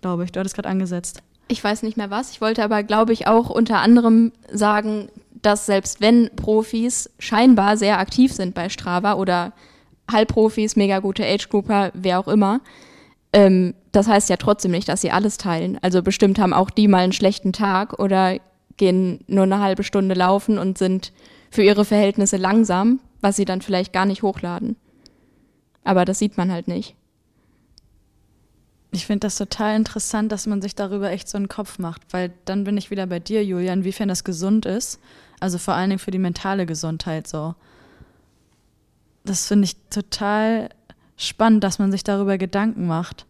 Glaube 0.00 0.24
ich. 0.24 0.32
Du 0.32 0.40
hattest 0.40 0.54
gerade 0.54 0.68
angesetzt. 0.68 1.22
Ich 1.46 1.62
weiß 1.62 1.82
nicht 1.82 1.96
mehr 1.96 2.10
was. 2.10 2.32
Ich 2.32 2.40
wollte 2.40 2.64
aber, 2.64 2.82
glaube 2.82 3.12
ich, 3.12 3.26
auch 3.26 3.50
unter 3.50 3.78
anderem 3.78 4.32
sagen, 4.50 5.08
dass 5.42 5.66
selbst 5.66 6.00
wenn 6.00 6.30
Profis 6.36 7.10
scheinbar 7.18 7.76
sehr 7.76 7.98
aktiv 7.98 8.32
sind 8.32 8.54
bei 8.54 8.68
Strava 8.68 9.14
oder 9.14 9.52
Halbprofis, 10.10 10.76
mega 10.76 10.98
gute 10.98 11.24
Age-Grouper, 11.24 11.92
wer 11.94 12.18
auch 12.18 12.28
immer. 12.28 12.60
Ähm, 13.32 13.74
das 13.92 14.08
heißt 14.08 14.28
ja 14.28 14.36
trotzdem 14.36 14.72
nicht, 14.72 14.88
dass 14.88 15.00
sie 15.00 15.10
alles 15.10 15.38
teilen. 15.38 15.78
Also 15.82 16.02
bestimmt 16.02 16.38
haben 16.38 16.52
auch 16.52 16.70
die 16.70 16.88
mal 16.88 16.98
einen 16.98 17.12
schlechten 17.12 17.52
Tag 17.52 17.98
oder 17.98 18.38
gehen 18.76 19.20
nur 19.26 19.44
eine 19.44 19.60
halbe 19.60 19.84
Stunde 19.84 20.14
laufen 20.14 20.58
und 20.58 20.78
sind 20.78 21.12
für 21.50 21.62
ihre 21.62 21.84
Verhältnisse 21.84 22.36
langsam, 22.36 23.00
was 23.20 23.36
sie 23.36 23.44
dann 23.44 23.62
vielleicht 23.62 23.92
gar 23.92 24.06
nicht 24.06 24.22
hochladen. 24.22 24.76
Aber 25.84 26.04
das 26.04 26.18
sieht 26.18 26.36
man 26.36 26.50
halt 26.52 26.68
nicht. 26.68 26.94
Ich 28.92 29.06
finde 29.06 29.20
das 29.20 29.36
total 29.36 29.76
interessant, 29.76 30.32
dass 30.32 30.46
man 30.46 30.62
sich 30.62 30.74
darüber 30.74 31.10
echt 31.10 31.28
so 31.28 31.36
einen 31.36 31.48
Kopf 31.48 31.78
macht, 31.78 32.02
weil 32.10 32.32
dann 32.44 32.64
bin 32.64 32.76
ich 32.76 32.90
wieder 32.90 33.06
bei 33.06 33.20
dir, 33.20 33.44
Julia, 33.44 33.72
inwiefern 33.72 34.08
das 34.08 34.24
gesund 34.24 34.66
ist. 34.66 34.98
Also 35.38 35.58
vor 35.58 35.74
allen 35.74 35.90
Dingen 35.90 36.00
für 36.00 36.10
die 36.10 36.18
mentale 36.18 36.66
Gesundheit 36.66 37.28
so 37.28 37.54
das 39.24 39.46
finde 39.46 39.64
ich 39.64 39.76
total 39.90 40.70
spannend, 41.16 41.64
dass 41.64 41.78
man 41.78 41.92
sich 41.92 42.04
darüber 42.04 42.38
Gedanken 42.38 42.86
macht. 42.86 43.26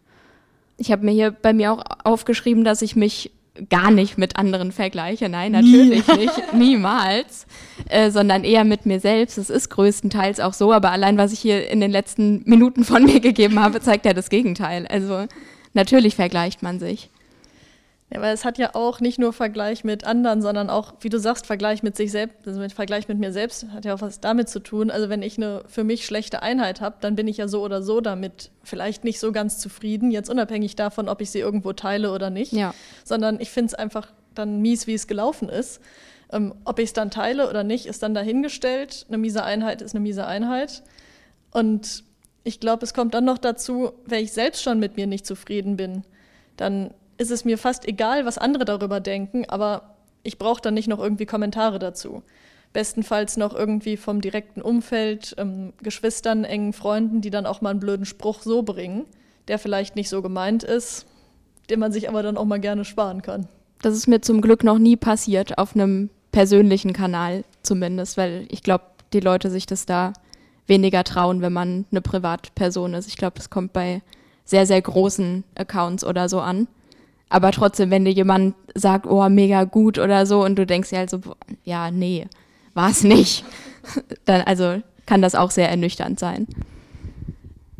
Ich 0.77 0.91
habe 0.91 1.05
mir 1.05 1.11
hier 1.11 1.31
bei 1.31 1.53
mir 1.53 1.71
auch 1.71 1.83
aufgeschrieben, 2.03 2.63
dass 2.63 2.81
ich 2.81 2.95
mich 2.95 3.31
gar 3.69 3.91
nicht 3.91 4.17
mit 4.17 4.37
anderen 4.37 4.71
vergleiche. 4.71 5.27
Nein, 5.29 5.51
natürlich 5.51 6.07
Nie. 6.07 6.17
nicht, 6.17 6.53
niemals, 6.53 7.45
äh, 7.89 8.09
sondern 8.09 8.43
eher 8.43 8.63
mit 8.63 8.85
mir 8.85 8.99
selbst. 8.99 9.37
Es 9.37 9.49
ist 9.49 9.69
größtenteils 9.69 10.39
auch 10.39 10.53
so, 10.53 10.71
aber 10.71 10.91
allein 10.91 11.17
was 11.17 11.33
ich 11.33 11.39
hier 11.39 11.69
in 11.69 11.81
den 11.81 11.91
letzten 11.91 12.43
Minuten 12.45 12.83
von 12.85 13.03
mir 13.03 13.19
gegeben 13.19 13.59
habe, 13.59 13.81
zeigt 13.81 14.05
ja 14.05 14.13
das 14.13 14.29
Gegenteil. 14.29 14.87
Also 14.87 15.25
natürlich 15.73 16.15
vergleicht 16.15 16.63
man 16.63 16.79
sich. 16.79 17.09
Ja, 18.13 18.21
weil 18.21 18.33
es 18.33 18.43
hat 18.43 18.57
ja 18.57 18.71
auch 18.75 18.99
nicht 18.99 19.19
nur 19.19 19.31
Vergleich 19.31 19.85
mit 19.85 20.05
anderen, 20.05 20.41
sondern 20.41 20.69
auch, 20.69 20.95
wie 20.99 21.07
du 21.07 21.17
sagst, 21.17 21.45
Vergleich 21.45 21.81
mit 21.81 21.95
sich 21.95 22.11
selbst, 22.11 22.45
also 22.45 22.59
mit 22.59 22.73
Vergleich 22.73 23.07
mit 23.07 23.17
mir 23.19 23.31
selbst, 23.31 23.67
hat 23.69 23.85
ja 23.85 23.93
auch 23.93 24.01
was 24.01 24.19
damit 24.19 24.49
zu 24.49 24.59
tun. 24.59 24.91
Also 24.91 25.07
wenn 25.07 25.21
ich 25.21 25.37
eine 25.37 25.63
für 25.67 25.85
mich 25.85 26.05
schlechte 26.05 26.43
Einheit 26.43 26.81
habe, 26.81 26.97
dann 26.99 27.15
bin 27.15 27.29
ich 27.29 27.37
ja 27.37 27.47
so 27.47 27.63
oder 27.63 27.81
so 27.81 28.01
damit 28.01 28.51
vielleicht 28.63 29.05
nicht 29.05 29.19
so 29.19 29.31
ganz 29.31 29.59
zufrieden, 29.59 30.11
jetzt 30.11 30.29
unabhängig 30.29 30.75
davon, 30.75 31.07
ob 31.07 31.21
ich 31.21 31.31
sie 31.31 31.39
irgendwo 31.39 31.71
teile 31.71 32.11
oder 32.11 32.29
nicht. 32.29 32.51
Ja. 32.51 32.73
Sondern 33.05 33.39
ich 33.39 33.49
finde 33.49 33.67
es 33.67 33.73
einfach 33.75 34.11
dann 34.35 34.61
mies, 34.61 34.87
wie 34.87 34.93
es 34.93 35.07
gelaufen 35.07 35.47
ist. 35.47 35.79
Ähm, 36.33 36.53
ob 36.65 36.79
ich 36.79 36.85
es 36.85 36.93
dann 36.93 37.11
teile 37.11 37.49
oder 37.49 37.63
nicht, 37.63 37.85
ist 37.85 38.03
dann 38.03 38.13
dahingestellt. 38.13 39.05
Eine 39.07 39.19
miese 39.19 39.45
Einheit 39.45 39.81
ist 39.81 39.95
eine 39.95 40.01
miese 40.01 40.27
Einheit. 40.27 40.83
Und 41.51 42.03
ich 42.43 42.59
glaube, 42.59 42.83
es 42.83 42.93
kommt 42.93 43.13
dann 43.13 43.23
noch 43.23 43.37
dazu, 43.37 43.93
wenn 44.05 44.21
ich 44.21 44.33
selbst 44.33 44.63
schon 44.63 44.79
mit 44.79 44.97
mir 44.97 45.07
nicht 45.07 45.25
zufrieden 45.25 45.77
bin, 45.77 46.03
dann 46.57 46.93
ist 47.21 47.29
es 47.29 47.45
mir 47.45 47.59
fast 47.59 47.87
egal, 47.87 48.25
was 48.25 48.39
andere 48.39 48.65
darüber 48.65 48.99
denken, 48.99 49.45
aber 49.47 49.95
ich 50.23 50.39
brauche 50.39 50.61
dann 50.61 50.73
nicht 50.73 50.87
noch 50.87 50.99
irgendwie 50.99 51.27
Kommentare 51.27 51.77
dazu. 51.77 52.23
Bestenfalls 52.73 53.37
noch 53.37 53.53
irgendwie 53.53 53.95
vom 53.95 54.21
direkten 54.21 54.61
Umfeld, 54.61 55.35
ähm, 55.37 55.73
Geschwistern, 55.83 56.45
engen 56.45 56.73
Freunden, 56.73 57.21
die 57.21 57.29
dann 57.29 57.45
auch 57.45 57.61
mal 57.61 57.69
einen 57.69 57.79
blöden 57.79 58.05
Spruch 58.05 58.41
so 58.41 58.63
bringen, 58.63 59.05
der 59.47 59.59
vielleicht 59.59 59.95
nicht 59.95 60.09
so 60.09 60.23
gemeint 60.23 60.63
ist, 60.63 61.05
den 61.69 61.79
man 61.79 61.91
sich 61.91 62.09
aber 62.09 62.23
dann 62.23 62.37
auch 62.37 62.45
mal 62.45 62.59
gerne 62.59 62.85
sparen 62.85 63.21
kann. 63.21 63.47
Das 63.83 63.95
ist 63.95 64.07
mir 64.07 64.21
zum 64.21 64.41
Glück 64.41 64.63
noch 64.63 64.79
nie 64.79 64.95
passiert, 64.95 65.57
auf 65.59 65.75
einem 65.75 66.09
persönlichen 66.31 66.93
Kanal 66.93 67.43
zumindest, 67.61 68.17
weil 68.17 68.45
ich 68.49 68.63
glaube, 68.63 68.85
die 69.13 69.19
Leute 69.19 69.51
sich 69.51 69.67
das 69.67 69.85
da 69.85 70.13
weniger 70.65 71.03
trauen, 71.03 71.41
wenn 71.41 71.53
man 71.53 71.85
eine 71.91 72.01
Privatperson 72.01 72.95
ist. 72.95 73.07
Ich 73.07 73.17
glaube, 73.17 73.33
das 73.35 73.49
kommt 73.49 73.73
bei 73.73 74.01
sehr, 74.45 74.65
sehr 74.65 74.81
großen 74.81 75.43
Accounts 75.55 76.03
oder 76.03 76.29
so 76.29 76.39
an. 76.39 76.67
Aber 77.31 77.51
trotzdem, 77.51 77.91
wenn 77.91 78.03
dir 78.03 78.11
jemand 78.11 78.55
sagt, 78.75 79.07
oh, 79.07 79.27
mega 79.29 79.63
gut 79.63 79.97
oder 79.97 80.25
so, 80.25 80.43
und 80.43 80.57
du 80.57 80.65
denkst 80.65 80.89
dir 80.89 80.97
halt 80.97 81.09
so, 81.09 81.21
ja, 81.63 81.89
nee, 81.89 82.27
war 82.73 82.91
es 82.91 83.05
nicht, 83.05 83.45
dann 84.25 84.41
also 84.41 84.81
kann 85.05 85.21
das 85.21 85.33
auch 85.33 85.49
sehr 85.49 85.69
ernüchternd 85.69 86.19
sein. 86.19 86.45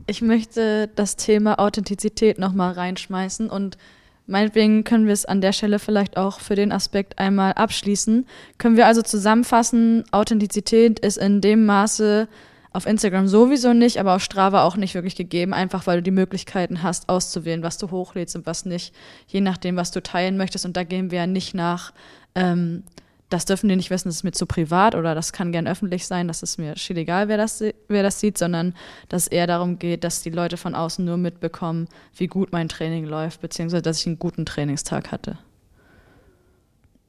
Ich 0.08 0.22
möchte 0.22 0.90
das 0.96 1.18
Thema 1.18 1.60
Authentizität 1.60 2.40
nochmal 2.40 2.72
reinschmeißen 2.72 3.50
und 3.50 3.78
meinetwegen 4.26 4.86
können 4.86 5.06
wir 5.06 5.14
es 5.14 5.26
an 5.26 5.42
der 5.42 5.52
Stelle 5.52 5.80
vielleicht 5.80 6.16
auch 6.16 6.40
für 6.40 6.56
den 6.56 6.72
Aspekt 6.72 7.20
einmal 7.20 7.52
abschließen. 7.52 8.26
Können 8.58 8.78
wir 8.78 8.88
also 8.88 9.02
zusammenfassen, 9.02 10.06
Authentizität 10.12 11.00
ist 11.00 11.18
in 11.18 11.42
dem 11.42 11.66
Maße 11.66 12.30
auf 12.74 12.86
Instagram 12.86 13.28
sowieso 13.28 13.74
nicht, 13.74 14.00
aber 14.00 14.16
auf 14.16 14.24
Strava 14.24 14.64
auch 14.64 14.78
nicht 14.78 14.96
wirklich 14.96 15.16
gegeben, 15.16 15.54
einfach 15.54 15.88
weil 15.88 15.98
du 15.98 16.04
die 16.04 16.12
Möglichkeiten 16.12 16.84
hast, 16.84 17.10
auszuwählen, 17.10 17.64
was 17.64 17.78
du 17.78 17.92
hochlädst 17.92 18.36
und 18.36 18.46
was 18.46 18.66
nicht, 18.66 18.94
je 19.28 19.42
nachdem, 19.42 19.76
was 19.76 19.92
du 19.92 20.02
teilen 20.02 20.38
möchtest. 20.38 20.66
Und 20.66 20.78
da 20.78 20.84
gehen 20.84 21.12
wir 21.12 21.20
ja 21.20 21.28
nicht 21.28 21.54
nach, 21.54 21.92
ähm, 22.34 22.84
das 23.30 23.46
dürfen 23.46 23.68
die 23.68 23.76
nicht 23.76 23.90
wissen, 23.90 24.08
das 24.08 24.18
ist 24.18 24.24
mir 24.24 24.32
zu 24.32 24.46
privat 24.46 24.96
oder 24.96 25.16
das 25.16 25.34
kann 25.34 25.52
gern 25.52 25.68
öffentlich 25.68 26.08
sein, 26.08 26.28
das 26.28 26.44
ist 26.44 26.58
mir 26.58 26.78
schied 26.78 26.98
egal, 26.98 27.28
wer 27.28 27.38
das, 27.38 27.62
wer 27.88 28.04
das 28.04 28.20
sieht, 28.20 28.38
sondern 28.38 28.74
dass 29.10 29.24
es 29.24 29.28
eher 29.28 29.48
darum 29.48 29.78
geht, 29.78 30.04
dass 30.04 30.22
die 30.22 30.30
Leute 30.30 30.56
von 30.56 30.76
außen 30.76 31.04
nur 31.04 31.18
mitbekommen, 31.18 31.88
wie 32.16 32.28
gut 32.28 32.54
mein 32.54 32.70
Training 32.70 33.06
läuft, 33.06 33.42
beziehungsweise 33.42 33.82
dass 33.82 34.00
ich 34.00 34.08
einen 34.08 34.20
guten 34.20 34.46
Trainingstag 34.46 35.12
hatte. 35.12 35.38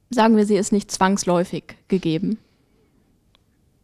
Sagen 0.09 0.35
wir, 0.35 0.45
sie 0.45 0.55
ist 0.55 0.71
nicht 0.71 0.91
zwangsläufig 0.91 1.75
gegeben. 1.87 2.37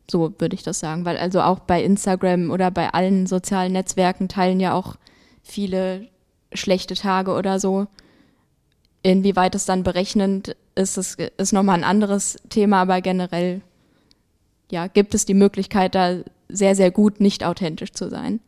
So 0.10 0.34
würde 0.38 0.56
ich 0.56 0.64
das 0.64 0.80
sagen, 0.80 1.06
weil 1.06 1.18
also 1.18 1.42
auch 1.42 1.60
bei 1.60 1.84
Instagram 1.84 2.52
oder 2.52 2.72
bei 2.72 2.90
allen 2.94 3.28
sozialen 3.28 3.74
Netzwerken 3.74 4.28
teilen 4.28 4.60
ja 4.60 4.74
auch 4.74 4.96
viele 5.44 6.08
schlechte 6.54 6.96
Tage 6.96 7.32
oder 7.32 7.60
so. 7.60 7.88
Inwieweit 9.04 9.56
es 9.56 9.66
dann 9.66 9.84
berechnend 9.84 10.56
ist, 10.76 10.98
ist, 10.98 11.20
ist 11.20 11.54
nochmal 11.54 11.78
ein 11.78 11.84
anderes 11.84 12.38
Thema, 12.50 12.82
aber 12.82 13.02
generell 13.02 13.62
ja, 14.72 14.88
gibt 14.88 15.14
es 15.14 15.26
die 15.26 15.34
Möglichkeit, 15.34 15.96
da 15.96 16.18
sehr, 16.48 16.76
sehr 16.76 16.92
gut 16.92 17.20
nicht 17.20 17.44
authentisch 17.44 17.92
zu 17.94 18.10
sein. 18.10 18.40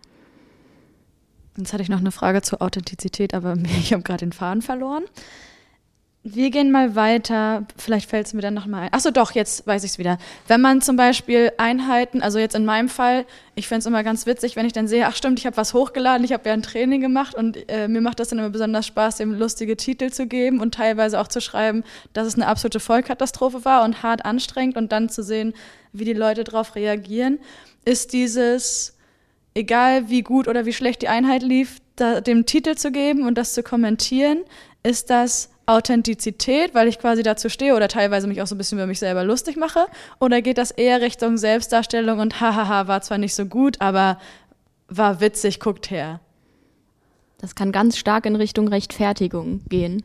Jetzt 1.58 1.74
hatte 1.74 1.84
ich 1.84 1.90
noch 1.90 2.00
eine 2.00 2.12
Frage 2.12 2.42
zur 2.42 2.62
Authentizität, 2.62 3.34
aber 3.34 3.56
ich 3.80 3.94
habe 3.94 4.04
gerade 4.04 4.26
den 4.26 4.34
Faden 4.34 4.62
verloren. 4.62 5.04
Wir 6.24 6.52
gehen 6.52 6.72
mal 6.72 6.96
weiter. 6.96 7.66
Vielleicht 7.78 8.08
fällt 8.08 8.28
es 8.28 8.34
mir 8.34 8.42
dann 8.42 8.54
nochmal 8.54 8.84
ein. 8.84 8.94
Achso, 8.94 9.10
doch, 9.10 9.32
jetzt 9.32 9.66
weiß 9.66 9.84
ich 9.84 9.92
es 9.92 9.98
wieder. 9.98 10.20
Wenn 10.48 10.62
man 10.62 10.80
zum 10.82 10.96
Beispiel 10.96 11.52
Einheiten, 11.58 12.22
also 12.22 12.38
jetzt 12.38 12.54
in 12.54 12.64
meinem 12.64 12.90
Fall, 12.90 13.26
ich 13.56 13.68
fände 13.68 13.80
es 13.80 13.86
immer 13.88 14.04
ganz 14.04 14.28
witzig, 14.28 14.56
wenn 14.56 14.68
ich 14.68 14.74
dann 14.74 14.88
sehe, 14.88 15.08
ach 15.08 15.16
stimmt, 15.16 15.40
ich 15.40 15.48
habe 15.48 15.58
was 15.58 15.74
hochgeladen, 15.74 16.24
ich 16.24 16.32
habe 16.32 16.48
ja 16.48 16.54
ein 16.54 16.62
Training 16.62 17.02
gemacht 17.02 17.34
und 17.34 17.68
äh, 17.72 17.88
mir 17.88 18.02
macht 18.02 18.20
das 18.20 18.30
dann 18.30 18.38
immer 18.38 18.52
besonders 18.52 18.86
Spaß, 18.86 19.18
dem 19.18 19.34
lustige 19.34 19.76
Titel 19.78 20.12
zu 20.12 20.28
geben 20.28 20.60
und 20.60 20.76
teilweise 20.76 21.20
auch 21.20 21.28
zu 21.28 21.42
schreiben, 21.42 21.84
dass 22.14 22.28
es 22.28 22.36
eine 22.36 22.46
absolute 22.46 22.80
Vollkatastrophe 22.80 23.66
war 23.66 23.84
und 23.84 24.04
hart 24.04 24.24
anstrengend 24.24 24.78
und 24.78 24.92
dann 24.92 25.10
zu 25.10 25.24
sehen, 25.24 25.56
wie 25.92 26.06
die 26.06 26.14
Leute 26.14 26.44
darauf 26.44 26.76
reagieren, 26.76 27.40
ist 27.84 28.14
dieses, 28.14 28.96
egal 29.56 30.10
wie 30.10 30.22
gut 30.22 30.48
oder 30.48 30.68
wie 30.68 30.74
schlecht 30.74 31.02
die 31.02 31.08
Einheit 31.08 31.42
lief, 31.42 31.80
da, 31.96 32.22
dem 32.22 32.46
Titel 32.46 32.76
zu 32.76 32.92
geben 32.92 33.26
und 33.26 33.40
das 33.40 33.56
zu 33.56 33.64
kommentieren, 33.64 34.44
ist 34.84 35.10
das 35.10 35.50
Authentizität, 35.72 36.76
weil 36.76 36.88
ich 36.88 37.00
quasi 37.00 37.24
dazu 37.24 37.50
stehe 37.50 37.76
oder 37.76 37.88
teilweise 37.88 38.28
mich 38.28 38.42
auch 38.42 38.48
so 38.48 38.56
ein 38.56 38.58
bisschen 38.58 38.78
über 38.78 38.88
mich 38.88 39.00
selber 39.00 39.24
lustig 39.24 39.58
mache? 39.58 39.86
Oder 40.20 40.42
geht 40.42 40.58
das 40.58 40.72
eher 40.72 41.02
Richtung 41.02 41.38
Selbstdarstellung 41.38 42.20
und 42.20 42.42
hahaha, 42.42 42.88
war 42.88 43.02
zwar 43.02 43.18
nicht 43.18 43.36
so 43.36 43.46
gut, 43.46 43.80
aber 43.80 44.18
war 44.88 45.22
witzig, 45.22 45.60
guckt 45.60 45.90
her? 45.90 46.20
Das 47.40 47.56
kann 47.56 47.72
ganz 47.72 47.98
stark 47.98 48.26
in 48.26 48.36
Richtung 48.36 48.68
Rechtfertigung 48.68 49.62
gehen. 49.68 50.04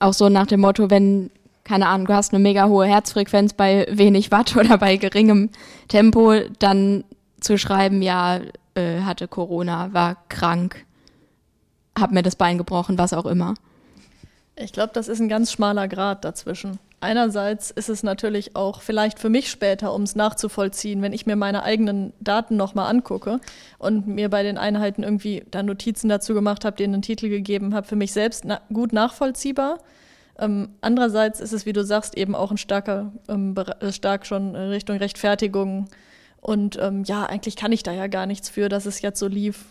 Auch 0.00 0.12
so 0.12 0.28
nach 0.28 0.46
dem 0.46 0.60
Motto, 0.60 0.90
wenn, 0.90 1.30
keine 1.64 1.86
Ahnung, 1.86 2.06
du 2.06 2.14
hast 2.14 2.32
eine 2.32 2.42
mega 2.42 2.66
hohe 2.66 2.86
Herzfrequenz 2.86 3.52
bei 3.52 3.86
wenig 3.90 4.30
Watt 4.30 4.56
oder 4.56 4.78
bei 4.78 4.96
geringem 4.96 5.50
Tempo, 5.88 6.34
dann 6.58 7.04
zu 7.40 7.58
schreiben, 7.58 8.02
ja, 8.02 8.40
äh, 8.74 9.00
hatte 9.02 9.28
Corona, 9.28 9.92
war 9.92 10.16
krank, 10.28 10.84
hab 11.98 12.10
mir 12.10 12.22
das 12.22 12.36
Bein 12.36 12.58
gebrochen, 12.58 12.98
was 12.98 13.12
auch 13.12 13.26
immer. 13.26 13.54
Ich 14.60 14.72
glaube, 14.72 14.90
das 14.92 15.08
ist 15.08 15.20
ein 15.20 15.28
ganz 15.28 15.52
schmaler 15.52 15.86
Grad 15.86 16.24
dazwischen. 16.24 16.78
Einerseits 17.00 17.70
ist 17.70 17.88
es 17.88 18.02
natürlich 18.02 18.56
auch 18.56 18.82
vielleicht 18.82 19.20
für 19.20 19.28
mich 19.28 19.50
später, 19.50 19.94
um 19.94 20.02
es 20.02 20.16
nachzuvollziehen, 20.16 21.00
wenn 21.00 21.12
ich 21.12 21.26
mir 21.26 21.36
meine 21.36 21.62
eigenen 21.62 22.12
Daten 22.18 22.56
nochmal 22.56 22.90
angucke 22.90 23.38
und 23.78 24.08
mir 24.08 24.28
bei 24.28 24.42
den 24.42 24.58
Einheiten 24.58 25.04
irgendwie 25.04 25.44
da 25.50 25.62
Notizen 25.62 26.08
dazu 26.08 26.34
gemacht 26.34 26.64
habe, 26.64 26.76
denen 26.76 26.94
einen 26.94 27.02
Titel 27.02 27.28
gegeben 27.28 27.72
habe, 27.72 27.86
für 27.86 27.94
mich 27.94 28.12
selbst 28.12 28.44
na 28.44 28.60
gut 28.72 28.92
nachvollziehbar. 28.92 29.78
Ähm, 30.40 30.70
andererseits 30.80 31.38
ist 31.38 31.52
es, 31.52 31.66
wie 31.66 31.72
du 31.72 31.84
sagst, 31.84 32.16
eben 32.16 32.34
auch 32.34 32.50
ein 32.50 32.58
starker, 32.58 33.12
ähm, 33.28 33.54
äh, 33.80 33.92
stark 33.92 34.26
schon 34.26 34.56
Richtung 34.56 34.96
Rechtfertigung. 34.96 35.88
Und 36.40 36.78
ähm, 36.80 37.04
ja, 37.04 37.26
eigentlich 37.26 37.54
kann 37.54 37.70
ich 37.70 37.84
da 37.84 37.92
ja 37.92 38.08
gar 38.08 38.26
nichts 38.26 38.48
für, 38.48 38.68
dass 38.68 38.86
es 38.86 39.02
jetzt 39.02 39.20
so 39.20 39.28
lief. 39.28 39.66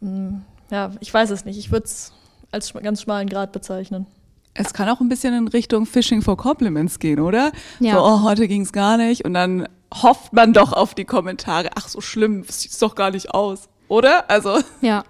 Hm, 0.00 0.42
ja, 0.70 0.90
ich 1.00 1.12
weiß 1.12 1.30
es 1.30 1.46
nicht. 1.46 1.58
Ich 1.58 1.70
würde 1.70 1.84
es 1.84 2.12
als 2.52 2.72
ganz 2.74 3.02
schmalen 3.02 3.28
Grad 3.28 3.52
bezeichnen. 3.52 4.06
Es 4.54 4.74
kann 4.74 4.88
auch 4.88 5.00
ein 5.00 5.08
bisschen 5.08 5.34
in 5.34 5.48
Richtung 5.48 5.86
Fishing 5.86 6.20
for 6.20 6.36
Compliments 6.36 6.98
gehen, 6.98 7.20
oder? 7.20 7.52
Ja. 7.80 7.94
So, 7.94 8.00
oh, 8.00 8.22
heute 8.22 8.46
ging 8.48 8.62
es 8.62 8.72
gar 8.72 8.98
nicht. 8.98 9.24
Und 9.24 9.34
dann 9.34 9.66
hofft 9.92 10.32
man 10.32 10.52
doch 10.52 10.72
auf 10.72 10.94
die 10.94 11.04
Kommentare. 11.04 11.70
Ach, 11.74 11.88
so 11.88 12.00
schlimm, 12.00 12.44
sieht 12.46 12.72
es 12.72 12.78
doch 12.78 12.94
gar 12.94 13.10
nicht 13.10 13.30
aus, 13.30 13.68
oder? 13.88 14.30
Also. 14.30 14.58
Ja. 14.80 15.04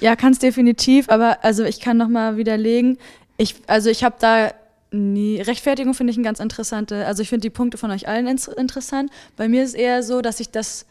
Ja, 0.00 0.14
kann 0.14 0.32
es 0.32 0.38
definitiv, 0.38 1.08
aber 1.08 1.42
also 1.42 1.64
ich 1.64 1.80
kann 1.80 1.96
nochmal 1.96 2.36
widerlegen. 2.36 2.98
Ich, 3.36 3.56
also 3.66 3.90
ich 3.90 4.04
habe 4.04 4.14
da 4.20 4.52
nie. 4.92 5.40
Rechtfertigung 5.40 5.94
finde 5.94 6.12
ich 6.12 6.16
ein 6.16 6.22
ganz 6.22 6.38
interessante. 6.38 7.04
Also 7.06 7.22
ich 7.22 7.30
finde 7.30 7.42
die 7.42 7.50
Punkte 7.50 7.78
von 7.78 7.90
euch 7.90 8.06
allen 8.06 8.28
interessant. 8.28 9.10
Bei 9.36 9.48
mir 9.48 9.64
ist 9.64 9.70
es 9.70 9.74
eher 9.74 10.02
so, 10.02 10.20
dass 10.20 10.38
ich 10.38 10.50
das 10.50 10.86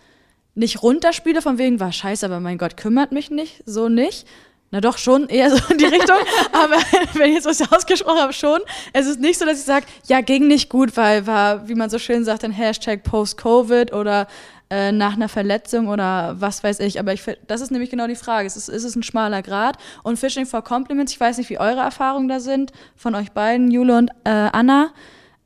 nicht 0.55 0.83
runterspiele, 0.83 1.41
von 1.41 1.57
wegen 1.57 1.79
war 1.79 1.91
scheiße, 1.91 2.25
aber 2.25 2.39
mein 2.39 2.57
Gott, 2.57 2.75
kümmert 2.75 3.11
mich 3.11 3.31
nicht, 3.31 3.63
so 3.65 3.87
nicht, 3.87 4.27
na 4.71 4.79
doch, 4.79 4.97
schon 4.97 5.27
eher 5.27 5.49
so 5.49 5.57
in 5.69 5.77
die 5.77 5.85
Richtung. 5.85 6.15
Aber 6.53 6.75
wenn 7.13 7.29
ich 7.29 7.35
jetzt 7.35 7.45
was 7.45 7.71
ausgesprochen 7.71 8.19
habe, 8.19 8.33
schon. 8.33 8.59
Es 8.93 9.05
ist 9.05 9.19
nicht 9.19 9.37
so, 9.37 9.45
dass 9.45 9.59
ich 9.59 9.65
sage, 9.65 9.85
ja, 10.07 10.21
ging 10.21 10.47
nicht 10.47 10.69
gut, 10.69 10.95
weil 10.95 11.27
war, 11.27 11.67
wie 11.67 11.75
man 11.75 11.89
so 11.89 11.99
schön 11.99 12.23
sagt, 12.23 12.43
ein 12.45 12.51
Hashtag 12.51 13.03
Post-Covid 13.03 13.93
oder 13.93 14.27
äh, 14.69 14.93
nach 14.93 15.13
einer 15.13 15.27
Verletzung 15.27 15.89
oder 15.89 16.35
was 16.39 16.63
weiß 16.63 16.79
ich. 16.79 16.99
Aber 16.99 17.11
ich, 17.11 17.21
das 17.47 17.59
ist 17.59 17.71
nämlich 17.71 17.89
genau 17.89 18.07
die 18.07 18.15
Frage. 18.15 18.47
Es 18.47 18.55
ist, 18.55 18.69
ist 18.69 18.85
es 18.85 18.95
ein 18.95 19.03
schmaler 19.03 19.41
Grad? 19.41 19.77
Und 20.03 20.17
Fishing 20.17 20.45
for 20.45 20.63
Compliments, 20.63 21.11
ich 21.11 21.19
weiß 21.19 21.37
nicht, 21.37 21.49
wie 21.49 21.59
eure 21.59 21.81
Erfahrungen 21.81 22.29
da 22.29 22.39
sind, 22.39 22.71
von 22.95 23.13
euch 23.13 23.33
beiden, 23.33 23.69
Jule 23.71 23.97
und 23.97 24.09
äh, 24.23 24.29
Anna. 24.29 24.91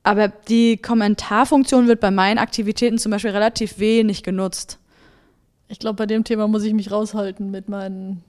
Aber 0.04 0.28
die 0.28 0.78
Kommentarfunktion 0.78 1.88
wird 1.88 2.00
bei 2.00 2.12
meinen 2.12 2.38
Aktivitäten 2.38 3.00
zum 3.00 3.12
Beispiel 3.12 3.32
relativ 3.32 3.80
wenig 3.80 4.22
genutzt. 4.22 4.78
Ich 5.68 5.80
glaube, 5.80 5.96
bei 5.96 6.06
dem 6.06 6.24
Thema 6.24 6.48
muss 6.48 6.64
ich 6.64 6.76
mich 6.76 6.92
raushalten 6.92 7.50
mit 7.50 7.70
meinen 7.70 8.24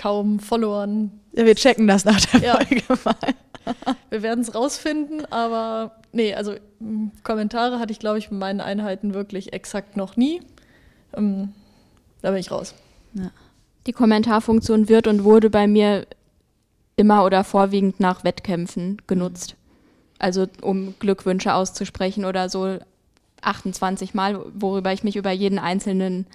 kaum 0.00 0.40
Followern. 0.40 1.10
Ja, 1.32 1.44
wir 1.44 1.54
checken 1.54 1.86
das 1.86 2.04
nach 2.04 2.20
der 2.20 2.40
ja. 2.40 2.56
Folge 2.56 2.82
mal. 3.04 3.94
wir 4.10 4.22
werden 4.22 4.40
es 4.40 4.54
rausfinden, 4.54 5.30
aber 5.30 5.92
nee, 6.12 6.34
also 6.34 6.54
hm, 6.78 7.12
Kommentare 7.22 7.78
hatte 7.78 7.92
ich, 7.92 7.98
glaube 7.98 8.18
ich, 8.18 8.30
mit 8.30 8.40
meinen 8.40 8.60
Einheiten 8.60 9.12
wirklich 9.12 9.52
exakt 9.52 9.96
noch 9.96 10.16
nie. 10.16 10.40
Ähm, 11.14 11.52
da 12.22 12.30
bin 12.30 12.40
ich 12.40 12.50
raus. 12.50 12.74
Ja. 13.12 13.30
Die 13.86 13.92
Kommentarfunktion 13.92 14.88
wird 14.88 15.06
und 15.06 15.24
wurde 15.24 15.50
bei 15.50 15.66
mir 15.66 16.06
immer 16.96 17.24
oder 17.24 17.44
vorwiegend 17.44 18.00
nach 18.00 18.24
Wettkämpfen 18.24 19.02
genutzt. 19.06 19.56
Also 20.18 20.46
um 20.62 20.94
Glückwünsche 20.98 21.54
auszusprechen 21.54 22.24
oder 22.24 22.48
so 22.48 22.78
28 23.42 24.14
Mal, 24.14 24.38
worüber 24.54 24.92
ich 24.92 25.04
mich 25.04 25.16
über 25.16 25.30
jeden 25.30 25.58
einzelnen 25.58 26.26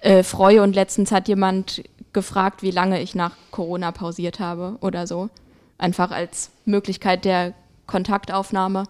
äh, 0.00 0.22
freue. 0.22 0.62
Und 0.62 0.74
letztens 0.74 1.12
hat 1.12 1.28
jemand 1.28 1.82
gefragt, 2.12 2.62
wie 2.62 2.70
lange 2.70 3.00
ich 3.00 3.14
nach 3.14 3.36
Corona 3.50 3.92
pausiert 3.92 4.40
habe 4.40 4.76
oder 4.80 5.06
so. 5.06 5.30
einfach 5.78 6.12
als 6.12 6.50
Möglichkeit 6.64 7.24
der 7.24 7.54
Kontaktaufnahme, 7.86 8.84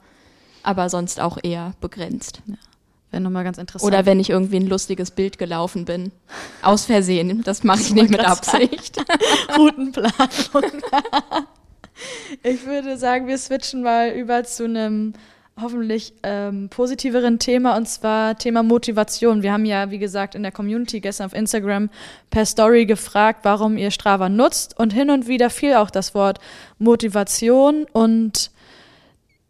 aber 0.63 0.91
sonst 0.91 1.21
auch 1.21 1.39
eher 1.43 1.73
begrenzt. 1.81 2.43
Ja. 2.47 2.57
Wäre 3.13 3.23
nochmal 3.23 3.45
ganz 3.45 3.59
interessant. 3.59 3.87
Oder 3.93 4.07
wenn 4.07 4.21
ich 4.21 4.31
irgendwie 4.31 4.57
ein 4.57 4.67
lustiges 4.67 5.11
Bild 5.11 5.37
gelaufen 5.37 5.85
bin. 5.85 6.13
Aus 6.63 6.87
Versehen. 6.87 7.43
Das 7.45 7.63
mache 7.63 7.81
ich 7.81 7.93
nicht 7.93 8.11
mit 8.11 8.21
Absicht. 8.21 8.97
Routenplanung. 9.57 10.83
ich 12.43 12.65
würde 12.65 12.97
sagen, 12.97 13.27
wir 13.27 13.37
switchen 13.37 13.83
mal 13.83 14.11
über 14.11 14.45
zu 14.45 14.65
einem 14.65 15.13
hoffentlich 15.61 16.15
ähm, 16.23 16.69
positiveren 16.69 17.39
Thema 17.39 17.77
und 17.77 17.87
zwar 17.87 18.39
Thema 18.39 18.63
Motivation. 18.63 19.43
Wir 19.43 19.53
haben 19.53 19.65
ja, 19.65 19.91
wie 19.91 19.99
gesagt, 19.99 20.35
in 20.35 20.43
der 20.43 20.53
Community 20.53 21.01
gestern 21.01 21.27
auf 21.27 21.35
Instagram 21.35 21.91
per 22.31 22.47
Story 22.47 22.87
gefragt, 22.87 23.41
warum 23.43 23.77
ihr 23.77 23.91
Strava 23.91 24.29
nutzt 24.29 24.79
und 24.79 24.93
hin 24.93 25.11
und 25.11 25.29
wieder 25.29 25.51
fiel 25.51 25.75
auch 25.75 25.91
das 25.91 26.15
Wort 26.15 26.39
Motivation 26.79 27.87
und 27.93 28.51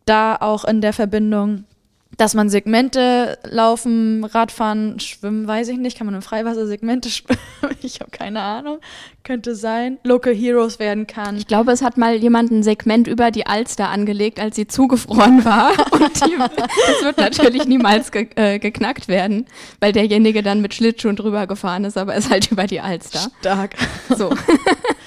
da 0.04 0.36
auch 0.36 0.64
in 0.64 0.80
der 0.80 0.92
Verbindung 0.92 1.64
dass 2.16 2.34
man 2.34 2.50
Segmente 2.50 3.38
laufen, 3.44 4.24
Radfahren, 4.24 5.00
Schwimmen, 5.00 5.46
weiß 5.46 5.68
ich 5.68 5.78
nicht. 5.78 5.96
Kann 5.96 6.06
man 6.06 6.14
im 6.14 6.22
Freiwasser 6.22 6.66
Segmente 6.66 7.08
schwimmen? 7.10 7.40
ich 7.82 8.00
habe 8.00 8.10
keine 8.10 8.40
Ahnung. 8.40 8.78
Könnte 9.24 9.54
sein. 9.54 9.98
Local 10.02 10.34
Heroes 10.34 10.78
werden 10.78 11.06
kann. 11.06 11.36
Ich 11.36 11.46
glaube, 11.46 11.72
es 11.72 11.80
hat 11.80 11.96
mal 11.96 12.16
jemand 12.16 12.50
ein 12.50 12.62
Segment 12.62 13.06
über 13.06 13.30
die 13.30 13.46
Alster 13.46 13.88
angelegt, 13.88 14.40
als 14.40 14.56
sie 14.56 14.66
zugefroren 14.66 15.44
war. 15.44 15.70
Und 15.92 16.26
die, 16.26 16.36
das 16.38 17.02
wird 17.02 17.18
natürlich 17.18 17.66
niemals 17.66 18.12
ge 18.12 18.28
äh, 18.36 18.58
geknackt 18.58 19.08
werden, 19.08 19.46
weil 19.80 19.92
derjenige 19.92 20.42
dann 20.42 20.60
mit 20.60 20.74
Schlittschuhen 20.74 21.16
drüber 21.16 21.46
gefahren 21.46 21.84
ist, 21.84 21.96
aber 21.96 22.14
es 22.14 22.30
halt 22.30 22.50
über 22.50 22.66
die 22.66 22.80
Alster. 22.80 23.30
Stark. 23.40 23.76
So. 24.16 24.30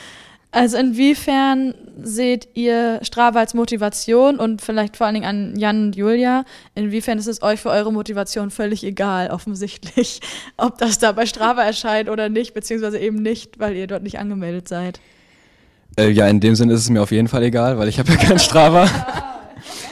Also 0.56 0.78
inwiefern 0.78 1.74
seht 2.02 2.48
ihr 2.54 3.00
Strava 3.02 3.40
als 3.40 3.54
Motivation 3.54 4.38
und 4.38 4.62
vielleicht 4.62 4.96
vor 4.96 5.06
allen 5.06 5.16
Dingen 5.16 5.26
an 5.26 5.60
Jan 5.60 5.88
und 5.88 5.98
Julia, 5.98 6.46
inwiefern 6.76 7.18
ist 7.18 7.28
es 7.28 7.42
euch 7.42 7.60
für 7.60 7.72
eure 7.72 7.92
Motivation 7.92 8.52
völlig 8.52 8.86
egal, 8.86 9.32
offensichtlich, 9.32 10.22
ob 10.58 10.78
das 10.78 10.98
da 10.98 11.12
bei 11.12 11.26
Strava 11.26 11.62
erscheint 11.62 12.08
oder 12.08 12.30
nicht, 12.30 12.54
beziehungsweise 12.54 13.00
eben 13.00 13.22
nicht, 13.22 13.60
weil 13.60 13.76
ihr 13.76 13.86
dort 13.86 14.04
nicht 14.04 14.18
angemeldet 14.18 14.70
seid? 14.70 15.02
Äh, 15.98 16.12
ja, 16.12 16.26
in 16.30 16.40
dem 16.40 16.56
Sinne 16.56 16.72
ist 16.72 16.80
es 16.80 16.90
mir 16.90 17.02
auf 17.02 17.12
jeden 17.12 17.28
Fall 17.28 17.44
egal, 17.44 17.78
weil 17.78 17.90
ich 17.90 18.00
habe 18.00 18.10
ja 18.14 18.16
kein 18.16 18.40
Strava. 18.40 18.90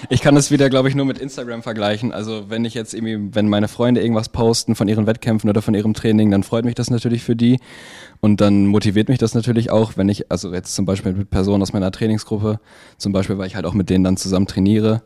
Ich 0.09 0.21
kann 0.21 0.35
das 0.35 0.51
wieder, 0.51 0.69
glaube 0.69 0.89
ich, 0.89 0.95
nur 0.95 1.05
mit 1.05 1.17
Instagram 1.17 1.63
vergleichen. 1.63 2.11
Also 2.11 2.49
wenn 2.49 2.65
ich 2.65 2.73
jetzt 2.73 2.93
irgendwie, 2.93 3.35
wenn 3.35 3.47
meine 3.47 3.67
Freunde 3.67 4.01
irgendwas 4.01 4.29
posten 4.29 4.75
von 4.75 4.87
ihren 4.87 5.07
Wettkämpfen 5.07 5.49
oder 5.49 5.61
von 5.61 5.73
ihrem 5.73 5.93
Training, 5.93 6.31
dann 6.31 6.43
freut 6.43 6.65
mich 6.65 6.75
das 6.75 6.89
natürlich 6.89 7.23
für 7.23 7.35
die. 7.35 7.59
Und 8.19 8.41
dann 8.41 8.65
motiviert 8.65 9.09
mich 9.09 9.17
das 9.17 9.33
natürlich 9.33 9.71
auch, 9.71 9.97
wenn 9.97 10.09
ich, 10.09 10.31
also 10.31 10.53
jetzt 10.53 10.75
zum 10.75 10.85
Beispiel 10.85 11.13
mit 11.13 11.29
Personen 11.29 11.61
aus 11.61 11.73
meiner 11.73 11.91
Trainingsgruppe, 11.91 12.59
zum 12.97 13.13
Beispiel, 13.13 13.37
weil 13.37 13.47
ich 13.47 13.55
halt 13.55 13.65
auch 13.65 13.73
mit 13.73 13.89
denen 13.89 14.03
dann 14.03 14.17
zusammen 14.17 14.47
trainiere. 14.47 15.03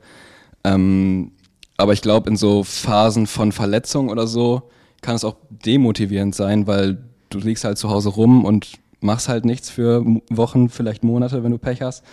Ähm, 0.63 1.31
aber 1.77 1.93
ich 1.93 2.01
glaube, 2.01 2.29
in 2.29 2.35
so 2.35 2.63
Phasen 2.63 3.27
von 3.27 3.51
Verletzung 3.51 4.09
oder 4.09 4.27
so 4.27 4.63
kann 5.01 5.15
es 5.15 5.23
auch 5.23 5.35
demotivierend 5.49 6.33
sein, 6.33 6.65
weil 6.67 6.97
du 7.29 7.39
liegst 7.39 7.63
halt 7.63 7.77
zu 7.77 7.89
Hause 7.89 8.09
rum 8.09 8.45
und 8.45 8.79
machst 8.99 9.29
halt 9.29 9.45
nichts 9.45 9.69
für 9.69 10.03
Wochen, 10.29 10.69
vielleicht 10.69 11.03
Monate, 11.03 11.43
wenn 11.43 11.51
du 11.51 11.59
Pech 11.59 11.81
hast. 11.81 12.03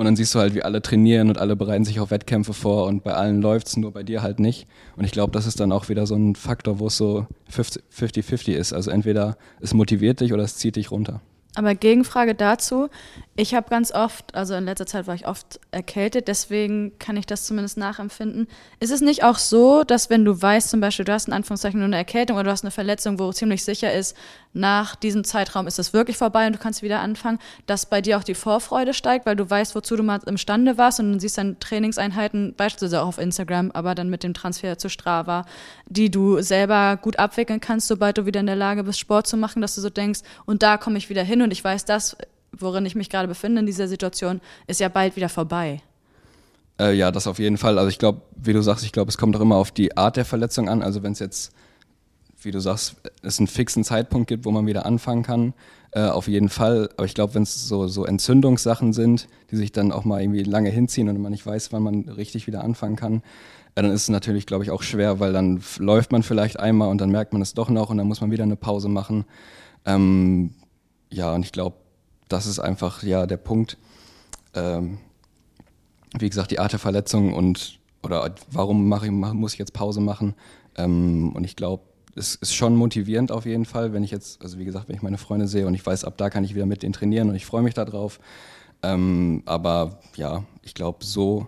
Und 0.00 0.06
dann 0.06 0.16
siehst 0.16 0.34
du 0.34 0.38
halt, 0.38 0.54
wie 0.54 0.62
alle 0.62 0.80
trainieren 0.80 1.28
und 1.28 1.36
alle 1.36 1.56
bereiten 1.56 1.84
sich 1.84 2.00
auf 2.00 2.10
Wettkämpfe 2.10 2.54
vor 2.54 2.86
und 2.86 3.04
bei 3.04 3.12
allen 3.12 3.42
läuft's, 3.42 3.76
nur 3.76 3.92
bei 3.92 4.02
dir 4.02 4.22
halt 4.22 4.40
nicht. 4.40 4.66
Und 4.96 5.04
ich 5.04 5.12
glaube, 5.12 5.30
das 5.30 5.44
ist 5.44 5.60
dann 5.60 5.72
auch 5.72 5.90
wieder 5.90 6.06
so 6.06 6.14
ein 6.14 6.36
Faktor, 6.36 6.78
wo 6.78 6.86
es 6.86 6.96
so 6.96 7.26
50-50 7.54 8.52
ist. 8.52 8.72
Also 8.72 8.90
entweder 8.90 9.36
es 9.60 9.74
motiviert 9.74 10.20
dich 10.20 10.32
oder 10.32 10.42
es 10.42 10.56
zieht 10.56 10.76
dich 10.76 10.90
runter. 10.90 11.20
Aber 11.56 11.74
Gegenfrage 11.74 12.36
dazu, 12.36 12.88
ich 13.34 13.54
habe 13.54 13.70
ganz 13.70 13.90
oft, 13.90 14.34
also 14.34 14.54
in 14.54 14.66
letzter 14.66 14.86
Zeit 14.86 15.06
war 15.06 15.14
ich 15.14 15.26
oft 15.26 15.58
erkältet, 15.72 16.28
deswegen 16.28 16.98
kann 16.98 17.16
ich 17.16 17.26
das 17.26 17.44
zumindest 17.44 17.76
nachempfinden. 17.76 18.46
Ist 18.78 18.92
es 18.92 19.00
nicht 19.00 19.24
auch 19.24 19.38
so, 19.38 19.82
dass 19.82 20.10
wenn 20.10 20.24
du 20.24 20.40
weißt, 20.40 20.68
zum 20.68 20.80
Beispiel, 20.80 21.04
du 21.04 21.12
hast 21.12 21.26
in 21.26 21.32
Anführungszeichen 21.32 21.80
nur 21.80 21.86
eine 21.86 21.96
Erkältung 21.96 22.36
oder 22.36 22.44
du 22.44 22.50
hast 22.50 22.64
eine 22.64 22.70
Verletzung, 22.70 23.18
wo 23.18 23.32
ziemlich 23.32 23.64
sicher 23.64 23.92
ist, 23.92 24.16
nach 24.52 24.96
diesem 24.96 25.24
Zeitraum 25.24 25.66
ist 25.66 25.78
es 25.78 25.92
wirklich 25.92 26.16
vorbei 26.16 26.46
und 26.46 26.54
du 26.54 26.58
kannst 26.58 26.82
wieder 26.82 27.00
anfangen, 27.00 27.38
dass 27.66 27.86
bei 27.86 28.00
dir 28.00 28.18
auch 28.18 28.24
die 28.24 28.34
Vorfreude 28.34 28.94
steigt, 28.94 29.24
weil 29.24 29.36
du 29.36 29.48
weißt, 29.48 29.74
wozu 29.74 29.96
du 29.96 30.02
mal 30.02 30.20
imstande 30.26 30.76
warst 30.76 31.00
und 31.00 31.12
dann 31.12 31.20
siehst 31.20 31.38
dann 31.38 31.58
Trainingseinheiten, 31.60 32.54
beispielsweise 32.56 33.02
auch 33.02 33.08
auf 33.08 33.18
Instagram, 33.18 33.70
aber 33.72 33.94
dann 33.94 34.10
mit 34.10 34.22
dem 34.22 34.34
Transfer 34.34 34.76
zu 34.76 34.88
Strava, 34.88 35.46
die 35.86 36.10
du 36.10 36.42
selber 36.42 36.96
gut 36.96 37.18
abwickeln 37.18 37.60
kannst, 37.60 37.86
sobald 37.86 38.18
du 38.18 38.26
wieder 38.26 38.40
in 38.40 38.46
der 38.46 38.56
Lage 38.56 38.84
bist, 38.84 38.98
Sport 38.98 39.26
zu 39.26 39.36
machen, 39.36 39.62
dass 39.62 39.76
du 39.76 39.80
so 39.80 39.90
denkst, 39.90 40.20
und 40.46 40.62
da 40.62 40.76
komme 40.76 40.98
ich 40.98 41.08
wieder 41.08 41.22
hin 41.22 41.39
und 41.42 41.52
ich 41.52 41.62
weiß, 41.62 41.84
das 41.84 42.16
worin 42.52 42.86
ich 42.86 42.94
mich 42.94 43.10
gerade 43.10 43.28
befinde 43.28 43.60
in 43.60 43.66
dieser 43.66 43.88
Situation, 43.88 44.40
ist 44.66 44.80
ja 44.80 44.88
bald 44.88 45.16
wieder 45.16 45.28
vorbei. 45.28 45.82
Äh, 46.78 46.94
ja, 46.94 47.10
das 47.10 47.26
auf 47.26 47.38
jeden 47.38 47.58
Fall. 47.58 47.78
Also 47.78 47.88
ich 47.88 47.98
glaube, 47.98 48.22
wie 48.36 48.52
du 48.52 48.62
sagst, 48.62 48.84
ich 48.84 48.92
glaube, 48.92 49.08
es 49.10 49.18
kommt 49.18 49.36
auch 49.36 49.40
immer 49.40 49.56
auf 49.56 49.70
die 49.70 49.96
Art 49.96 50.16
der 50.16 50.24
Verletzung 50.24 50.68
an. 50.68 50.82
Also 50.82 51.02
wenn 51.02 51.12
es 51.12 51.18
jetzt, 51.18 51.52
wie 52.42 52.50
du 52.50 52.60
sagst, 52.60 52.96
es 53.22 53.38
einen 53.38 53.46
fixen 53.46 53.84
Zeitpunkt 53.84 54.28
gibt, 54.28 54.44
wo 54.44 54.50
man 54.50 54.66
wieder 54.66 54.86
anfangen 54.86 55.22
kann, 55.22 55.54
äh, 55.92 56.06
auf 56.06 56.28
jeden 56.28 56.48
Fall. 56.48 56.88
Aber 56.96 57.04
ich 57.04 57.14
glaube, 57.14 57.34
wenn 57.34 57.42
es 57.42 57.68
so, 57.68 57.86
so 57.86 58.04
Entzündungssachen 58.04 58.92
sind, 58.92 59.28
die 59.50 59.56
sich 59.56 59.72
dann 59.72 59.92
auch 59.92 60.04
mal 60.04 60.22
irgendwie 60.22 60.42
lange 60.42 60.70
hinziehen 60.70 61.08
und 61.08 61.20
man 61.20 61.32
nicht 61.32 61.46
weiß, 61.46 61.72
wann 61.72 61.82
man 61.82 62.08
richtig 62.08 62.46
wieder 62.46 62.64
anfangen 62.64 62.96
kann, 62.96 63.18
äh, 63.74 63.82
dann 63.82 63.92
ist 63.92 64.02
es 64.02 64.08
natürlich, 64.08 64.46
glaube 64.46 64.64
ich, 64.64 64.70
auch 64.70 64.82
schwer, 64.82 65.20
weil 65.20 65.32
dann 65.32 65.62
läuft 65.78 66.12
man 66.12 66.22
vielleicht 66.22 66.58
einmal 66.58 66.88
und 66.88 67.00
dann 67.00 67.10
merkt 67.10 67.32
man 67.32 67.42
es 67.42 67.54
doch 67.54 67.68
noch 67.68 67.90
und 67.90 67.98
dann 67.98 68.06
muss 68.06 68.20
man 68.20 68.30
wieder 68.30 68.44
eine 68.44 68.56
Pause 68.56 68.88
machen. 68.88 69.24
Ähm, 69.84 70.54
ja, 71.10 71.34
und 71.34 71.44
ich 71.44 71.52
glaube, 71.52 71.76
das 72.28 72.46
ist 72.46 72.58
einfach 72.58 73.02
ja 73.02 73.26
der 73.26 73.36
Punkt. 73.36 73.76
Ähm, 74.54 74.98
wie 76.18 76.28
gesagt, 76.28 76.50
die 76.50 76.58
Art 76.58 76.72
der 76.72 76.78
Verletzung 76.78 77.34
und 77.34 77.78
oder 78.02 78.34
warum 78.50 78.88
mache 78.88 79.06
ich, 79.06 79.12
muss 79.12 79.52
ich 79.52 79.58
jetzt 79.58 79.72
Pause 79.72 80.00
machen? 80.00 80.34
Ähm, 80.76 81.32
und 81.34 81.44
ich 81.44 81.56
glaube, 81.56 81.82
es 82.16 82.34
ist 82.34 82.54
schon 82.54 82.76
motivierend 82.76 83.30
auf 83.30 83.46
jeden 83.46 83.64
Fall, 83.64 83.92
wenn 83.92 84.02
ich 84.02 84.10
jetzt, 84.10 84.42
also 84.42 84.58
wie 84.58 84.64
gesagt, 84.64 84.88
wenn 84.88 84.96
ich 84.96 85.02
meine 85.02 85.18
Freunde 85.18 85.46
sehe 85.46 85.66
und 85.66 85.74
ich 85.74 85.84
weiß, 85.84 86.04
ab 86.04 86.16
da 86.16 86.30
kann 86.30 86.44
ich 86.44 86.54
wieder 86.54 86.66
mit 86.66 86.82
denen 86.82 86.92
trainieren 86.92 87.28
und 87.28 87.34
ich 87.34 87.46
freue 87.46 87.62
mich 87.62 87.74
darauf. 87.74 88.20
Ähm, 88.82 89.42
aber 89.46 90.00
ja, 90.16 90.44
ich 90.62 90.74
glaube, 90.74 91.04
so 91.04 91.46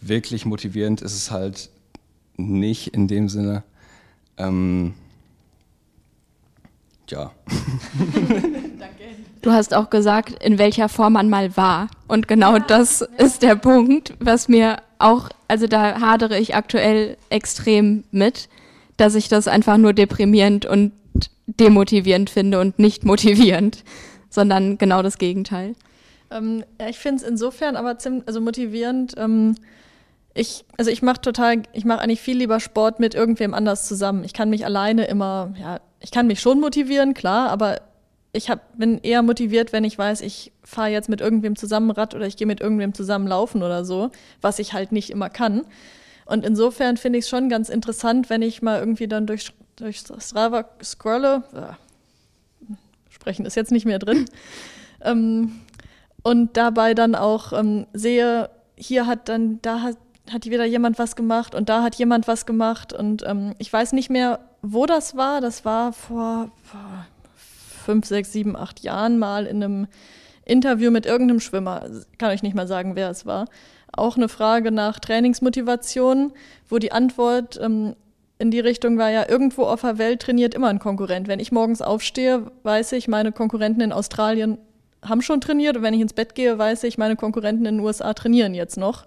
wirklich 0.00 0.46
motivierend 0.46 1.02
ist 1.02 1.14
es 1.14 1.30
halt 1.30 1.70
nicht 2.36 2.88
in 2.88 3.06
dem 3.06 3.28
Sinne. 3.28 3.62
Ähm, 4.36 4.94
ja. 7.08 7.32
Du 9.42 9.52
hast 9.52 9.74
auch 9.74 9.90
gesagt, 9.90 10.42
in 10.42 10.58
welcher 10.58 10.88
Form 10.88 11.14
man 11.14 11.28
mal 11.28 11.56
war. 11.56 11.88
Und 12.08 12.28
genau 12.28 12.54
ja, 12.54 12.60
das 12.60 13.00
ja. 13.00 13.24
ist 13.24 13.42
der 13.42 13.56
Punkt, 13.56 14.14
was 14.18 14.48
mir 14.48 14.78
auch, 14.98 15.28
also 15.48 15.66
da 15.66 16.00
hadere 16.00 16.38
ich 16.38 16.54
aktuell 16.54 17.18
extrem 17.28 18.04
mit, 18.10 18.48
dass 18.96 19.14
ich 19.14 19.28
das 19.28 19.46
einfach 19.46 19.76
nur 19.76 19.92
deprimierend 19.92 20.64
und 20.64 20.92
demotivierend 21.46 22.30
finde 22.30 22.58
und 22.58 22.78
nicht 22.78 23.04
motivierend, 23.04 23.84
sondern 24.30 24.78
genau 24.78 25.02
das 25.02 25.18
Gegenteil. 25.18 25.74
Ähm, 26.30 26.64
ja, 26.80 26.88
ich 26.88 26.98
finde 26.98 27.22
es 27.22 27.28
insofern 27.28 27.76
aber 27.76 27.98
ziemlich, 27.98 28.26
also 28.26 28.40
motivierend. 28.40 29.14
Ähm, 29.18 29.56
ich, 30.32 30.64
also 30.78 30.90
ich 30.90 31.02
mache 31.02 31.20
total, 31.20 31.62
ich 31.72 31.84
mache 31.84 32.00
eigentlich 32.00 32.20
viel 32.20 32.38
lieber 32.38 32.60
Sport 32.60 32.98
mit 32.98 33.14
irgendwem 33.14 33.54
anders 33.54 33.86
zusammen. 33.86 34.24
Ich 34.24 34.32
kann 34.32 34.50
mich 34.50 34.64
alleine 34.64 35.04
immer, 35.04 35.54
ja, 35.60 35.80
ich 36.00 36.10
kann 36.10 36.26
mich 36.26 36.40
schon 36.40 36.60
motivieren, 36.60 37.14
klar, 37.14 37.50
aber 37.50 37.80
ich 38.34 38.50
hab, 38.50 38.76
bin 38.76 38.98
eher 38.98 39.22
motiviert, 39.22 39.72
wenn 39.72 39.84
ich 39.84 39.96
weiß, 39.96 40.20
ich 40.20 40.52
fahre 40.64 40.90
jetzt 40.90 41.08
mit 41.08 41.20
irgendwem 41.20 41.54
zusammen 41.54 41.92
Rad 41.92 42.14
oder 42.14 42.26
ich 42.26 42.36
gehe 42.36 42.48
mit 42.48 42.60
irgendwem 42.60 42.92
zusammen 42.92 43.28
laufen 43.28 43.62
oder 43.62 43.84
so, 43.84 44.10
was 44.40 44.58
ich 44.58 44.72
halt 44.72 44.90
nicht 44.90 45.10
immer 45.10 45.30
kann. 45.30 45.62
Und 46.26 46.44
insofern 46.44 46.96
finde 46.96 47.20
ich 47.20 47.26
es 47.26 47.28
schon 47.28 47.48
ganz 47.48 47.68
interessant, 47.68 48.30
wenn 48.30 48.42
ich 48.42 48.60
mal 48.60 48.80
irgendwie 48.80 49.06
dann 49.06 49.26
durch, 49.26 49.52
durch 49.76 49.98
Strava 50.18 50.68
scrolle. 50.82 51.44
Äh, 51.54 52.74
sprechen 53.08 53.46
ist 53.46 53.54
jetzt 53.54 53.70
nicht 53.70 53.86
mehr 53.86 54.00
drin. 54.00 54.24
ähm, 55.00 55.60
und 56.24 56.56
dabei 56.56 56.94
dann 56.94 57.14
auch 57.14 57.52
ähm, 57.52 57.86
sehe, 57.92 58.50
hier 58.74 59.06
hat 59.06 59.28
dann, 59.28 59.62
da 59.62 59.80
hat, 59.80 59.96
hat 60.32 60.46
wieder 60.46 60.64
jemand 60.64 60.98
was 60.98 61.14
gemacht 61.14 61.54
und 61.54 61.68
da 61.68 61.84
hat 61.84 61.94
jemand 61.94 62.26
was 62.26 62.46
gemacht. 62.46 62.92
Und 62.92 63.22
ähm, 63.24 63.54
ich 63.58 63.72
weiß 63.72 63.92
nicht 63.92 64.10
mehr, 64.10 64.40
wo 64.60 64.86
das 64.86 65.16
war. 65.16 65.40
Das 65.40 65.64
war 65.64 65.92
vor, 65.92 66.50
vor 66.64 67.06
fünf, 67.84 68.06
sechs, 68.06 68.32
sieben, 68.32 68.56
acht 68.56 68.80
Jahren 68.80 69.18
mal 69.18 69.46
in 69.46 69.62
einem 69.62 69.86
Interview 70.44 70.90
mit 70.90 71.06
irgendeinem 71.06 71.40
Schwimmer, 71.40 71.88
kann 72.18 72.30
euch 72.30 72.42
nicht 72.42 72.54
mal 72.54 72.66
sagen, 72.66 72.96
wer 72.96 73.10
es 73.10 73.24
war, 73.26 73.46
auch 73.92 74.16
eine 74.16 74.28
Frage 74.28 74.70
nach 74.72 74.98
Trainingsmotivation, 74.98 76.32
wo 76.68 76.78
die 76.78 76.92
Antwort 76.92 77.58
ähm, 77.62 77.94
in 78.38 78.50
die 78.50 78.60
Richtung 78.60 78.98
war 78.98 79.10
ja, 79.10 79.28
irgendwo 79.28 79.64
auf 79.64 79.82
der 79.82 79.98
Welt 79.98 80.22
trainiert 80.22 80.54
immer 80.54 80.68
ein 80.68 80.80
Konkurrent. 80.80 81.28
Wenn 81.28 81.38
ich 81.38 81.52
morgens 81.52 81.80
aufstehe, 81.80 82.50
weiß 82.64 82.92
ich, 82.92 83.08
meine 83.08 83.32
Konkurrenten 83.32 83.80
in 83.80 83.92
Australien 83.92 84.58
haben 85.02 85.22
schon 85.22 85.40
trainiert 85.40 85.76
und 85.76 85.82
wenn 85.82 85.94
ich 85.94 86.00
ins 86.00 86.14
Bett 86.14 86.34
gehe, 86.34 86.58
weiß 86.58 86.84
ich, 86.84 86.98
meine 86.98 87.16
Konkurrenten 87.16 87.66
in 87.66 87.76
den 87.76 87.84
USA 87.84 88.12
trainieren 88.14 88.54
jetzt 88.54 88.76
noch. 88.76 89.04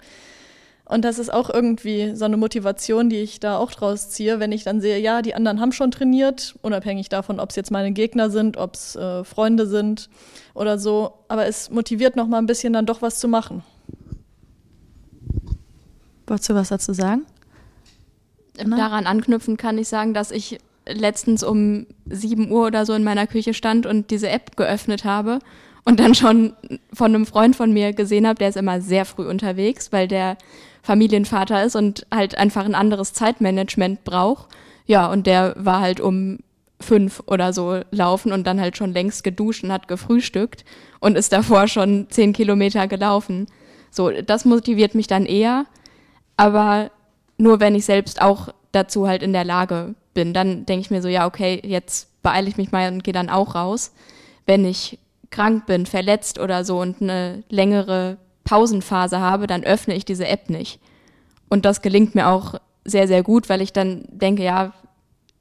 Und 0.89 1.03
das 1.03 1.19
ist 1.19 1.33
auch 1.33 1.49
irgendwie 1.49 2.15
so 2.15 2.23
eine 2.23 2.37
Motivation, 2.37 3.09
die 3.09 3.17
ich 3.17 3.41
da 3.41 3.57
auch 3.57 3.71
draus 3.71 4.09
ziehe, 4.09 4.39
wenn 4.39 4.53
ich 4.53 4.63
dann 4.63 4.79
sehe, 4.79 4.99
ja, 4.99 5.21
die 5.21 5.35
anderen 5.35 5.59
haben 5.59 5.73
schon 5.73 5.91
trainiert, 5.91 6.55
unabhängig 6.61 7.09
davon, 7.09 7.41
ob 7.41 7.49
es 7.49 7.57
jetzt 7.57 7.71
meine 7.71 7.91
Gegner 7.91 8.29
sind, 8.29 8.55
ob 8.55 8.75
es 8.75 8.95
äh, 8.95 9.25
Freunde 9.25 9.67
sind 9.67 10.09
oder 10.53 10.79
so. 10.79 11.13
Aber 11.27 11.45
es 11.45 11.69
motiviert 11.69 12.15
noch 12.15 12.27
mal 12.27 12.37
ein 12.37 12.45
bisschen 12.45 12.71
dann 12.71 12.85
doch 12.85 13.01
was 13.01 13.19
zu 13.19 13.27
machen. 13.27 13.63
Wolltest 16.25 16.49
du 16.49 16.55
was 16.55 16.69
dazu 16.69 16.93
sagen? 16.93 17.25
Anna? 18.57 18.77
Daran 18.77 19.07
anknüpfen 19.07 19.57
kann 19.57 19.77
ich 19.77 19.89
sagen, 19.89 20.13
dass 20.13 20.31
ich 20.31 20.57
letztens 20.87 21.43
um 21.43 21.85
7 22.05 22.49
Uhr 22.49 22.67
oder 22.67 22.85
so 22.85 22.93
in 22.93 23.03
meiner 23.03 23.27
Küche 23.27 23.53
stand 23.53 23.85
und 23.85 24.09
diese 24.09 24.29
App 24.29 24.55
geöffnet 24.55 25.03
habe 25.03 25.39
und 25.83 25.99
dann 25.99 26.15
schon 26.15 26.53
von 26.93 27.13
einem 27.13 27.25
Freund 27.25 27.57
von 27.57 27.73
mir 27.73 27.91
gesehen 27.91 28.25
habe, 28.25 28.39
der 28.39 28.49
ist 28.49 28.57
immer 28.57 28.79
sehr 28.79 29.03
früh 29.03 29.27
unterwegs, 29.27 29.91
weil 29.91 30.07
der 30.07 30.37
Familienvater 30.87 31.65
ist 31.65 31.75
und 31.75 32.07
halt 32.13 32.37
einfach 32.37 32.63
ein 32.63 32.73
anderes 32.73 33.11
Zeitmanagement 33.11 34.05
braucht. 34.05 34.47
Ja, 34.85 35.07
und 35.11 35.27
der 35.27 35.53
war 35.57 35.81
halt 35.81 35.99
um 35.99 36.39
fünf 36.79 37.21
oder 37.27 37.51
so 37.51 37.81
laufen 37.91 38.31
und 38.31 38.47
dann 38.47 38.61
halt 38.61 38.77
schon 38.77 38.93
längst 38.93 39.25
geduscht 39.25 39.65
und 39.65 39.73
hat 39.73 39.89
gefrühstückt 39.89 40.63
und 41.01 41.17
ist 41.17 41.33
davor 41.33 41.67
schon 41.67 42.07
zehn 42.09 42.31
Kilometer 42.31 42.87
gelaufen. 42.87 43.47
So, 43.91 44.11
das 44.11 44.45
motiviert 44.45 44.95
mich 44.95 45.07
dann 45.07 45.25
eher, 45.25 45.65
aber 46.37 46.89
nur 47.37 47.59
wenn 47.59 47.75
ich 47.75 47.83
selbst 47.83 48.21
auch 48.21 48.47
dazu 48.71 49.09
halt 49.09 49.23
in 49.23 49.33
der 49.33 49.43
Lage 49.43 49.93
bin, 50.13 50.33
dann 50.33 50.65
denke 50.65 50.81
ich 50.81 50.89
mir 50.89 51.01
so, 51.01 51.09
ja, 51.09 51.27
okay, 51.27 51.61
jetzt 51.65 52.23
beeile 52.23 52.47
ich 52.47 52.55
mich 52.55 52.71
mal 52.71 52.89
und 52.93 53.03
gehe 53.03 53.13
dann 53.13 53.29
auch 53.29 53.55
raus. 53.55 53.91
Wenn 54.45 54.63
ich 54.63 54.99
krank 55.31 55.65
bin, 55.65 55.85
verletzt 55.85 56.39
oder 56.39 56.63
so 56.63 56.79
und 56.79 57.01
eine 57.01 57.43
längere 57.49 58.17
Pausenphase 58.47 59.19
habe, 59.19 59.45
dann 59.45 59.65
öffne 59.65 59.93
ich 59.93 60.05
diese 60.05 60.25
App 60.25 60.49
nicht. 60.49 60.79
Und 61.49 61.65
das 61.65 61.81
gelingt 61.81 62.15
mir 62.15 62.29
auch 62.29 62.55
sehr, 62.85 63.07
sehr 63.07 63.21
gut, 63.21 63.49
weil 63.49 63.61
ich 63.61 63.73
dann 63.73 64.05
denke, 64.09 64.43
ja, 64.43 64.73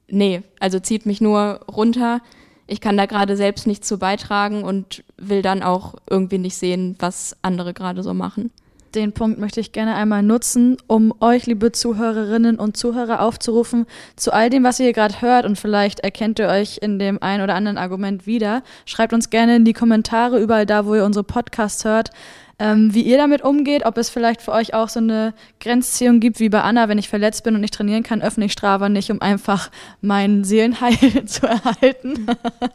nee, 0.09 0.43
also 0.59 0.81
zieht 0.81 1.07
mich 1.07 1.21
nur 1.21 1.61
runter. 1.71 2.21
Ich 2.67 2.81
kann 2.81 2.97
da 2.97 3.07
gerade 3.07 3.37
selbst 3.37 3.69
nichts 3.69 3.87
zu 3.87 3.99
beitragen 3.99 4.65
und 4.65 5.05
will 5.17 5.43
dann 5.43 5.63
auch 5.63 5.95
irgendwie 6.11 6.39
nicht 6.39 6.57
sehen, 6.57 6.97
was 6.99 7.37
andere 7.43 7.75
gerade 7.75 8.03
so 8.03 8.13
machen. 8.13 8.51
Den 8.97 9.13
Punkt 9.13 9.39
möchte 9.39 9.61
ich 9.61 9.73
gerne 9.73 9.95
einmal 9.95 10.23
nutzen, 10.23 10.77
um 10.89 11.15
euch, 11.21 11.47
liebe 11.47 11.71
Zuhörerinnen 11.71 12.59
und 12.59 12.77
Zuhörer, 12.77 13.21
aufzurufen, 13.21 13.87
zu 14.17 14.33
all 14.33 14.51
dem, 14.51 14.65
was 14.65 14.81
ihr 14.81 14.87
hier 14.87 14.95
gerade 14.95 15.21
hört 15.21 15.45
und 15.45 15.59
vielleicht 15.59 16.01
erkennt 16.01 16.39
ihr 16.39 16.49
euch 16.49 16.79
in 16.81 16.99
dem 16.99 17.23
ein 17.23 17.41
oder 17.41 17.55
anderen 17.55 17.79
Argument 17.79 18.27
wieder. 18.27 18.63
Schreibt 18.85 19.13
uns 19.13 19.31
gerne 19.31 19.57
in 19.57 19.65
die 19.65 19.75
Kommentare 19.75 20.41
überall 20.41 20.67
da, 20.67 20.87
wo 20.87 20.95
ihr 20.95 21.05
unsere 21.05 21.25
Podcasts 21.25 21.85
hört, 21.85 22.11
ähm, 22.59 22.95
wie 22.95 23.03
ihr 23.03 23.19
damit 23.19 23.43
umgeht, 23.43 23.85
ob 23.85 23.99
es 23.99 24.09
vielleicht 24.09 24.41
für 24.41 24.53
euch 24.53 24.73
auch 24.73 24.89
so 24.89 24.99
eine 24.99 25.35
Grenzziehung 25.61 26.21
gibt 26.21 26.41
wie 26.41 26.49
bei 26.49 26.63
Anna, 26.63 26.89
wenn 26.89 26.99
ich 26.99 27.09
verletzt 27.09 27.45
bin 27.45 27.55
und 27.55 27.61
nicht 27.61 27.75
trainieren 27.75 28.03
kann, 28.03 28.23
öffne 28.23 28.47
ich 28.47 28.53
Strava 28.53 28.89
nicht, 28.89 29.11
um 29.11 29.21
einfach 29.21 29.71
meinen 30.01 30.43
Seelenheil 30.45 30.97
zu 31.27 31.47
erhalten. 31.47 32.27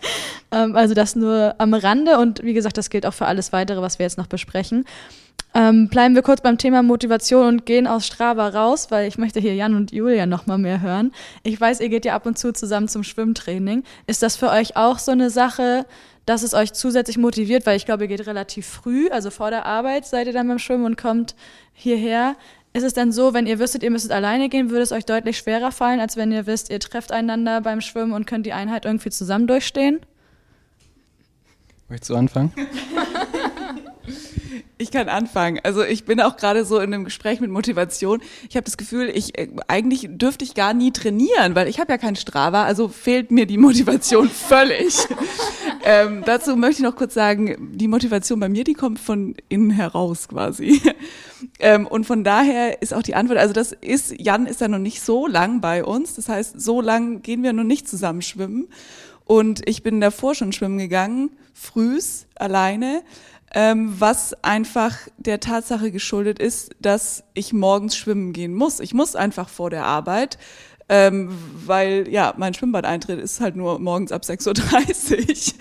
ähm, 0.52 0.76
also 0.76 0.94
das 0.94 1.16
nur 1.16 1.56
am 1.58 1.74
Rande 1.74 2.20
und 2.20 2.44
wie 2.44 2.54
gesagt, 2.54 2.78
das 2.78 2.90
gilt 2.90 3.06
auch 3.06 3.14
für 3.14 3.26
alles 3.26 3.54
weitere, 3.54 3.82
was 3.82 3.98
wir 3.98 4.06
jetzt 4.06 4.18
noch 4.18 4.28
besprechen. 4.28 4.86
Ähm, 5.54 5.90
bleiben 5.90 6.16
wir 6.16 6.22
kurz 6.22 6.40
beim 6.42 6.58
Thema 6.58 6.82
Motivation 6.82 7.46
und 7.46 7.66
gehen 7.66 7.86
aus 7.86 8.06
Strava 8.08 8.48
raus, 8.50 8.88
weil 8.90 9.08
ich 9.08 9.18
möchte 9.18 9.42
hier 9.42 9.54
Jan 9.54 9.76
und 9.76 9.92
Julia 9.92 10.26
noch 10.26 10.46
mal 10.46 10.58
mehr 10.58 10.80
hören. 10.80 11.12
Ich 11.44 11.60
weiß, 11.60 11.82
ihr 11.82 11.90
geht 11.90 12.06
ja 12.06 12.16
ab 12.16 12.26
und 12.26 12.38
zu 12.38 12.54
zusammen 12.54 12.88
zum 12.88 13.04
Schwimmtraining. 13.04 13.84
Ist 14.08 14.24
das 14.24 14.38
für 14.38 14.50
euch 14.50 14.78
auch 14.78 14.98
so 14.98 15.12
eine 15.12 15.30
Sache, 15.30 15.86
dass 16.32 16.44
es 16.44 16.54
euch 16.54 16.72
zusätzlich 16.72 17.18
motiviert, 17.18 17.66
weil 17.66 17.76
ich 17.76 17.86
glaube, 17.86 18.06
ihr 18.06 18.08
geht 18.08 18.26
relativ 18.26 18.66
früh, 18.66 19.10
also 19.10 19.30
vor 19.32 19.50
der 19.50 19.66
Arbeit 19.66 20.06
seid 20.06 20.28
ihr 20.28 20.34
dann 20.34 20.48
beim 20.48 20.60
Schwimmen 20.60 20.86
und 20.86 20.98
kommt 20.98 21.36
hierher. 21.74 22.38
Ist 22.72 22.84
es 22.84 22.94
denn 22.94 23.12
so, 23.12 23.34
wenn 23.34 23.48
ihr 23.48 23.60
wüsstet, 23.60 23.84
ihr 23.84 23.92
müsstet 23.92 24.14
alleine 24.14 24.48
gehen, 24.48 24.70
würde 24.70 24.84
es 24.84 24.94
euch 24.94 25.06
deutlich 25.06 25.38
schwerer 25.38 25.74
fallen, 25.74 26.00
als 26.00 26.16
wenn 26.16 26.32
ihr 26.32 26.48
wisst, 26.48 26.70
ihr 26.70 26.80
trefft 26.80 27.12
einander 27.12 27.60
beim 27.60 27.82
Schwimmen 27.82 28.14
und 28.14 28.28
könnt 28.28 28.46
die 28.46 28.54
Einheit 28.54 28.86
irgendwie 28.86 29.10
zusammen 29.10 29.46
durchstehen? 29.46 30.00
Möchtest 31.90 32.12
du 32.12 32.16
anfangen? 32.16 32.54
Ich 34.78 34.92
kann 34.92 35.10
anfangen. 35.10 35.60
Also 35.64 35.84
ich 35.84 36.06
bin 36.06 36.20
auch 36.20 36.38
gerade 36.38 36.66
so 36.66 36.78
in 36.80 36.94
einem 36.94 37.04
Gespräch 37.04 37.40
mit 37.40 37.52
Motivation. 37.52 38.22
Ich 38.50 38.56
habe 38.56 38.66
das 38.66 38.78
Gefühl, 38.78 39.10
ich 39.14 39.38
äh, 39.38 39.50
eigentlich 39.68 40.08
dürfte 40.10 40.44
ich 40.44 40.54
gar 40.54 40.74
nie 40.74 40.92
trainieren, 40.92 41.56
weil 41.56 41.68
ich 41.68 41.80
habe 41.80 41.92
ja 41.92 41.98
kein 41.98 42.16
Strava, 42.16 42.64
also 42.64 42.88
fehlt 42.88 43.32
mir 43.32 43.46
die 43.46 43.58
Motivation 43.58 44.30
völlig. 44.30 44.96
ähm, 45.86 46.24
dazu 46.26 46.56
möchte 46.56 46.82
ich 46.82 46.88
noch 46.88 46.96
kurz 46.96 47.14
sagen, 47.14 47.72
die 47.74 47.88
Motivation 47.88 48.40
bei 48.40 48.50
mir, 48.50 48.64
die 48.64 48.74
kommt 48.74 49.00
von 49.00 49.36
innen 49.50 49.72
heraus 49.72 50.28
quasi. 50.28 50.82
ähm, 51.60 51.88
und 51.88 52.06
von 52.06 52.24
daher 52.24 52.82
ist 52.82 52.94
auch 52.94 53.04
die 53.04 53.16
Antwort, 53.16 53.40
also 53.40 53.54
das 53.54 53.72
ist, 53.72 54.14
Jan 54.20 54.46
ist 54.48 54.62
ja 54.62 54.68
noch 54.68 54.80
nicht 54.80 55.02
so 55.02 55.28
lang 55.28 55.62
bei 55.62 55.84
uns, 55.84 56.16
das 56.16 56.30
heißt, 56.30 56.60
so 56.60 56.82
lang 56.82 57.22
gehen 57.22 57.44
wir 57.44 57.54
noch 57.54 57.64
nicht 57.64 57.88
zusammen 57.88 58.22
schwimmen. 58.22 58.68
Und 59.26 59.62
ich 59.68 59.84
bin 59.84 60.02
davor 60.02 60.36
schon 60.36 60.52
schwimmen 60.52 60.78
gegangen, 60.78 61.30
frühs, 61.54 62.26
alleine 62.36 63.02
ähm, 63.54 63.94
was 64.00 64.34
einfach 64.44 64.98
der 65.18 65.40
Tatsache 65.40 65.92
geschuldet 65.92 66.40
ist, 66.40 66.76
dass 66.80 67.24
ich 67.34 67.54
morgens 67.54 67.96
schwimmen 67.96 68.34
gehen 68.34 68.54
muss. 68.54 68.80
Ich 68.80 68.94
muss 68.94 69.16
einfach 69.16 69.50
vor 69.50 69.70
der 69.70 69.86
Arbeit, 69.86 70.38
ähm, 70.88 71.38
weil 71.66 72.08
ja, 72.10 72.34
mein 72.38 72.54
Schwimmbadeintritt 72.54 73.20
ist 73.20 73.42
halt 73.42 73.56
nur 73.56 73.80
morgens 73.80 74.12
ab 74.12 74.24
6.30 74.24 75.54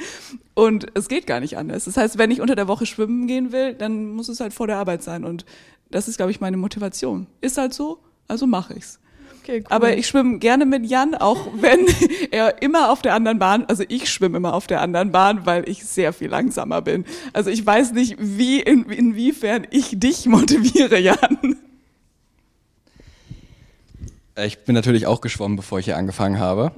Uhr 0.56 0.64
und 0.64 0.86
es 0.94 1.08
geht 1.08 1.26
gar 1.26 1.40
nicht 1.40 1.56
anders. 1.56 1.84
Das 1.84 1.96
heißt, 1.96 2.18
wenn 2.18 2.30
ich 2.30 2.40
unter 2.40 2.56
der 2.56 2.68
Woche 2.68 2.86
schwimmen 2.86 3.26
gehen 3.26 3.52
will, 3.52 3.74
dann 3.74 4.12
muss 4.12 4.28
es 4.28 4.40
halt 4.40 4.54
vor 4.54 4.66
der 4.66 4.76
Arbeit 4.76 5.02
sein 5.02 5.24
und 5.24 5.44
das 5.90 6.06
ist, 6.06 6.16
glaube 6.16 6.30
ich, 6.30 6.40
meine 6.40 6.56
Motivation. 6.56 7.26
Ist 7.40 7.58
halt 7.58 7.74
so, 7.74 7.98
also 8.28 8.46
mache 8.46 8.74
ich's. 8.74 9.00
Okay, 9.42 9.60
cool. 9.60 9.66
Aber 9.68 9.96
ich 9.96 10.06
schwimme 10.06 10.38
gerne 10.38 10.66
mit 10.66 10.86
Jan, 10.86 11.14
auch 11.14 11.48
wenn 11.54 11.86
er 12.30 12.62
immer 12.62 12.90
auf 12.90 13.02
der 13.02 13.14
anderen 13.14 13.38
Bahn, 13.38 13.64
also 13.66 13.84
ich 13.88 14.10
schwimme 14.10 14.36
immer 14.36 14.54
auf 14.54 14.66
der 14.66 14.80
anderen 14.80 15.12
Bahn, 15.12 15.46
weil 15.46 15.68
ich 15.68 15.84
sehr 15.84 16.12
viel 16.12 16.28
langsamer 16.28 16.82
bin. 16.82 17.04
Also 17.32 17.50
ich 17.50 17.64
weiß 17.64 17.92
nicht, 17.92 18.16
wie, 18.18 18.60
in, 18.60 18.84
inwiefern 18.84 19.66
ich 19.70 19.98
dich 19.98 20.26
motiviere, 20.26 20.98
Jan. 20.98 21.56
Ich 24.44 24.64
bin 24.64 24.74
natürlich 24.74 25.06
auch 25.06 25.20
geschwommen, 25.20 25.56
bevor 25.56 25.78
ich 25.78 25.86
hier 25.86 25.96
angefangen 25.96 26.38
habe. 26.38 26.72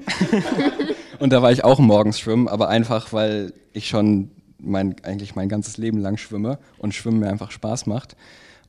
Und 1.19 1.33
da 1.33 1.43
war 1.43 1.53
ich 1.53 1.63
auch 1.63 1.79
morgens 1.79 2.19
schwimmen, 2.19 2.49
aber 2.49 2.69
einfach, 2.69 3.13
weil 3.13 3.53
ich 3.73 3.89
schon 3.89 4.31
mein, 4.59 4.97
eigentlich 5.03 5.35
mein 5.35 5.49
ganzes 5.49 5.77
Leben 5.77 5.99
lang 5.99 6.17
schwimme 6.17 6.59
und 6.79 6.95
Schwimmen 6.95 7.21
mir 7.21 7.29
einfach 7.29 7.51
Spaß 7.51 7.87
macht. 7.87 8.17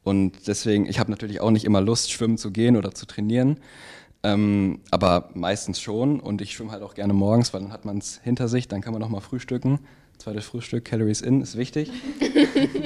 Und 0.03 0.47
deswegen, 0.47 0.85
ich 0.85 0.99
habe 0.99 1.11
natürlich 1.11 1.39
auch 1.39 1.51
nicht 1.51 1.65
immer 1.65 1.81
Lust, 1.81 2.11
schwimmen 2.11 2.37
zu 2.37 2.51
gehen 2.51 2.75
oder 2.75 2.93
zu 2.93 3.05
trainieren. 3.05 3.59
Ähm, 4.23 4.79
aber 4.91 5.29
meistens 5.33 5.81
schon. 5.81 6.19
Und 6.19 6.41
ich 6.41 6.53
schwimme 6.53 6.71
halt 6.71 6.83
auch 6.83 6.93
gerne 6.93 7.13
morgens, 7.13 7.53
weil 7.53 7.61
dann 7.61 7.73
hat 7.73 7.85
man 7.85 7.97
es 7.97 8.19
hinter 8.23 8.47
sich, 8.47 8.67
dann 8.67 8.81
kann 8.81 8.93
man 8.93 9.01
noch 9.01 9.09
mal 9.09 9.21
frühstücken. 9.21 9.79
Zweites 10.17 10.45
Frühstück, 10.45 10.85
Calories 10.85 11.21
in, 11.21 11.41
ist 11.41 11.57
wichtig. 11.57 11.91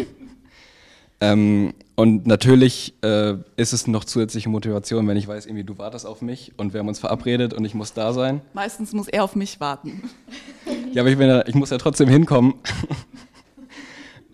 ähm, 1.22 1.74
und 1.96 2.26
natürlich 2.26 2.96
äh, 3.04 3.36
ist 3.56 3.74
es 3.74 3.86
noch 3.86 4.04
zusätzliche 4.06 4.50
Motivation, 4.50 5.08
wenn 5.08 5.18
ich 5.18 5.28
weiß, 5.28 5.46
irgendwie 5.46 5.64
du 5.64 5.78
wartest 5.78 6.06
auf 6.06 6.22
mich 6.22 6.54
und 6.58 6.74
wir 6.74 6.80
haben 6.80 6.88
uns 6.88 7.00
verabredet 7.00 7.54
und 7.54 7.66
ich 7.66 7.76
muss 7.76 7.94
da 7.94 8.14
sein. 8.14 8.42
Meistens 8.54 8.94
muss 8.94 9.08
er 9.08 9.24
auf 9.24 9.36
mich 9.36 9.60
warten. 9.60 10.10
ja, 10.94 11.04
aber 11.04 11.12
ich, 11.12 11.20
ja, 11.20 11.46
ich 11.48 11.56
muss 11.56 11.70
ja 11.70 11.78
trotzdem 11.78 12.10
hinkommen. 12.10 12.56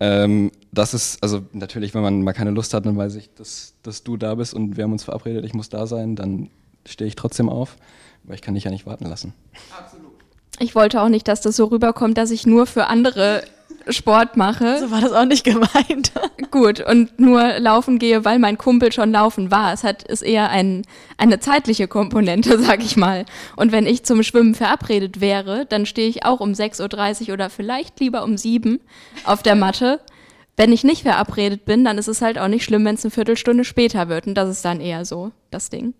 Ähm, 0.00 0.50
das 0.72 0.94
ist, 0.94 1.22
also 1.22 1.42
natürlich, 1.52 1.94
wenn 1.94 2.02
man 2.02 2.22
mal 2.22 2.32
keine 2.32 2.50
Lust 2.50 2.74
hat, 2.74 2.86
dann 2.86 2.96
weiß 2.96 3.14
ich, 3.14 3.32
dass, 3.34 3.74
dass 3.82 4.02
du 4.02 4.16
da 4.16 4.34
bist 4.34 4.54
und 4.54 4.76
wir 4.76 4.84
haben 4.84 4.92
uns 4.92 5.04
verabredet, 5.04 5.44
ich 5.44 5.54
muss 5.54 5.68
da 5.68 5.86
sein, 5.86 6.16
dann 6.16 6.50
stehe 6.86 7.08
ich 7.08 7.16
trotzdem 7.16 7.48
auf, 7.48 7.76
weil 8.24 8.34
ich 8.34 8.42
kann 8.42 8.54
dich 8.54 8.64
ja 8.64 8.70
nicht 8.70 8.86
warten 8.86 9.06
lassen. 9.06 9.34
Absolut. 9.78 10.12
Ich 10.58 10.74
wollte 10.74 11.00
auch 11.02 11.08
nicht, 11.08 11.28
dass 11.28 11.40
das 11.40 11.56
so 11.56 11.66
rüberkommt, 11.66 12.18
dass 12.18 12.30
ich 12.30 12.46
nur 12.46 12.66
für 12.66 12.86
andere 12.86 13.42
Sport 13.88 14.36
mache. 14.36 14.78
So 14.80 14.90
war 14.90 15.00
das 15.00 15.12
auch 15.12 15.24
nicht 15.24 15.44
gemeint. 15.44 16.12
Gut, 16.50 16.80
und 16.80 17.18
nur 17.18 17.58
laufen 17.58 17.98
gehe, 17.98 18.24
weil 18.24 18.38
mein 18.38 18.58
Kumpel 18.58 18.92
schon 18.92 19.12
laufen 19.12 19.50
war. 19.50 19.72
Es 19.72 19.84
hat, 19.84 20.02
ist 20.02 20.22
eher 20.22 20.50
ein, 20.50 20.82
eine 21.18 21.40
zeitliche 21.40 21.88
Komponente, 21.88 22.58
sag 22.62 22.82
ich 22.82 22.96
mal. 22.96 23.24
Und 23.56 23.72
wenn 23.72 23.86
ich 23.86 24.04
zum 24.04 24.22
Schwimmen 24.22 24.54
verabredet 24.54 25.20
wäre, 25.20 25.66
dann 25.66 25.86
stehe 25.86 26.08
ich 26.08 26.24
auch 26.24 26.40
um 26.40 26.52
6.30 26.52 27.28
Uhr 27.28 27.34
oder 27.34 27.50
vielleicht 27.50 28.00
lieber 28.00 28.24
um 28.24 28.36
7 28.36 28.80
auf 29.24 29.42
der 29.42 29.54
Matte. 29.54 30.00
Wenn 30.56 30.72
ich 30.72 30.84
nicht 30.84 31.02
verabredet 31.02 31.64
bin, 31.64 31.84
dann 31.84 31.98
ist 31.98 32.08
es 32.08 32.22
halt 32.22 32.38
auch 32.38 32.48
nicht 32.48 32.64
schlimm, 32.64 32.84
wenn 32.84 32.94
es 32.94 33.04
eine 33.04 33.10
Viertelstunde 33.10 33.64
später 33.64 34.08
wird. 34.08 34.26
Und 34.26 34.34
das 34.34 34.48
ist 34.48 34.64
dann 34.64 34.80
eher 34.80 35.04
so 35.04 35.32
das 35.50 35.70
Ding. 35.70 35.94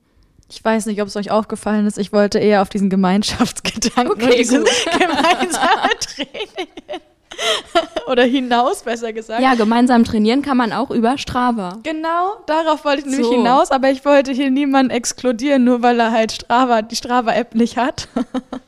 Ich 0.50 0.64
weiß 0.64 0.86
nicht, 0.86 1.00
ob 1.02 1.08
es 1.08 1.16
euch 1.16 1.30
aufgefallen 1.30 1.86
ist. 1.86 1.98
Ich 1.98 2.12
wollte 2.12 2.38
eher 2.38 2.62
auf 2.62 2.68
diesen 2.68 2.90
Gemeinschaftsgedanken 2.90 4.12
okay, 4.12 4.36
dieses 4.38 4.64
gemeinsame 4.84 5.90
Training 6.00 7.00
Oder 8.06 8.24
hinaus, 8.24 8.82
besser 8.82 9.12
gesagt. 9.12 9.42
Ja, 9.42 9.54
gemeinsam 9.54 10.04
trainieren 10.04 10.42
kann 10.42 10.56
man 10.56 10.72
auch 10.72 10.90
über 10.90 11.18
Strava. 11.18 11.78
Genau, 11.82 12.36
darauf 12.46 12.84
wollte 12.84 13.00
ich 13.00 13.06
nämlich 13.06 13.26
so. 13.26 13.32
hinaus, 13.32 13.70
aber 13.70 13.90
ich 13.90 14.04
wollte 14.04 14.32
hier 14.32 14.50
niemanden 14.50 14.90
exkludieren, 14.90 15.64
nur 15.64 15.82
weil 15.82 15.98
er 16.00 16.10
halt 16.10 16.32
Strava, 16.32 16.82
die 16.82 16.96
Strava-App 16.96 17.54
nicht 17.54 17.76
hat. 17.76 18.08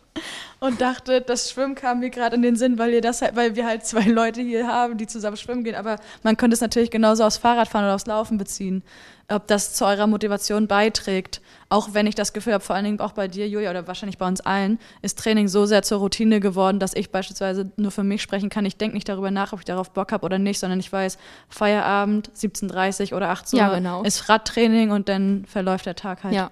und 0.59 0.81
dachte, 0.81 1.21
das 1.21 1.51
Schwimmen 1.51 1.75
kam 1.75 2.01
mir 2.01 2.11
gerade 2.11 2.35
in 2.37 2.43
den 2.43 2.57
Sinn, 2.57 2.79
weil, 2.79 2.91
ihr 2.95 3.01
das 3.03 3.21
halt, 3.23 3.37
weil 3.37 3.57
wir 3.57 3.67
halt 3.67 3.85
zwei 3.85 4.05
Leute 4.05 4.41
hier 4.41 4.67
haben, 4.67 4.97
die 4.97 5.07
zusammen 5.07 5.37
schwimmen 5.37 5.65
gehen. 5.65 5.75
Aber 5.75 5.97
man 6.23 6.37
könnte 6.37 6.55
es 6.55 6.61
natürlich 6.61 6.91
genauso 6.91 7.25
aufs 7.25 7.37
Fahrradfahren 7.37 7.85
oder 7.87 7.95
aufs 7.95 8.07
Laufen 8.07 8.39
beziehen, 8.39 8.83
ob 9.29 9.47
das 9.49 9.75
zu 9.75 9.85
eurer 9.85 10.07
Motivation 10.07 10.67
beiträgt. 10.67 11.41
Auch 11.69 11.91
wenn 11.93 12.07
ich 12.07 12.15
das 12.15 12.33
Gefühl 12.33 12.53
habe, 12.55 12.65
vor 12.65 12.75
allen 12.77 12.85
Dingen 12.85 13.01
auch 13.01 13.13
bei 13.13 13.27
dir, 13.29 13.49
Julia, 13.49 13.71
oder 13.71 13.87
wahrscheinlich 13.87 14.19
bei 14.19 14.27
uns 14.29 14.41
allen, 14.41 14.79
ist 15.03 15.19
Training 15.19 15.49
so 15.49 15.67
sehr 15.67 15.83
zur 15.83 15.99
Routine 15.99 16.41
geworden, 16.41 16.79
dass 16.79 16.95
ich 16.95 17.11
beispielsweise 17.11 17.71
nur 17.77 17.91
für 17.91 18.05
mich 18.05 18.23
sprechen 18.23 18.49
kann. 18.49 18.65
Ich 18.65 18.77
denke 18.77 18.95
nicht 18.95 19.09
darüber 19.09 19.31
nach, 19.33 19.53
ob 19.53 19.59
ich 19.59 19.65
darauf 19.65 19.91
Bock 19.91 20.13
habe 20.13 20.25
oder 20.25 20.39
nicht, 20.39 20.61
sondern 20.61 20.79
ich 20.81 20.91
weiß, 20.93 21.19
Feierabend, 21.49 22.31
17.30 22.37 23.15
oder 23.15 23.29
18 23.31 23.59
Uhr 23.59 23.67
Ja, 23.67 23.75
genau. 23.75 24.03
ist 24.05 24.29
Radtraining 24.29 24.91
und 24.93 25.09
dann 25.09 25.45
verläuft 25.47 25.87
der 25.87 25.97
Tag 25.97 26.23
halt 26.25 26.35
Ja. 26.35 26.51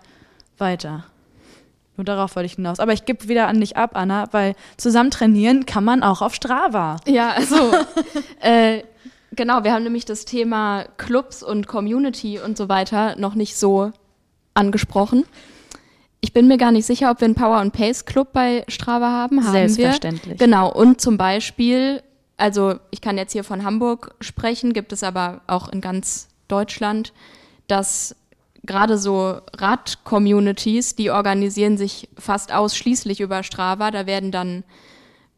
weiter. 0.58 1.04
Nur 1.96 2.04
darauf 2.04 2.34
wollte 2.34 2.46
ich 2.46 2.54
hinaus. 2.54 2.80
Aber 2.80 2.92
ich 2.92 3.04
gebe 3.04 3.28
wieder 3.28 3.46
an 3.46 3.60
dich 3.60 3.76
ab, 3.76 3.92
Anna, 3.94 4.26
weil 4.32 4.54
zusammen 4.76 5.10
trainieren 5.10 5.64
kann 5.64 5.84
man 5.84 6.02
auch 6.02 6.22
auf 6.22 6.34
Strava. 6.34 6.96
Ja, 7.06 7.30
also 7.30 7.56
äh, 8.40 8.82
genau, 9.32 9.62
wir 9.64 9.72
haben 9.72 9.84
nämlich 9.84 10.04
das 10.04 10.24
Thema 10.24 10.86
Clubs 10.96 11.42
und 11.42 11.68
Community 11.68 12.40
und 12.40 12.56
so 12.56 12.68
weiter 12.68 13.16
noch 13.16 13.34
nicht 13.34 13.56
so 13.56 13.92
angesprochen. 14.54 15.24
Ich 16.20 16.32
bin 16.32 16.48
mir 16.48 16.56
gar 16.56 16.72
nicht 16.72 16.86
sicher, 16.86 17.10
ob 17.10 17.20
wir 17.20 17.26
einen 17.26 17.34
Power 17.34 17.58
and 17.58 17.72
Pace 17.72 18.06
Club 18.06 18.32
bei 18.32 18.64
Strava 18.68 19.10
haben. 19.10 19.44
haben 19.44 19.52
Selbstverständlich. 19.52 20.40
Wir. 20.40 20.46
Genau, 20.46 20.72
und 20.72 21.00
zum 21.00 21.18
Beispiel, 21.18 22.02
also 22.38 22.76
ich 22.90 23.02
kann 23.02 23.18
jetzt 23.18 23.32
hier 23.32 23.44
von 23.44 23.62
Hamburg 23.62 24.14
sprechen, 24.20 24.72
gibt 24.72 24.92
es 24.92 25.02
aber 25.02 25.42
auch 25.46 25.68
in 25.68 25.80
ganz 25.80 26.28
Deutschland, 26.48 27.12
dass 27.68 28.16
gerade 28.64 28.98
so 28.98 29.40
Rad-Communities, 29.56 30.96
die 30.96 31.10
organisieren 31.10 31.76
sich 31.76 32.08
fast 32.18 32.52
ausschließlich 32.52 33.20
über 33.20 33.42
Strava. 33.42 33.90
Da 33.90 34.06
werden 34.06 34.30
dann 34.30 34.64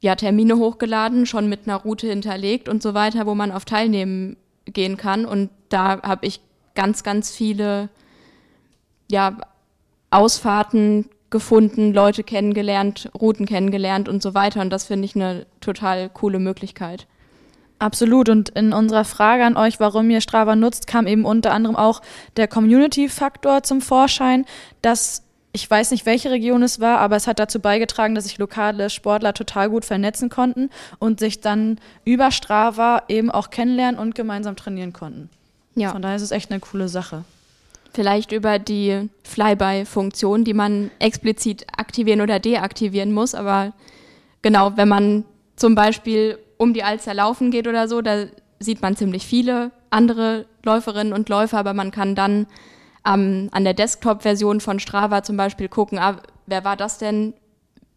ja, 0.01 0.15
Termine 0.15 0.57
hochgeladen, 0.57 1.27
schon 1.27 1.49
mit 1.49 1.67
einer 1.67 1.77
Route 1.77 2.07
hinterlegt 2.07 2.69
und 2.69 2.83
so 2.83 2.95
weiter, 2.95 3.27
wo 3.27 3.35
man 3.35 3.53
auf 3.53 3.65
teilnehmen 3.65 4.37
gehen 4.67 4.97
kann. 4.97 5.25
Und 5.25 5.51
da 5.69 6.03
habe 6.03 6.27
ich 6.27 6.41
ganz, 6.75 7.03
ganz 7.03 7.31
viele 7.31 7.89
ja, 9.11 9.37
Ausfahrten 10.11 11.09
gefunden, 11.31 11.93
Leute 11.93 12.23
kennengelernt, 12.23 13.11
Routen 13.19 13.47
kennengelernt 13.47 14.09
und 14.09 14.23
so 14.23 14.35
weiter. 14.35 14.61
Und 14.61 14.71
das 14.71 14.85
finde 14.85 15.07
ich 15.07 15.17
eine 15.17 15.47
total 15.61 16.09
coole 16.09 16.39
Möglichkeit. 16.39 17.07
Absolut. 17.79 18.29
Und 18.29 18.49
in 18.51 18.73
unserer 18.73 19.05
Frage 19.05 19.45
an 19.45 19.57
euch, 19.57 19.81
warum 19.81 20.09
ihr 20.11 20.21
Strava 20.21 20.57
nutzt, 20.57 20.87
kam 20.87 21.07
eben 21.07 21.25
unter 21.25 21.53
anderem 21.53 21.77
auch 21.77 22.01
der 22.37 22.49
Community-Faktor 22.49 23.63
zum 23.63 23.81
Vorschein, 23.81 24.47
dass 24.83 25.23
ich 25.53 25.71
weiß 25.71 25.91
nicht, 25.91 26.05
welche 26.05 26.31
Region 26.31 26.63
es 26.63 26.81
war, 26.81 26.99
aber 26.99 27.17
es 27.17 27.27
hat 27.27 27.39
dazu 27.39 27.61
beigetragen, 27.61 28.15
dass 28.15 28.25
sich 28.25 28.37
lokale 28.37 28.91
Sportler 28.91 29.33
total 29.33 29.71
gut 29.71 29.87
vernetzen 29.87 30.29
konnten 30.29 30.69
und 30.99 31.19
sich 31.19 31.41
dann 31.41 31.81
über 32.05 32.31
Strava 32.31 33.05
eben 33.09 33.31
auch 33.31 33.49
kennenlernen 33.49 33.99
und 33.99 34.15
gemeinsam 34.15 34.55
trainieren 34.55 34.93
konnten. 34.93 35.31
Ja. 35.75 35.93
Von 35.93 36.03
daher 36.03 36.17
ist 36.17 36.23
es 36.23 36.31
echt 36.31 36.51
eine 36.51 36.61
coole 36.61 36.89
Sache. 36.89 37.25
Vielleicht 37.95 38.33
über 38.33 38.59
die 38.59 39.09
Flyby-Funktion, 39.23 40.45
die 40.45 40.53
man 40.53 40.91
explizit 40.99 41.65
aktivieren 41.75 42.21
oder 42.21 42.39
deaktivieren 42.39 43.13
muss. 43.13 43.35
Aber 43.35 43.73
genau, 44.43 44.77
wenn 44.77 44.89
man 44.89 45.25
zum 45.57 45.75
Beispiel 45.75 46.39
um 46.57 46.73
die 46.73 46.83
Alster 46.83 47.15
laufen 47.15 47.51
geht 47.51 47.67
oder 47.67 47.89
so, 47.89 48.03
da 48.03 48.27
sieht 48.59 48.83
man 48.83 48.97
ziemlich 48.97 49.27
viele 49.27 49.71
andere 49.91 50.47
Läuferinnen 50.65 51.13
und 51.13 51.29
Läufer, 51.29 51.59
aber 51.59 51.75
man 51.75 51.91
kann 51.91 52.15
dann 52.15 52.47
ähm, 53.07 53.49
an 53.53 53.65
der 53.65 53.75
Desktop-Version 53.75 54.61
von 54.61 54.81
Strava 54.81 55.23
zum 55.23 55.37
Beispiel 55.37 55.69
gucken, 55.69 55.99
ah, 55.99 56.17
wer 56.47 56.65
war 56.65 56.77
das 56.77 56.99
denn, 56.99 57.35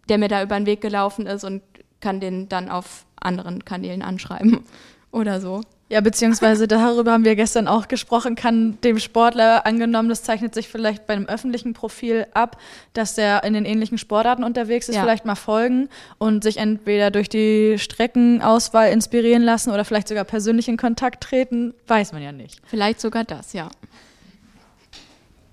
der 0.10 0.18
mir 0.18 0.28
da 0.28 0.44
über 0.44 0.58
den 0.58 0.66
Weg 0.66 0.82
gelaufen 0.82 1.26
ist 1.28 1.44
und 1.44 1.62
kann 2.02 2.20
den 2.20 2.50
dann 2.50 2.70
auf 2.70 3.06
anderen 3.20 3.66
Kanälen 3.66 4.02
anschreiben 4.02 4.64
oder 5.12 5.42
so. 5.42 5.62
Ja, 5.92 6.02
beziehungsweise 6.02 6.68
darüber 6.68 7.14
haben 7.14 7.26
wir 7.26 7.36
gestern 7.36 7.68
auch 7.68 7.88
gesprochen, 7.88 8.36
kann 8.36 8.80
dem 8.82 9.00
Sportler 9.00 9.66
angenommen, 9.66 10.08
das 10.08 10.22
zeichnet 10.22 10.54
sich 10.54 10.68
vielleicht 10.68 11.08
bei 11.08 11.16
einem 11.16 11.26
öffentlichen 11.26 11.74
Profil 11.74 12.28
ab, 12.36 12.58
dass 12.94 13.16
der 13.16 13.44
in 13.44 13.54
den 13.56 13.66
ähnlichen 13.66 13.98
Sportarten 13.98 14.44
unterwegs 14.44 14.88
ist, 14.88 14.96
Ja. 14.98 15.02
vielleicht 15.02 15.26
mal 15.26 15.34
folgen 15.34 15.90
und 16.20 16.44
sich 16.44 16.58
entweder 16.58 17.10
durch 17.10 17.28
die 17.28 17.78
Streckenauswahl 17.80 18.92
inspirieren 18.92 19.42
lassen 19.42 19.72
oder 19.72 19.84
vielleicht 19.84 20.10
sogar 20.10 20.26
persönlich 20.26 20.68
in 20.68 20.78
Kontakt 20.78 21.24
treten, 21.24 21.74
weiß 21.88 22.14
man 22.14 22.22
ja 22.22 22.32
nicht. 22.34 22.62
Vielleicht 22.68 23.02
sogar 23.02 23.24
das, 23.24 23.54
ja. 23.54 23.70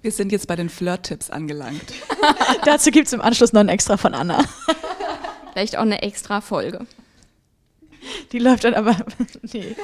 Wir 0.03 0.13
sind 0.13 0.33
jetzt 0.33 0.47
bei 0.49 0.55
den 0.57 0.69
Flirt-Tipps 0.69 1.31
angelangt. 1.31 1.95
Dazu 2.67 2.91
gibt's 2.91 3.15
im 3.15 3.23
Anschluss 3.23 3.55
noch 3.55 3.61
ein 3.61 3.71
Extra 3.71 3.97
von 3.97 4.13
Anna. 4.15 4.45
Vielleicht 5.53 5.79
auch 5.79 5.83
eine 5.83 6.03
extra 6.03 6.43
Folge. 6.43 6.87
Die 8.33 8.39
läuft 8.39 8.65
dann 8.65 8.75
aber. 8.75 8.97
Nee. 9.53 9.77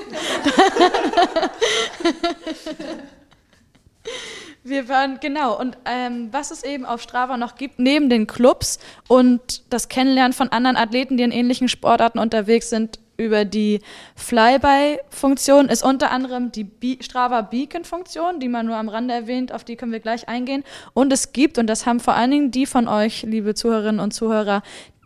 Wir 4.64 4.88
waren, 4.88 5.18
genau, 5.20 5.58
und 5.58 5.76
ähm, 5.84 6.28
was 6.30 6.52
es 6.52 6.62
eben 6.62 6.84
auf 6.84 7.02
Strava 7.02 7.36
noch 7.36 7.56
gibt, 7.56 7.80
neben 7.80 8.08
den 8.08 8.28
Clubs 8.28 8.78
und 9.08 9.62
das 9.70 9.88
Kennenlernen 9.88 10.32
von 10.32 10.50
anderen 10.50 10.76
Athleten, 10.76 11.16
die 11.16 11.24
in 11.24 11.32
ähnlichen 11.32 11.68
Sportarten 11.68 12.20
unterwegs 12.20 12.70
sind, 12.70 13.00
über 13.16 13.44
die 13.44 13.80
Flyby-Funktion, 14.16 15.68
ist 15.68 15.82
unter 15.82 16.10
anderem 16.10 16.52
die 16.52 16.64
Be 16.64 16.98
Strava 17.00 17.42
Beacon-Funktion, 17.42 18.40
die 18.40 18.48
man 18.48 18.66
nur 18.66 18.76
am 18.76 18.88
Rande 18.88 19.14
erwähnt, 19.14 19.52
auf 19.52 19.64
die 19.64 19.76
können 19.76 19.92
wir 19.92 20.00
gleich 20.00 20.28
eingehen. 20.28 20.64
Und 20.94 21.12
es 21.12 21.32
gibt, 21.32 21.58
und 21.58 21.66
das 21.66 21.86
haben 21.86 22.00
vor 22.00 22.14
allen 22.14 22.30
Dingen 22.30 22.50
die 22.50 22.66
von 22.66 22.88
euch, 22.88 23.22
liebe 23.22 23.54
Zuhörerinnen 23.54 24.00
und 24.00 24.12
Zuhörer, 24.12 24.62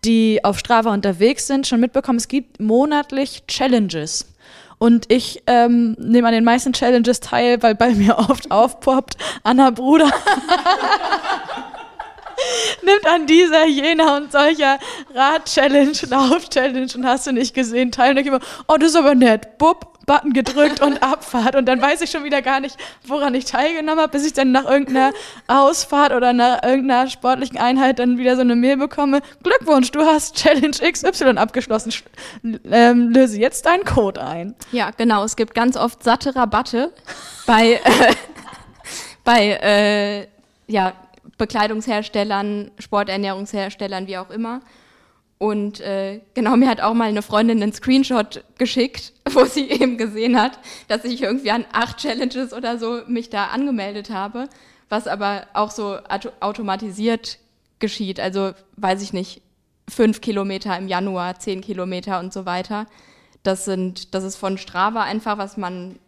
die 0.07 0.44
auf 0.44 0.59
Strava 0.59 0.92
unterwegs 0.92 1.46
sind, 1.46 1.66
schon 1.66 1.80
mitbekommen, 1.80 2.18
es 2.18 2.28
gibt 2.28 2.61
monatlich 2.61 3.42
Challenges. 3.46 4.32
Und 4.78 5.11
ich 5.11 5.42
ähm, 5.46 5.96
nehme 5.98 6.28
an 6.28 6.34
den 6.34 6.44
meisten 6.44 6.72
Challenges 6.72 7.20
teil, 7.20 7.62
weil 7.62 7.74
bei 7.74 7.94
mir 7.94 8.18
oft 8.18 8.50
aufpoppt, 8.50 9.16
Anna 9.42 9.70
Bruder 9.70 10.11
nimmt 12.82 13.07
an 13.07 13.26
dieser, 13.26 13.66
jener 13.66 14.16
und 14.16 14.32
solcher 14.32 14.78
Rad-Challenge, 15.14 15.93
Lauf-Challenge 16.09 16.89
und 16.95 17.07
hast 17.07 17.26
du 17.26 17.32
nicht 17.32 17.55
gesehen, 17.55 17.93
teil. 17.93 18.11
Und 18.12 18.18
ich 18.18 18.26
immer, 18.26 18.41
oh, 18.68 18.76
das 18.76 18.91
ist 18.91 18.97
aber 18.97 19.14
nett. 19.14 19.59
Bupp, 19.59 19.95
Button 20.07 20.32
gedrückt 20.32 20.80
und 20.80 21.03
Abfahrt. 21.03 21.57
Und 21.57 21.66
dann 21.66 21.80
weiß 21.82 22.01
ich 22.03 22.11
schon 22.11 22.22
wieder 22.24 22.41
gar 22.43 22.61
nicht, 22.61 22.76
woran 23.07 23.34
ich 23.34 23.45
teilgenommen 23.47 24.01
habe, 24.01 24.12
bis 24.12 24.24
ich 24.26 24.32
dann 24.34 24.53
nach 24.53 24.64
irgendeiner 24.64 25.12
Ausfahrt 25.49 26.12
oder 26.12 26.32
nach 26.32 26.62
irgendeiner 26.62 27.09
sportlichen 27.09 27.59
Einheit 27.59 27.99
dann 27.99 28.16
wieder 28.18 28.37
so 28.37 28.43
eine 28.43 28.55
Mail 28.55 28.76
bekomme. 28.76 29.20
Glückwunsch, 29.43 29.91
du 29.91 30.03
hast 30.03 30.37
Challenge 30.37 30.70
XY 30.93 31.39
abgeschlossen. 31.39 31.91
Sch- 31.91 32.03
Ähm, 32.70 33.11
löse 33.11 33.39
jetzt 33.39 33.66
deinen 33.66 33.84
Code 33.84 34.22
ein. 34.22 34.55
Ja, 34.70 34.91
genau. 34.97 35.24
Es 35.24 35.34
gibt 35.37 35.55
ganz 35.55 35.76
oft 35.76 36.03
satte 36.05 36.37
Rabatte 36.37 36.93
bei, 37.47 37.74
äh, 37.74 37.80
bei 39.24 39.59
äh, 39.62 40.26
ja, 40.68 40.93
Bekleidungsherstellern, 41.39 42.70
Sporternährungsherstellern, 42.78 44.07
wie 44.07 44.18
auch 44.18 44.30
immer. 44.30 44.61
Und 45.39 45.80
äh, 45.80 46.20
genau, 46.34 46.57
mir 46.57 46.68
hat 46.68 46.80
auch 46.80 46.95
mal 46.95 47.09
eine 47.09 47.20
Freundin 47.20 47.62
einen 47.62 47.72
Screenshot 47.72 48.43
geschickt, 48.57 49.12
wo 49.32 49.45
sie 49.45 49.68
eben 49.70 49.99
gesehen 49.99 50.41
hat, 50.41 50.59
dass 50.89 51.05
ich 51.05 51.22
irgendwie 51.22 51.51
an 51.51 51.66
acht 51.72 51.99
Challenges 51.99 52.53
oder 52.53 52.78
so 52.78 53.03
mich 53.07 53.28
da 53.28 53.49
angemeldet 53.49 54.11
habe, 54.11 54.49
was 54.89 55.07
aber 55.07 55.47
auch 55.53 55.70
so 55.70 55.99
auto 56.09 56.30
automatisiert 56.41 57.39
geschieht. 57.78 58.18
Also 58.18 58.53
weiß 58.76 59.03
ich 59.03 59.12
nicht, 59.12 59.43
fünf 59.89 60.20
Kilometer 60.20 60.76
im 60.78 60.89
Januar, 60.89 61.39
zehn 61.39 61.61
Kilometer 61.61 62.18
und 62.18 62.32
so 62.32 62.47
weiter. 62.47 62.87
Das 63.43 63.64
sind, 63.64 64.14
das 64.14 64.24
ist 64.24 64.37
von 64.37 64.59
Strava 64.59 65.03
einfach, 65.03 65.39
was 65.39 65.57
man 65.57 65.99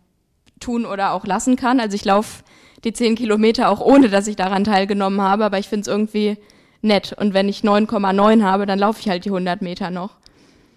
tun 0.58 0.86
oder 0.86 1.12
auch 1.12 1.26
lassen 1.26 1.56
kann. 1.56 1.80
Also 1.80 1.94
ich 1.94 2.04
laufe 2.04 2.42
die 2.84 2.92
zehn 2.92 3.16
Kilometer 3.16 3.68
auch 3.70 3.80
ohne, 3.80 4.08
dass 4.08 4.26
ich 4.26 4.36
daran 4.36 4.64
teilgenommen 4.64 5.20
habe, 5.20 5.44
aber 5.44 5.58
ich 5.58 5.68
finde 5.68 5.82
es 5.82 5.88
irgendwie 5.88 6.36
nett. 6.82 7.14
Und 7.18 7.34
wenn 7.34 7.48
ich 7.48 7.62
9,9 7.62 8.42
habe, 8.42 8.66
dann 8.66 8.78
laufe 8.78 9.00
ich 9.00 9.08
halt 9.08 9.24
die 9.24 9.30
100 9.30 9.62
Meter 9.62 9.90
noch. 9.90 10.10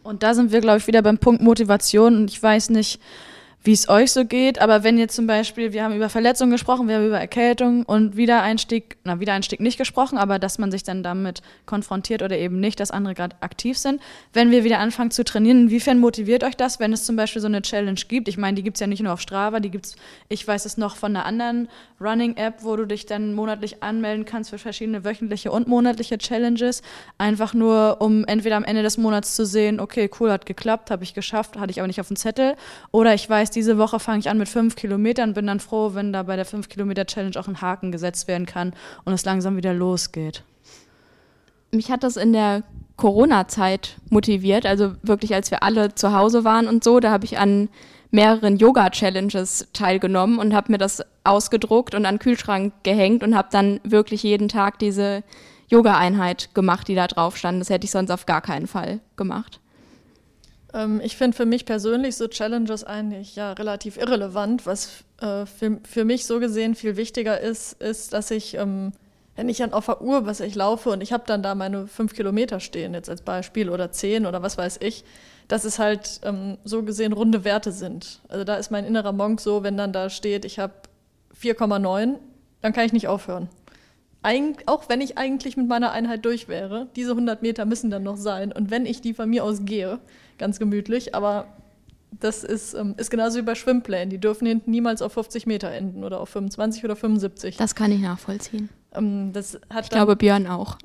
Und 0.04 0.24
da 0.24 0.34
sind 0.34 0.52
wir, 0.52 0.62
glaube 0.62 0.80
ich, 0.80 0.88
wieder 0.88 1.02
beim 1.02 1.20
Punkt 1.20 1.42
Motivation. 1.42 2.16
Und 2.16 2.32
ich 2.32 2.42
weiß 2.42 2.72
nicht, 2.72 3.00
wie 3.64 3.74
es 3.74 3.90
euch 3.90 4.12
so 4.12 4.26
geht, 4.26 4.60
aber 4.60 4.84
wenn 4.84 4.98
jetzt 4.98 5.16
zum 5.16 5.28
Beispiel, 5.28 5.72
wir 5.72 5.84
haben 5.84 5.96
über 5.96 6.10
Verletzungen 6.10 6.52
gesprochen, 6.52 6.88
wir 6.88 6.96
haben 6.96 7.06
über 7.06 7.20
Erkältung 7.20 7.84
und 7.84 8.18
Wiedereinstieg, 8.18 8.98
na, 9.04 9.20
Wiedereinstieg 9.20 9.60
nicht 9.60 9.78
gesprochen, 9.78 10.18
aber 10.18 10.40
dass 10.40 10.58
man 10.58 10.72
sich 10.72 10.82
dann 10.82 11.04
damit 11.04 11.44
konfrontiert 11.68 12.24
oder 12.24 12.38
eben 12.38 12.60
nicht, 12.60 12.80
dass 12.80 12.90
andere 12.90 13.14
gerade 13.14 13.36
aktiv 13.42 13.78
sind. 13.78 14.02
Wenn 14.34 14.50
wir 14.50 14.64
wieder 14.64 14.80
anfangen 14.80 15.12
zu 15.12 15.24
trainieren, 15.24 15.64
inwiefern 15.64 16.00
motiviert 16.00 16.44
euch 16.44 16.58
das, 16.58 16.80
wenn 16.80 16.92
es 16.92 17.06
zum 17.06 17.16
Beispiel 17.16 17.40
so 17.40 17.48
eine 17.48 17.62
Challenge 17.62 18.00
gibt? 18.08 18.28
Ich 18.28 18.38
meine, 18.38 18.56
die 18.56 18.64
gibt's 18.64 18.80
ja 18.80 18.88
nicht 18.88 19.04
nur 19.04 19.14
auf 19.14 19.22
Strava, 19.22 19.60
die 19.60 19.70
gibt's, 19.70 19.96
ich 20.28 20.48
weiß 20.48 20.66
es 20.66 20.78
noch 20.78 20.96
von 20.96 21.16
einer 21.16 21.26
anderen 21.26 21.70
Running-App, 22.00 22.64
wo 22.64 22.76
du 22.76 22.88
dich 22.88 23.06
dann 23.06 23.36
monatlich 23.36 23.84
anmelden 23.84 24.26
kannst 24.26 24.50
für 24.50 24.58
verschiedene 24.58 25.06
wöchentliche 25.06 25.52
und 25.52 25.68
monatliche 25.68 26.18
Challenges. 26.18 26.82
Einfach 27.20 27.54
nur, 27.54 27.98
um 28.00 28.26
entweder 28.26 28.56
am 28.56 28.64
Ende 28.64 28.82
des 28.82 28.98
Monats 28.98 29.36
zu 29.36 29.46
sehen, 29.46 29.80
okay, 29.80 30.10
cool, 30.20 30.32
hat 30.32 30.48
geklappt, 30.48 30.90
habe 30.90 31.04
ich 31.04 31.14
geschafft, 31.14 31.60
hatte 31.60 31.70
ich 31.70 31.80
aber 31.80 31.88
nicht 31.88 32.02
auf 32.02 32.08
dem 32.08 32.16
Zettel. 32.16 32.56
Oder 32.90 33.14
ich 33.14 33.30
weiß, 33.30 33.51
diese 33.56 33.78
Woche 33.78 34.00
fange 34.00 34.20
ich 34.20 34.30
an 34.30 34.38
mit 34.38 34.50
fünf 34.50 34.76
Kilometern, 34.76 35.34
bin 35.34 35.48
dann 35.48 35.60
froh, 35.60 35.94
wenn 35.94 36.14
da 36.14 36.24
bei 36.24 36.36
der 36.36 36.46
fünf 36.46 36.70
Kilometer 36.70 37.06
Challenge 37.06 37.40
auch 37.40 37.48
ein 37.48 37.62
Haken 37.62 37.92
gesetzt 37.92 38.28
werden 38.28 38.46
kann 38.46 38.74
und 39.06 39.14
es 39.14 39.26
langsam 39.26 39.58
wieder 39.58 39.74
losgeht. 39.74 40.44
mich 41.72 41.90
hat 41.90 42.04
das 42.04 42.18
in 42.18 42.34
der 42.34 42.64
Corona-Zeit 42.98 43.98
motiviert, 44.10 44.66
also 44.66 44.94
wirklich 45.02 45.34
als 45.34 45.50
wir 45.52 45.64
alle 45.64 45.96
zu 45.96 46.14
Hause 46.14 46.44
waren 46.44 46.68
und 46.68 46.84
so, 46.84 47.00
da 47.00 47.12
habe 47.12 47.26
ich 47.26 47.40
an 47.40 47.70
mehreren 48.12 48.58
Yoga-Challenges 48.58 49.70
teilgenommen 49.74 50.38
und 50.38 50.54
habe 50.54 50.72
mir 50.72 50.78
das 50.78 51.02
ausgedruckt 51.24 51.96
und 51.96 52.06
an 52.06 52.16
den 52.16 52.20
Kühlschrank 52.20 52.74
gehängt 52.84 53.24
und 53.24 53.36
habe 53.36 53.48
dann 53.52 53.80
wirklich 53.84 54.24
jeden 54.24 54.50
Tag 54.50 54.80
diese 54.80 55.24
Yoga-Einheit 55.70 56.54
gemacht, 56.54 56.88
die 56.90 56.96
da 56.96 57.08
drauf 57.08 57.38
stand. 57.38 57.62
Das 57.62 57.70
hätte 57.70 57.86
ich 57.86 57.92
sonst 57.92 58.12
auf 58.12 58.26
gar 58.26 58.42
keinen 58.42 58.68
Fall 58.68 59.00
gemacht. 59.16 59.62
Ähm, 60.74 61.02
ich 61.04 61.18
finde 61.18 61.36
für 61.36 61.46
mich 61.46 61.66
persönlich 61.66 62.16
so 62.16 62.28
Challenges 62.28 62.84
eigentlich 62.84 63.36
ja 63.36 63.54
relativ 63.54 63.98
irrelevant. 63.98 64.66
Was 64.66 65.04
äh, 65.20 65.46
für, 65.46 65.80
für 65.88 66.06
mich 66.06 66.26
so 66.26 66.40
gesehen 66.40 66.76
viel 66.76 66.98
wichtiger 66.98 67.40
ist, 67.40 67.82
ist, 67.82 68.14
dass 68.14 68.32
ich, 68.32 68.56
ähm, 68.56 68.92
wenn 69.36 69.50
ich 69.50 69.58
dann 69.58 69.74
auf 69.74 69.86
der 69.86 70.02
Uhr, 70.02 70.26
was 70.26 70.40
ich 70.40 70.56
laufe 70.56 70.90
und 70.90 71.02
ich 71.02 71.14
habe 71.14 71.24
dann 71.26 71.44
da 71.44 71.56
meine 71.56 71.88
fünf 71.88 72.14
Kilometer 72.14 72.60
stehen, 72.60 72.94
jetzt 72.94 73.10
als 73.10 73.22
Beispiel, 73.22 73.70
oder 73.70 73.92
zehn 73.92 74.26
oder 74.26 74.42
was 74.42 74.58
weiß 74.58 74.80
ich, 74.82 75.04
dass 75.48 75.66
es 75.66 75.80
halt 75.80 76.22
ähm, 76.24 76.58
so 76.64 76.84
gesehen 76.84 77.14
runde 77.14 77.44
Werte 77.44 77.72
sind. 77.72 78.22
Also 78.30 78.44
da 78.44 78.56
ist 78.56 78.72
mein 78.72 78.86
innerer 78.86 79.12
Monk 79.12 79.42
so, 79.42 79.64
wenn 79.64 79.78
dann 79.78 79.94
da 79.94 80.10
steht, 80.10 80.46
ich 80.46 80.60
habe 80.60 80.74
4,9, 81.42 82.16
dann 82.62 82.74
kann 82.74 82.86
ich 82.86 82.94
nicht 82.94 83.08
aufhören. 83.08 83.50
Eig 84.24 84.64
auch 84.68 84.88
wenn 84.88 85.02
ich 85.02 85.18
eigentlich 85.18 85.58
mit 85.58 85.68
meiner 85.68 85.92
Einheit 85.92 86.24
durch 86.26 86.48
wäre, 86.48 86.88
diese 86.96 87.12
100 87.12 87.42
Meter 87.42 87.66
müssen 87.66 87.90
dann 87.90 88.04
noch 88.04 88.18
sein. 88.18 88.52
Und 88.52 88.70
wenn 88.70 88.86
ich 88.86 89.02
die 89.02 89.16
von 89.16 89.30
mir 89.30 89.44
aus 89.44 89.66
gehe, 89.66 90.00
ganz 90.42 90.60
gemütlich, 90.60 91.16
aber 91.16 91.48
das 92.20 92.44
ist, 92.44 92.74
ähm, 92.74 92.96
ist 92.98 93.10
genauso 93.10 93.38
wie 93.40 93.44
bei 93.44 93.56
Schwimmplänen. 93.56 94.10
Die 94.10 94.18
dürfen 94.18 94.46
hinten 94.46 94.70
niemals 94.70 95.02
auf 95.02 95.14
50 95.14 95.48
Meter 95.48 95.72
enden 95.72 96.04
oder 96.04 96.20
auf 96.20 96.28
25 96.30 96.84
oder 96.84 96.98
75. 96.98 97.56
Das 97.56 97.74
kann 97.74 97.94
ich 97.94 98.02
nachvollziehen. 98.02 98.68
Ähm, 98.94 99.32
das 99.32 99.58
hat 99.70 99.86
ich 99.86 99.90
glaube, 99.92 100.18
Björn 100.18 100.46
auch. 100.46 100.78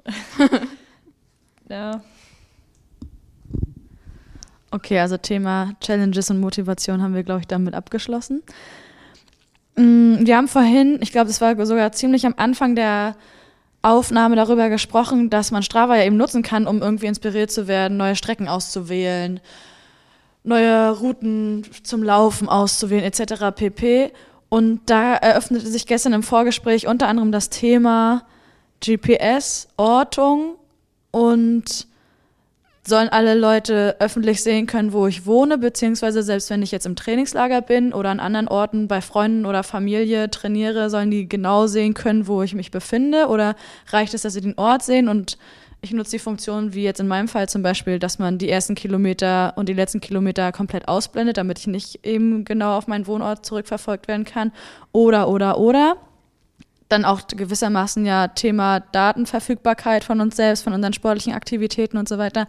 ja, 1.68 2.00
Okay, 4.76 4.98
also 4.98 5.16
Thema 5.16 5.72
Challenges 5.80 6.30
und 6.30 6.38
Motivation 6.38 7.00
haben 7.00 7.14
wir, 7.14 7.22
glaube 7.22 7.40
ich, 7.40 7.46
damit 7.46 7.74
abgeschlossen. 7.74 8.42
Mm, 9.76 10.26
wir 10.26 10.36
haben 10.36 10.48
vorhin, 10.48 10.98
ich 11.00 11.12
glaube, 11.12 11.30
es 11.30 11.40
war 11.40 11.64
sogar 11.64 11.92
ziemlich 11.92 12.26
am 12.26 12.34
Anfang 12.36 12.74
der 12.74 13.16
Aufnahme 13.86 14.34
darüber 14.36 14.68
gesprochen, 14.68 15.30
dass 15.30 15.50
man 15.50 15.62
Strava 15.62 15.96
ja 15.96 16.04
eben 16.04 16.16
nutzen 16.16 16.42
kann, 16.42 16.66
um 16.66 16.82
irgendwie 16.82 17.06
inspiriert 17.06 17.50
zu 17.50 17.68
werden, 17.68 17.96
neue 17.96 18.16
Strecken 18.16 18.48
auszuwählen, 18.48 19.40
neue 20.42 20.90
Routen 20.90 21.64
zum 21.84 22.02
Laufen 22.02 22.48
auszuwählen, 22.48 23.04
etc. 23.04 23.54
pp. 23.54 24.12
Und 24.48 24.80
da 24.86 25.14
eröffnete 25.14 25.66
sich 25.66 25.86
gestern 25.86 26.12
im 26.12 26.22
Vorgespräch 26.22 26.86
unter 26.86 27.08
anderem 27.08 27.30
das 27.30 27.48
Thema 27.48 28.24
GPS, 28.84 29.68
Ortung 29.76 30.56
und 31.10 31.86
sollen 32.86 33.08
alle 33.08 33.34
Leute 33.34 33.96
öffentlich 33.98 34.42
sehen 34.42 34.66
können, 34.66 34.92
wo 34.92 35.06
ich 35.06 35.26
wohne, 35.26 35.58
beziehungsweise 35.58 36.22
selbst 36.22 36.50
wenn 36.50 36.62
ich 36.62 36.70
jetzt 36.70 36.86
im 36.86 36.96
Trainingslager 36.96 37.60
bin 37.60 37.92
oder 37.92 38.10
an 38.10 38.20
anderen 38.20 38.48
Orten 38.48 38.88
bei 38.88 39.00
Freunden 39.00 39.46
oder 39.46 39.62
Familie 39.62 40.30
trainiere, 40.30 40.90
sollen 40.90 41.10
die 41.10 41.28
genau 41.28 41.66
sehen 41.66 41.94
können, 41.94 42.26
wo 42.26 42.42
ich 42.42 42.54
mich 42.54 42.70
befinde? 42.70 43.26
Oder 43.26 43.56
reicht 43.88 44.14
es, 44.14 44.22
dass 44.22 44.34
sie 44.34 44.40
den 44.40 44.58
Ort 44.58 44.82
sehen 44.82 45.08
und 45.08 45.38
ich 45.82 45.92
nutze 45.92 46.12
die 46.12 46.18
Funktion, 46.18 46.74
wie 46.74 46.82
jetzt 46.82 47.00
in 47.00 47.06
meinem 47.06 47.28
Fall 47.28 47.48
zum 47.48 47.62
Beispiel, 47.62 47.98
dass 47.98 48.18
man 48.18 48.38
die 48.38 48.48
ersten 48.48 48.74
Kilometer 48.74 49.52
und 49.56 49.68
die 49.68 49.74
letzten 49.74 50.00
Kilometer 50.00 50.50
komplett 50.50 50.88
ausblendet, 50.88 51.36
damit 51.36 51.58
ich 51.58 51.66
nicht 51.66 52.04
eben 52.04 52.44
genau 52.44 52.76
auf 52.76 52.86
meinen 52.86 53.06
Wohnort 53.06 53.44
zurückverfolgt 53.44 54.08
werden 54.08 54.24
kann. 54.24 54.52
Oder, 54.92 55.28
oder, 55.28 55.58
oder 55.58 55.96
dann 56.88 57.04
auch 57.04 57.26
gewissermaßen 57.26 58.06
ja 58.06 58.28
Thema 58.28 58.80
Datenverfügbarkeit 58.80 60.04
von 60.04 60.20
uns 60.20 60.36
selbst, 60.36 60.62
von 60.62 60.72
unseren 60.72 60.92
sportlichen 60.92 61.32
Aktivitäten 61.32 61.98
und 61.98 62.08
so 62.08 62.18
weiter. 62.18 62.46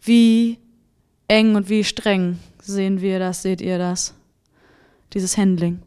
Wie 0.00 0.58
eng 1.28 1.56
und 1.56 1.68
wie 1.68 1.84
streng 1.84 2.38
sehen 2.60 3.00
wir 3.00 3.18
das, 3.18 3.42
seht 3.42 3.60
ihr 3.60 3.78
das, 3.78 4.14
dieses 5.12 5.36
Handling? 5.36 5.82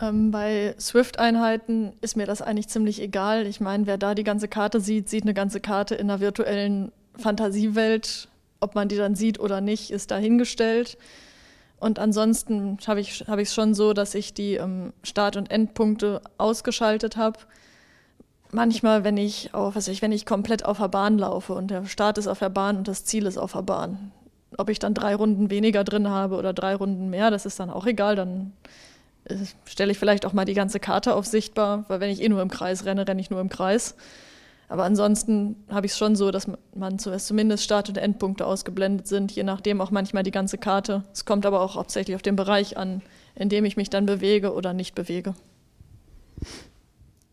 Ähm, 0.00 0.30
bei 0.30 0.74
Swift-Einheiten 0.78 1.92
ist 2.00 2.16
mir 2.16 2.26
das 2.26 2.42
eigentlich 2.42 2.68
ziemlich 2.68 3.00
egal. 3.00 3.46
Ich 3.46 3.60
meine, 3.60 3.86
wer 3.86 3.98
da 3.98 4.14
die 4.14 4.24
ganze 4.24 4.48
Karte 4.48 4.80
sieht, 4.80 5.08
sieht 5.08 5.22
eine 5.22 5.34
ganze 5.34 5.60
Karte 5.60 5.94
in 5.94 6.10
einer 6.10 6.20
virtuellen 6.20 6.92
Fantasiewelt. 7.16 8.28
Ob 8.60 8.74
man 8.74 8.88
die 8.88 8.96
dann 8.96 9.14
sieht 9.14 9.38
oder 9.40 9.60
nicht, 9.60 9.90
ist 9.90 10.10
dahingestellt. 10.10 10.98
Und 11.78 11.98
ansonsten 11.98 12.78
habe 12.86 13.00
ich 13.00 13.20
es 13.20 13.28
hab 13.28 13.46
schon 13.46 13.74
so, 13.74 13.92
dass 13.92 14.14
ich 14.14 14.32
die 14.32 14.54
ähm, 14.54 14.92
Start- 15.02 15.36
und 15.36 15.50
Endpunkte 15.50 16.22
ausgeschaltet 16.38 17.16
habe. 17.16 17.38
Manchmal, 18.50 19.04
wenn 19.04 19.16
ich, 19.16 19.52
auf, 19.52 19.76
was 19.76 19.88
ich, 19.88 20.00
wenn 20.00 20.12
ich 20.12 20.24
komplett 20.24 20.64
auf 20.64 20.78
der 20.78 20.88
Bahn 20.88 21.18
laufe 21.18 21.52
und 21.52 21.70
der 21.70 21.84
Start 21.86 22.16
ist 22.16 22.28
auf 22.28 22.38
der 22.38 22.48
Bahn 22.48 22.78
und 22.78 22.88
das 22.88 23.04
Ziel 23.04 23.26
ist 23.26 23.36
auf 23.36 23.52
der 23.52 23.62
Bahn. 23.62 24.12
Ob 24.56 24.70
ich 24.70 24.78
dann 24.78 24.94
drei 24.94 25.14
Runden 25.14 25.50
weniger 25.50 25.84
drin 25.84 26.08
habe 26.08 26.36
oder 26.36 26.54
drei 26.54 26.74
Runden 26.74 27.10
mehr, 27.10 27.30
das 27.30 27.44
ist 27.44 27.60
dann 27.60 27.68
auch 27.68 27.84
egal. 27.84 28.16
Dann 28.16 28.52
äh, 29.24 29.36
stelle 29.66 29.92
ich 29.92 29.98
vielleicht 29.98 30.24
auch 30.24 30.32
mal 30.32 30.46
die 30.46 30.54
ganze 30.54 30.80
Karte 30.80 31.14
auf 31.14 31.26
sichtbar, 31.26 31.84
weil 31.88 32.00
wenn 32.00 32.10
ich 32.10 32.22
eh 32.22 32.28
nur 32.30 32.40
im 32.40 32.50
Kreis 32.50 32.86
renne, 32.86 33.06
renne 33.06 33.20
ich 33.20 33.28
nur 33.28 33.40
im 33.40 33.50
Kreis. 33.50 33.96
Aber 34.68 34.84
ansonsten 34.84 35.56
habe 35.68 35.86
ich 35.86 35.92
es 35.92 35.98
schon 35.98 36.16
so, 36.16 36.30
dass 36.30 36.50
man 36.74 36.98
zumindest 36.98 37.62
Start- 37.62 37.88
und 37.88 37.98
Endpunkte 37.98 38.46
ausgeblendet 38.46 39.06
sind, 39.06 39.30
je 39.32 39.44
nachdem 39.44 39.80
auch 39.80 39.92
manchmal 39.92 40.24
die 40.24 40.32
ganze 40.32 40.58
Karte. 40.58 41.04
Es 41.12 41.24
kommt 41.24 41.46
aber 41.46 41.60
auch 41.60 41.76
hauptsächlich 41.76 42.16
auf 42.16 42.22
den 42.22 42.34
Bereich 42.34 42.76
an, 42.76 43.02
in 43.36 43.48
dem 43.48 43.64
ich 43.64 43.76
mich 43.76 43.90
dann 43.90 44.06
bewege 44.06 44.52
oder 44.52 44.72
nicht 44.72 44.94
bewege. 44.94 45.34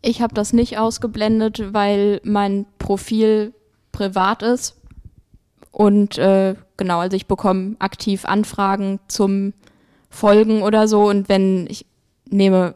Ich 0.02 0.22
habe 0.22 0.34
das 0.34 0.54
nicht 0.54 0.78
ausgeblendet, 0.78 1.74
weil 1.74 2.22
mein 2.24 2.66
Profil 2.78 3.54
privat 3.92 4.44
ist. 4.44 4.76
Und 5.72 6.20
äh, 6.20 6.56
genau, 6.78 7.00
also 7.00 7.16
ich 7.16 7.26
bekomme 7.26 7.78
aktiv 7.80 8.26
Anfragen 8.26 9.00
zum 9.08 9.54
Folgen 10.10 10.62
oder 10.62 10.88
so. 10.88 11.06
Und 11.06 11.30
wenn 11.30 11.66
ich 11.68 11.88
nehme 12.30 12.76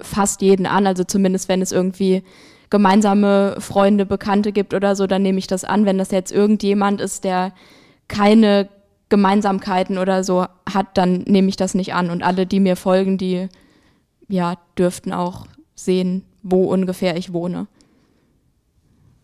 fast 0.00 0.40
jeden 0.40 0.64
an, 0.64 0.86
also 0.86 1.04
zumindest 1.04 1.48
wenn 1.48 1.60
es 1.60 1.72
irgendwie 1.72 2.22
gemeinsame 2.70 3.56
Freunde, 3.58 4.06
Bekannte 4.06 4.52
gibt 4.52 4.74
oder 4.74 4.96
so, 4.96 5.06
dann 5.06 5.22
nehme 5.22 5.38
ich 5.38 5.46
das 5.46 5.64
an. 5.64 5.84
Wenn 5.84 5.98
das 5.98 6.10
jetzt 6.10 6.32
irgendjemand 6.32 7.00
ist, 7.00 7.24
der 7.24 7.52
keine 8.08 8.68
Gemeinsamkeiten 9.08 9.98
oder 9.98 10.24
so 10.24 10.46
hat, 10.72 10.96
dann 10.96 11.22
nehme 11.22 11.48
ich 11.48 11.56
das 11.56 11.74
nicht 11.74 11.94
an. 11.94 12.10
Und 12.10 12.22
alle, 12.22 12.46
die 12.46 12.60
mir 12.60 12.76
folgen, 12.76 13.18
die 13.18 13.48
ja 14.28 14.54
dürften 14.78 15.12
auch 15.12 15.46
sehen, 15.74 16.24
wo 16.42 16.64
ungefähr 16.64 17.16
ich 17.16 17.32
wohne. 17.32 17.66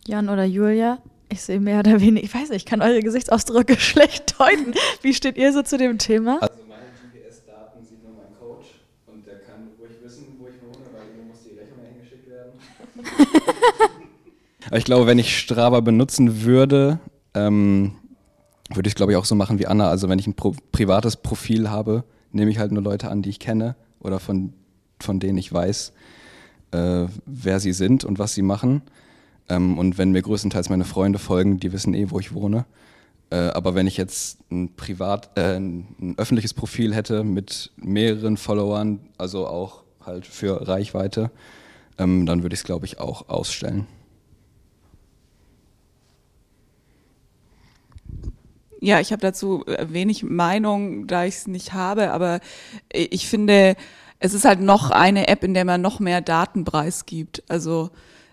Jan 0.05 0.29
oder 0.29 0.43
Julia, 0.43 0.99
ich 1.29 1.41
sehe 1.41 1.59
mehr 1.59 1.79
oder 1.79 1.99
weniger, 2.01 2.25
ich 2.25 2.33
weiß 2.33 2.49
nicht, 2.49 2.57
ich 2.57 2.65
kann 2.65 2.81
eure 2.81 3.01
Gesichtsausdrücke 3.01 3.75
schlecht 3.79 4.39
deuten. 4.39 4.73
Wie 5.01 5.13
steht 5.13 5.37
ihr 5.37 5.51
so 5.53 5.63
zu 5.63 5.77
dem 5.77 5.97
Thema? 5.97 6.39
Also 6.41 6.53
meine 6.67 6.83
GPS-Daten 7.13 7.83
sieht 7.85 8.03
nur 8.03 8.13
mein 8.13 8.37
Coach 8.39 8.67
und 9.07 9.25
der 9.25 9.39
kann 9.39 9.69
ruhig 9.79 9.91
wissen, 10.03 10.35
wo 10.39 10.47
ich 10.47 10.61
wohne, 10.61 10.85
weil 10.93 11.05
mir 11.15 11.29
muss 11.29 11.43
die 11.43 11.57
Rechnung 11.57 11.79
eingeschickt 11.85 12.29
werden. 12.29 12.53
Aber 12.97 13.56
ich 14.71 14.83
glaube, 14.83 15.07
wenn 15.07 15.19
ich 15.19 15.37
Strava 15.37 15.79
benutzen 15.79 16.43
würde, 16.43 16.99
ähm, 17.33 17.93
würde 18.73 18.87
ich 18.87 18.91
es, 18.91 18.95
glaube 18.95 19.13
ich, 19.13 19.17
auch 19.17 19.25
so 19.25 19.35
machen 19.35 19.59
wie 19.59 19.67
Anna. 19.67 19.89
Also 19.89 20.09
wenn 20.09 20.19
ich 20.19 20.27
ein 20.27 20.35
pro 20.35 20.53
privates 20.71 21.17
Profil 21.17 21.69
habe, 21.69 22.03
nehme 22.31 22.51
ich 22.51 22.59
halt 22.59 22.71
nur 22.71 22.83
Leute 22.83 23.09
an, 23.09 23.21
die 23.21 23.29
ich 23.29 23.39
kenne 23.39 23.75
oder 23.99 24.19
von, 24.19 24.53
von 24.99 25.19
denen 25.19 25.37
ich 25.37 25.51
weiß, 25.51 25.93
äh, 26.71 27.05
wer 27.25 27.59
sie 27.59 27.73
sind 27.73 28.03
und 28.03 28.19
was 28.19 28.33
sie 28.33 28.41
machen. 28.41 28.81
Ähm, 29.49 29.77
und 29.77 29.97
wenn 29.97 30.11
mir 30.11 30.21
größtenteils 30.21 30.69
meine 30.69 30.85
Freunde 30.85 31.19
folgen, 31.19 31.59
die 31.59 31.71
wissen 31.71 31.93
eh, 31.93 32.09
wo 32.11 32.19
ich 32.19 32.33
wohne. 32.33 32.65
Äh, 33.29 33.49
aber 33.49 33.75
wenn 33.75 33.87
ich 33.87 33.97
jetzt 33.97 34.39
ein 34.51 34.75
privat, 34.75 35.37
äh, 35.37 35.57
ein 35.57 36.15
öffentliches 36.17 36.53
Profil 36.53 36.93
hätte 36.95 37.23
mit 37.23 37.71
mehreren 37.77 38.37
Followern, 38.37 38.99
also 39.17 39.47
auch 39.47 39.83
halt 40.05 40.25
für 40.25 40.67
Reichweite, 40.67 41.31
ähm, 41.97 42.25
dann 42.25 42.43
würde 42.43 42.53
ich 42.53 42.61
es, 42.61 42.65
glaube 42.65 42.85
ich, 42.85 42.99
auch 42.99 43.29
ausstellen. 43.29 43.87
Ja, 48.79 48.99
ich 48.99 49.11
habe 49.11 49.21
dazu 49.21 49.65
äh, 49.65 49.87
wenig 49.89 50.23
Meinung, 50.23 51.07
da 51.07 51.25
ich 51.25 51.35
es 51.35 51.47
nicht 51.47 51.73
habe, 51.73 52.11
aber 52.11 52.39
ich 52.93 53.27
finde, 53.27 53.75
es 54.19 54.33
ist 54.33 54.45
halt 54.45 54.61
noch 54.61 54.91
eine 54.91 55.27
App, 55.27 55.43
in 55.43 55.53
der 55.53 55.65
man 55.65 55.81
noch 55.81 55.99
mehr 55.99 56.21
Daten 56.21 56.63
preisgibt. 56.63 57.43
Also 57.47 57.89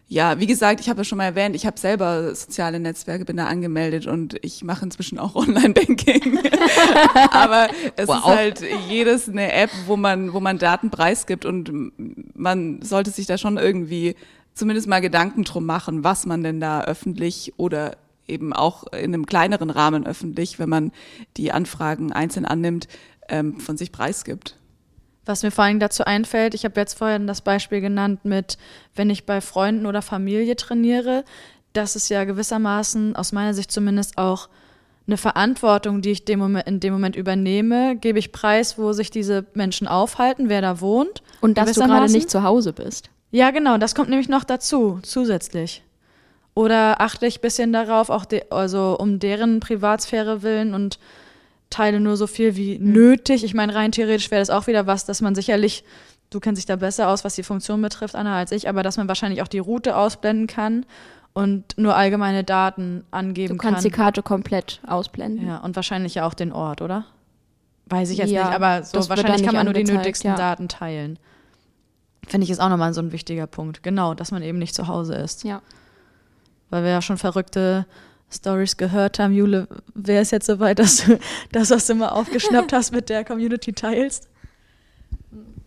ja, 0.06 0.38
wie 0.38 0.46
gesagt, 0.46 0.80
ich 0.80 0.88
habe 0.88 1.00
ja 1.00 1.04
schon 1.04 1.18
mal 1.18 1.24
erwähnt, 1.24 1.56
ich 1.56 1.64
habe 1.66 1.78
selber 1.78 2.34
soziale 2.34 2.78
Netzwerke, 2.78 3.24
bin 3.24 3.36
da 3.36 3.46
angemeldet 3.46 4.06
und 4.06 4.36
ich 4.42 4.62
mache 4.62 4.84
inzwischen 4.84 5.18
auch 5.18 5.34
Online-Banking. 5.36 6.38
Aber 7.30 7.68
es 7.96 8.08
wow. 8.08 8.16
ist 8.16 8.24
halt 8.24 8.64
jedes 8.88 9.28
eine 9.28 9.52
App, 9.52 9.70
wo 9.86 9.96
man, 9.96 10.32
wo 10.32 10.40
man 10.40 10.58
Daten 10.58 10.90
preisgibt 10.90 11.44
und 11.44 11.92
man 12.36 12.82
sollte 12.82 13.10
sich 13.10 13.26
da 13.26 13.38
schon 13.38 13.56
irgendwie 13.56 14.14
zumindest 14.52 14.86
mal 14.88 15.00
Gedanken 15.00 15.44
drum 15.44 15.64
machen, 15.64 16.04
was 16.04 16.26
man 16.26 16.42
denn 16.42 16.60
da 16.60 16.82
öffentlich 16.84 17.54
oder 17.56 17.96
eben 18.26 18.52
auch 18.52 18.84
in 18.92 19.14
einem 19.14 19.26
kleineren 19.26 19.70
Rahmen 19.70 20.06
öffentlich, 20.06 20.58
wenn 20.58 20.68
man 20.68 20.92
die 21.36 21.52
Anfragen 21.52 22.12
einzeln 22.12 22.44
annimmt, 22.44 22.88
ähm, 23.28 23.58
von 23.58 23.76
sich 23.76 23.90
preisgibt. 23.90 24.56
Was 25.26 25.42
mir 25.42 25.50
vor 25.50 25.64
allem 25.64 25.80
dazu 25.80 26.04
einfällt, 26.04 26.54
ich 26.54 26.64
habe 26.64 26.78
jetzt 26.78 26.98
vorhin 26.98 27.26
das 27.26 27.40
Beispiel 27.40 27.80
genannt 27.80 28.24
mit, 28.24 28.58
wenn 28.94 29.10
ich 29.10 29.24
bei 29.24 29.40
Freunden 29.40 29.86
oder 29.86 30.02
Familie 30.02 30.56
trainiere, 30.56 31.24
das 31.72 31.96
ist 31.96 32.08
ja 32.08 32.24
gewissermaßen, 32.24 33.16
aus 33.16 33.32
meiner 33.32 33.52
Sicht 33.52 33.70
zumindest, 33.72 34.16
auch 34.16 34.48
eine 35.06 35.16
Verantwortung, 35.16 36.00
die 36.00 36.12
ich 36.12 36.24
dem 36.24 36.38
Moment, 36.38 36.66
in 36.66 36.80
dem 36.80 36.92
Moment 36.92 37.16
übernehme. 37.16 37.96
Gebe 37.96 38.18
ich 38.18 38.32
preis, 38.32 38.78
wo 38.78 38.92
sich 38.92 39.10
diese 39.10 39.44
Menschen 39.54 39.86
aufhalten, 39.86 40.48
wer 40.48 40.62
da 40.62 40.80
wohnt. 40.80 41.22
Und 41.40 41.58
dass 41.58 41.72
du 41.72 41.80
gerade 41.80 42.10
nicht 42.10 42.30
zu 42.30 42.42
Hause 42.42 42.72
bist. 42.72 43.10
Ja, 43.30 43.50
genau, 43.50 43.76
das 43.76 43.94
kommt 43.94 44.08
nämlich 44.08 44.28
noch 44.28 44.44
dazu, 44.44 45.00
zusätzlich. 45.02 45.82
Oder 46.54 47.00
achte 47.00 47.26
ich 47.26 47.38
ein 47.38 47.42
bisschen 47.42 47.72
darauf, 47.72 48.08
auch 48.08 48.24
de, 48.24 48.44
also 48.50 48.96
um 48.98 49.18
deren 49.18 49.60
Privatsphäre 49.60 50.42
willen 50.42 50.72
und 50.72 50.98
teile 51.70 52.00
nur 52.00 52.16
so 52.16 52.26
viel 52.26 52.56
wie 52.56 52.78
mhm. 52.78 52.92
nötig. 52.92 53.44
Ich 53.44 53.54
meine, 53.54 53.74
rein 53.74 53.92
theoretisch 53.92 54.30
wäre 54.30 54.40
das 54.40 54.50
auch 54.50 54.66
wieder 54.66 54.86
was, 54.86 55.04
dass 55.04 55.20
man 55.20 55.34
sicherlich, 55.34 55.84
du 56.30 56.40
kennst 56.40 56.58
dich 56.58 56.66
da 56.66 56.76
besser 56.76 57.08
aus, 57.08 57.24
was 57.24 57.34
die 57.34 57.42
Funktion 57.42 57.82
betrifft, 57.82 58.14
Anna, 58.14 58.36
als 58.36 58.52
ich, 58.52 58.68
aber 58.68 58.82
dass 58.82 58.96
man 58.96 59.08
wahrscheinlich 59.08 59.42
auch 59.42 59.48
die 59.48 59.58
Route 59.58 59.96
ausblenden 59.96 60.46
kann 60.46 60.86
und 61.32 61.76
nur 61.76 61.96
allgemeine 61.96 62.44
Daten 62.44 63.04
angeben 63.10 63.58
kann. 63.58 63.58
Du 63.58 63.62
kannst 63.62 63.82
kann. 63.82 63.90
die 63.90 63.96
Karte 63.96 64.22
komplett 64.22 64.80
ausblenden. 64.86 65.46
Ja, 65.46 65.58
und 65.58 65.76
wahrscheinlich 65.76 66.14
ja 66.14 66.26
auch 66.26 66.34
den 66.34 66.52
Ort, 66.52 66.80
oder? 66.80 67.06
Weiß 67.86 68.10
ich 68.10 68.18
jetzt 68.18 68.30
ja, 68.30 68.44
nicht, 68.44 68.54
aber 68.54 68.82
so 68.82 69.08
wahrscheinlich 69.08 69.44
kann 69.44 69.54
man 69.54 69.66
nur 69.66 69.74
die 69.74 69.84
nötigsten 69.84 70.30
ja. 70.30 70.36
Daten 70.36 70.68
teilen. 70.68 71.18
Finde 72.26 72.44
ich 72.44 72.50
ist 72.50 72.60
auch 72.60 72.70
nochmal 72.70 72.94
so 72.94 73.02
ein 73.02 73.12
wichtiger 73.12 73.46
Punkt. 73.46 73.82
Genau, 73.82 74.14
dass 74.14 74.30
man 74.30 74.42
eben 74.42 74.58
nicht 74.58 74.74
zu 74.74 74.88
Hause 74.88 75.14
ist. 75.14 75.44
Ja. 75.44 75.60
Weil 76.70 76.84
wir 76.84 76.90
ja 76.90 77.02
schon 77.02 77.18
verrückte 77.18 77.84
Stories 78.34 78.76
gehört 78.76 79.18
haben. 79.18 79.32
Jule, 79.32 79.68
wer 79.94 80.22
ist 80.22 80.32
jetzt 80.32 80.46
soweit, 80.46 80.78
dass 80.78 81.04
du 81.04 81.18
das, 81.52 81.70
was 81.70 81.86
du 81.86 81.94
mal 81.94 82.08
aufgeschnappt 82.08 82.72
hast, 82.74 82.92
mit 82.92 83.08
der 83.08 83.24
Community 83.24 83.72
teilst? 83.72 84.28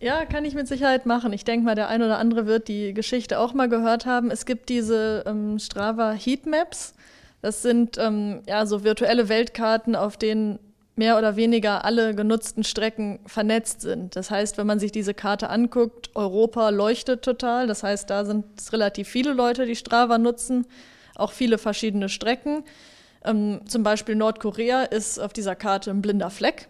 Ja, 0.00 0.24
kann 0.26 0.44
ich 0.44 0.54
mit 0.54 0.68
Sicherheit 0.68 1.06
machen. 1.06 1.32
Ich 1.32 1.44
denke 1.44 1.64
mal, 1.64 1.74
der 1.74 1.88
ein 1.88 2.02
oder 2.02 2.18
andere 2.18 2.46
wird 2.46 2.68
die 2.68 2.94
Geschichte 2.94 3.40
auch 3.40 3.52
mal 3.52 3.68
gehört 3.68 4.06
haben. 4.06 4.30
Es 4.30 4.46
gibt 4.46 4.68
diese 4.68 5.24
ähm, 5.26 5.58
Strava 5.58 6.12
Heatmaps. 6.12 6.94
Das 7.42 7.62
sind 7.62 7.98
ähm, 7.98 8.42
ja 8.46 8.64
so 8.66 8.84
virtuelle 8.84 9.28
Weltkarten, 9.28 9.96
auf 9.96 10.16
denen 10.16 10.60
mehr 10.98 11.16
oder 11.16 11.36
weniger 11.36 11.84
alle 11.84 12.14
genutzten 12.14 12.64
Strecken 12.64 13.20
vernetzt 13.24 13.82
sind. 13.82 14.16
Das 14.16 14.30
heißt, 14.30 14.58
wenn 14.58 14.66
man 14.66 14.80
sich 14.80 14.90
diese 14.90 15.14
Karte 15.14 15.48
anguckt, 15.48 16.10
Europa 16.16 16.70
leuchtet 16.70 17.22
total. 17.22 17.68
Das 17.68 17.84
heißt, 17.84 18.10
da 18.10 18.24
sind 18.24 18.44
es 18.58 18.72
relativ 18.72 19.08
viele 19.08 19.32
Leute, 19.32 19.64
die 19.64 19.76
Strava 19.76 20.18
nutzen, 20.18 20.66
auch 21.18 21.32
viele 21.32 21.58
verschiedene 21.58 22.08
Strecken. 22.08 22.64
Ähm, 23.24 23.60
zum 23.66 23.82
Beispiel 23.82 24.14
Nordkorea 24.14 24.84
ist 24.84 25.18
auf 25.18 25.32
dieser 25.32 25.54
Karte 25.54 25.90
ein 25.90 26.00
blinder 26.00 26.30
Fleck. 26.30 26.68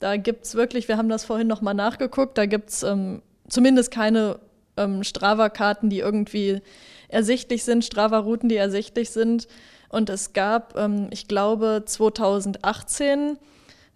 Da 0.00 0.16
gibt 0.16 0.46
es 0.46 0.54
wirklich, 0.54 0.88
wir 0.88 0.96
haben 0.96 1.08
das 1.08 1.24
vorhin 1.24 1.48
nochmal 1.48 1.74
nachgeguckt, 1.74 2.38
da 2.38 2.46
gibt 2.46 2.70
es 2.70 2.82
ähm, 2.82 3.20
zumindest 3.48 3.90
keine 3.90 4.38
ähm, 4.76 5.02
Strava-Karten, 5.02 5.90
die 5.90 5.98
irgendwie 5.98 6.60
ersichtlich 7.08 7.64
sind, 7.64 7.84
Strava-Routen, 7.84 8.48
die 8.48 8.56
ersichtlich 8.56 9.10
sind. 9.10 9.48
Und 9.88 10.10
es 10.10 10.32
gab, 10.32 10.78
ähm, 10.78 11.08
ich 11.10 11.26
glaube, 11.26 11.82
2018 11.84 13.38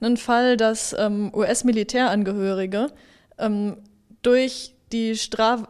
einen 0.01 0.17
Fall, 0.17 0.57
dass 0.57 0.95
ähm, 0.99 1.31
US-Militärangehörige 1.35 2.89
ähm, 3.39 3.77
durch 4.23 4.75
die, 4.93 5.17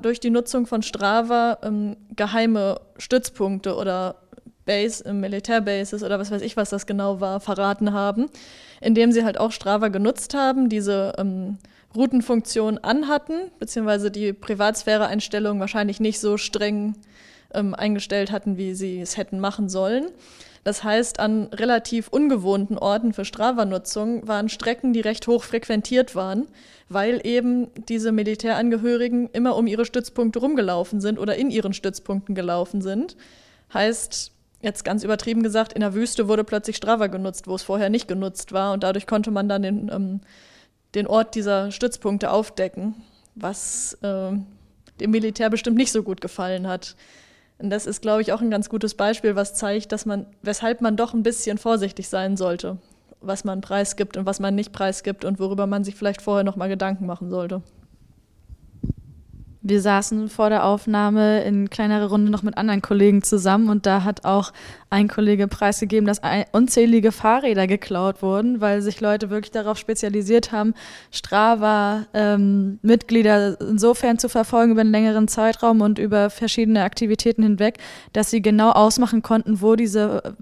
durch 0.00 0.20
die 0.20 0.30
Nutzung 0.30 0.66
von 0.66 0.82
Strava 0.82 1.58
ähm, 1.62 1.96
geheime 2.16 2.80
Stützpunkte 2.98 3.76
oder 3.76 4.21
Base, 4.64 5.04
äh, 5.04 5.12
Militärbases 5.12 6.02
oder 6.02 6.18
was 6.18 6.30
weiß 6.30 6.42
ich, 6.42 6.56
was 6.56 6.70
das 6.70 6.86
genau 6.86 7.20
war, 7.20 7.40
verraten 7.40 7.92
haben, 7.92 8.28
indem 8.80 9.12
sie 9.12 9.24
halt 9.24 9.38
auch 9.38 9.52
Strava 9.52 9.88
genutzt 9.88 10.34
haben, 10.34 10.68
diese 10.68 11.14
ähm, 11.18 11.58
Routenfunktion 11.94 12.78
anhatten, 12.78 13.50
beziehungsweise 13.58 14.10
die 14.10 14.32
Privatsphäre-Einstellungen 14.32 15.60
wahrscheinlich 15.60 16.00
nicht 16.00 16.20
so 16.20 16.36
streng 16.36 16.94
ähm, 17.54 17.74
eingestellt 17.74 18.32
hatten, 18.32 18.56
wie 18.56 18.74
sie 18.74 19.00
es 19.00 19.16
hätten 19.16 19.40
machen 19.40 19.68
sollen. 19.68 20.06
Das 20.64 20.84
heißt, 20.84 21.18
an 21.18 21.48
relativ 21.52 22.08
ungewohnten 22.08 22.78
Orten 22.78 23.12
für 23.12 23.24
Strava-Nutzung 23.24 24.26
waren 24.28 24.48
Strecken, 24.48 24.92
die 24.92 25.00
recht 25.00 25.26
hoch 25.26 25.42
frequentiert 25.42 26.14
waren, 26.14 26.46
weil 26.88 27.20
eben 27.26 27.68
diese 27.88 28.12
Militärangehörigen 28.12 29.28
immer 29.32 29.56
um 29.56 29.66
ihre 29.66 29.84
Stützpunkte 29.84 30.38
rumgelaufen 30.38 31.00
sind 31.00 31.18
oder 31.18 31.34
in 31.34 31.50
ihren 31.50 31.72
Stützpunkten 31.72 32.36
gelaufen 32.36 32.80
sind. 32.80 33.16
Heißt, 33.74 34.30
jetzt 34.62 34.84
ganz 34.84 35.04
übertrieben 35.04 35.42
gesagt, 35.42 35.72
in 35.72 35.80
der 35.80 35.94
Wüste 35.94 36.28
wurde 36.28 36.44
plötzlich 36.44 36.76
Strava 36.76 37.08
genutzt, 37.08 37.46
wo 37.46 37.54
es 37.54 37.62
vorher 37.62 37.90
nicht 37.90 38.08
genutzt 38.08 38.52
war. 38.52 38.72
Und 38.72 38.82
dadurch 38.82 39.06
konnte 39.06 39.30
man 39.30 39.48
dann 39.48 39.62
den, 39.62 39.90
ähm, 39.92 40.20
den 40.94 41.06
Ort 41.06 41.34
dieser 41.34 41.70
Stützpunkte 41.70 42.30
aufdecken, 42.30 42.94
was 43.34 43.94
äh, 44.02 44.32
dem 45.00 45.10
Militär 45.10 45.50
bestimmt 45.50 45.76
nicht 45.76 45.92
so 45.92 46.02
gut 46.02 46.20
gefallen 46.20 46.66
hat. 46.68 46.96
Und 47.58 47.70
das 47.70 47.86
ist, 47.86 48.02
glaube 48.02 48.22
ich, 48.22 48.32
auch 48.32 48.40
ein 48.40 48.50
ganz 48.50 48.68
gutes 48.68 48.94
Beispiel, 48.94 49.36
was 49.36 49.54
zeigt, 49.54 49.92
dass 49.92 50.06
man, 50.06 50.26
weshalb 50.42 50.80
man 50.80 50.96
doch 50.96 51.12
ein 51.12 51.22
bisschen 51.22 51.58
vorsichtig 51.58 52.08
sein 52.08 52.36
sollte, 52.36 52.78
was 53.20 53.44
man 53.44 53.60
preisgibt 53.60 54.16
und 54.16 54.26
was 54.26 54.40
man 54.40 54.54
nicht 54.54 54.72
preisgibt 54.72 55.24
und 55.24 55.38
worüber 55.38 55.66
man 55.66 55.84
sich 55.84 55.94
vielleicht 55.94 56.22
vorher 56.22 56.44
noch 56.44 56.56
mal 56.56 56.68
Gedanken 56.68 57.06
machen 57.06 57.30
sollte. 57.30 57.62
Wir 59.64 59.80
saßen 59.80 60.28
vor 60.28 60.50
der 60.50 60.66
Aufnahme 60.66 61.44
in 61.44 61.70
kleinerer 61.70 62.08
Runde 62.08 62.32
noch 62.32 62.42
mit 62.42 62.58
anderen 62.58 62.82
Kollegen 62.82 63.22
zusammen 63.22 63.68
und 63.68 63.86
da 63.86 64.02
hat 64.02 64.24
auch 64.24 64.52
ein 64.90 65.06
Kollege 65.06 65.46
preisgegeben, 65.46 66.04
dass 66.04 66.20
unzählige 66.50 67.12
Fahrräder 67.12 67.68
geklaut 67.68 68.22
wurden, 68.22 68.60
weil 68.60 68.82
sich 68.82 69.00
Leute 69.00 69.30
wirklich 69.30 69.52
darauf 69.52 69.78
spezialisiert 69.78 70.50
haben, 70.50 70.74
Strava-Mitglieder 71.12 73.60
ähm, 73.60 73.68
insofern 73.70 74.18
zu 74.18 74.28
verfolgen 74.28 74.72
über 74.72 74.80
einen 74.80 74.90
längeren 74.90 75.28
Zeitraum 75.28 75.80
und 75.80 76.00
über 76.00 76.28
verschiedene 76.28 76.82
Aktivitäten 76.82 77.44
hinweg, 77.44 77.78
dass 78.12 78.30
sie 78.30 78.42
genau 78.42 78.72
ausmachen 78.72 79.22
konnten, 79.22 79.62
wo 79.62 79.76
diese 79.76 80.34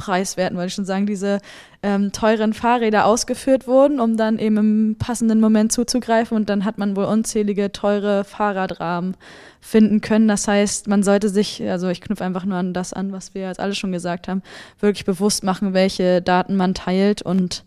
preiswerten, 0.00 0.56
wollte 0.56 0.68
ich 0.68 0.74
schon 0.74 0.86
sagen, 0.86 1.06
diese 1.06 1.40
ähm, 1.82 2.10
teuren 2.12 2.54
Fahrräder 2.54 3.04
ausgeführt 3.04 3.66
wurden, 3.66 4.00
um 4.00 4.16
dann 4.16 4.38
eben 4.38 4.56
im 4.56 4.96
passenden 4.98 5.40
Moment 5.40 5.72
zuzugreifen. 5.72 6.36
Und 6.36 6.48
dann 6.48 6.64
hat 6.64 6.78
man 6.78 6.96
wohl 6.96 7.04
unzählige 7.04 7.70
teure 7.70 8.24
Fahrradrahmen 8.24 9.16
finden 9.60 10.00
können. 10.00 10.26
Das 10.26 10.48
heißt, 10.48 10.88
man 10.88 11.02
sollte 11.02 11.28
sich, 11.28 11.62
also 11.62 11.88
ich 11.88 12.00
knüpfe 12.00 12.24
einfach 12.24 12.46
nur 12.46 12.56
an 12.56 12.72
das 12.72 12.92
an, 12.92 13.12
was 13.12 13.34
wir 13.34 13.42
jetzt 13.42 13.60
alle 13.60 13.74
schon 13.74 13.92
gesagt 13.92 14.26
haben, 14.26 14.42
wirklich 14.80 15.04
bewusst 15.04 15.44
machen, 15.44 15.74
welche 15.74 16.22
Daten 16.22 16.56
man 16.56 16.74
teilt 16.74 17.20
und 17.20 17.64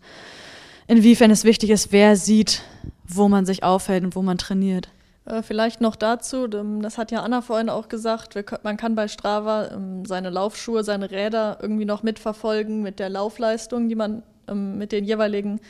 inwiefern 0.88 1.30
es 1.30 1.44
wichtig 1.44 1.70
ist, 1.70 1.92
wer 1.92 2.16
sieht, 2.16 2.62
wo 3.06 3.28
man 3.28 3.46
sich 3.46 3.62
aufhält 3.62 4.04
und 4.04 4.16
wo 4.16 4.22
man 4.22 4.38
trainiert. 4.38 4.88
Äh, 5.26 5.42
vielleicht 5.42 5.80
noch 5.80 5.96
dazu, 5.96 6.46
das 6.46 6.98
hat 6.98 7.10
ja 7.10 7.22
Anna 7.22 7.40
vorhin 7.40 7.70
auch 7.70 7.88
gesagt, 7.88 8.36
man 8.62 8.76
kann 8.76 8.94
bei 8.94 9.08
Strava 9.08 9.70
ähm, 9.72 10.04
seine 10.04 10.30
Laufschuhe, 10.30 10.84
seine 10.84 11.10
Räder 11.10 11.58
irgendwie 11.62 11.84
noch 11.84 12.02
mitverfolgen 12.02 12.82
mit 12.82 12.98
der 12.98 13.08
Laufleistung, 13.08 13.88
die 13.88 13.94
man 13.94 14.22
ähm, 14.48 14.76
mit 14.76 14.92
den 14.92 15.04
jeweiligen 15.04 15.60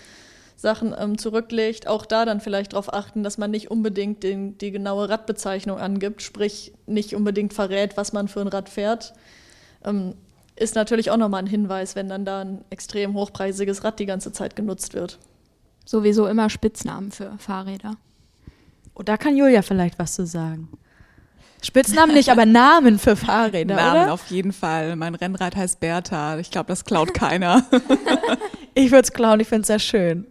Sachen 0.56 0.94
ähm, 0.98 1.18
zurücklegt. 1.18 1.86
Auch 1.86 2.06
da 2.06 2.24
dann 2.24 2.40
vielleicht 2.40 2.72
darauf 2.72 2.92
achten, 2.92 3.22
dass 3.22 3.38
man 3.38 3.50
nicht 3.50 3.70
unbedingt 3.70 4.22
den, 4.22 4.58
die 4.58 4.70
genaue 4.70 5.08
Radbezeichnung 5.08 5.78
angibt, 5.78 6.22
sprich 6.22 6.72
nicht 6.86 7.14
unbedingt 7.14 7.52
verrät, 7.52 7.96
was 7.96 8.12
man 8.12 8.28
für 8.28 8.40
ein 8.40 8.48
Rad 8.48 8.68
fährt. 8.68 9.14
Ist 10.56 10.76
natürlich 10.76 11.10
auch 11.10 11.16
nochmal 11.18 11.42
ein 11.42 11.46
Hinweis, 11.46 11.94
wenn 11.94 12.08
dann 12.08 12.24
da 12.24 12.40
ein 12.40 12.64
extrem 12.70 13.12
hochpreisiges 13.14 13.84
Rad 13.84 13.98
die 13.98 14.06
ganze 14.06 14.32
Zeit 14.32 14.56
genutzt 14.56 14.94
wird. 14.94 15.18
Sowieso 15.84 16.26
immer 16.26 16.48
Spitznamen 16.48 17.10
für 17.10 17.36
Fahrräder. 17.38 17.96
Oh, 18.94 19.02
da 19.02 19.16
kann 19.16 19.36
Julia 19.36 19.62
vielleicht 19.62 19.98
was 19.98 20.14
zu 20.14 20.26
sagen. 20.26 20.68
Spitznamen 21.62 22.14
nicht, 22.14 22.28
aber 22.28 22.44
Namen 22.44 22.98
für 22.98 23.16
Fahrräder, 23.16 23.76
Namen 23.76 24.02
oder? 24.02 24.12
auf 24.12 24.26
jeden 24.26 24.52
Fall. 24.52 24.96
Mein 24.96 25.14
Rennrad 25.14 25.56
heißt 25.56 25.80
Bertha. 25.80 26.38
Ich 26.38 26.50
glaube, 26.50 26.66
das 26.68 26.84
klaut 26.84 27.14
keiner. 27.14 27.64
ich 28.74 28.90
würde 28.90 29.04
es 29.04 29.12
klauen, 29.12 29.40
ich 29.40 29.48
finde 29.48 29.62
es 29.62 29.66
sehr 29.68 29.78
schön. 29.78 30.26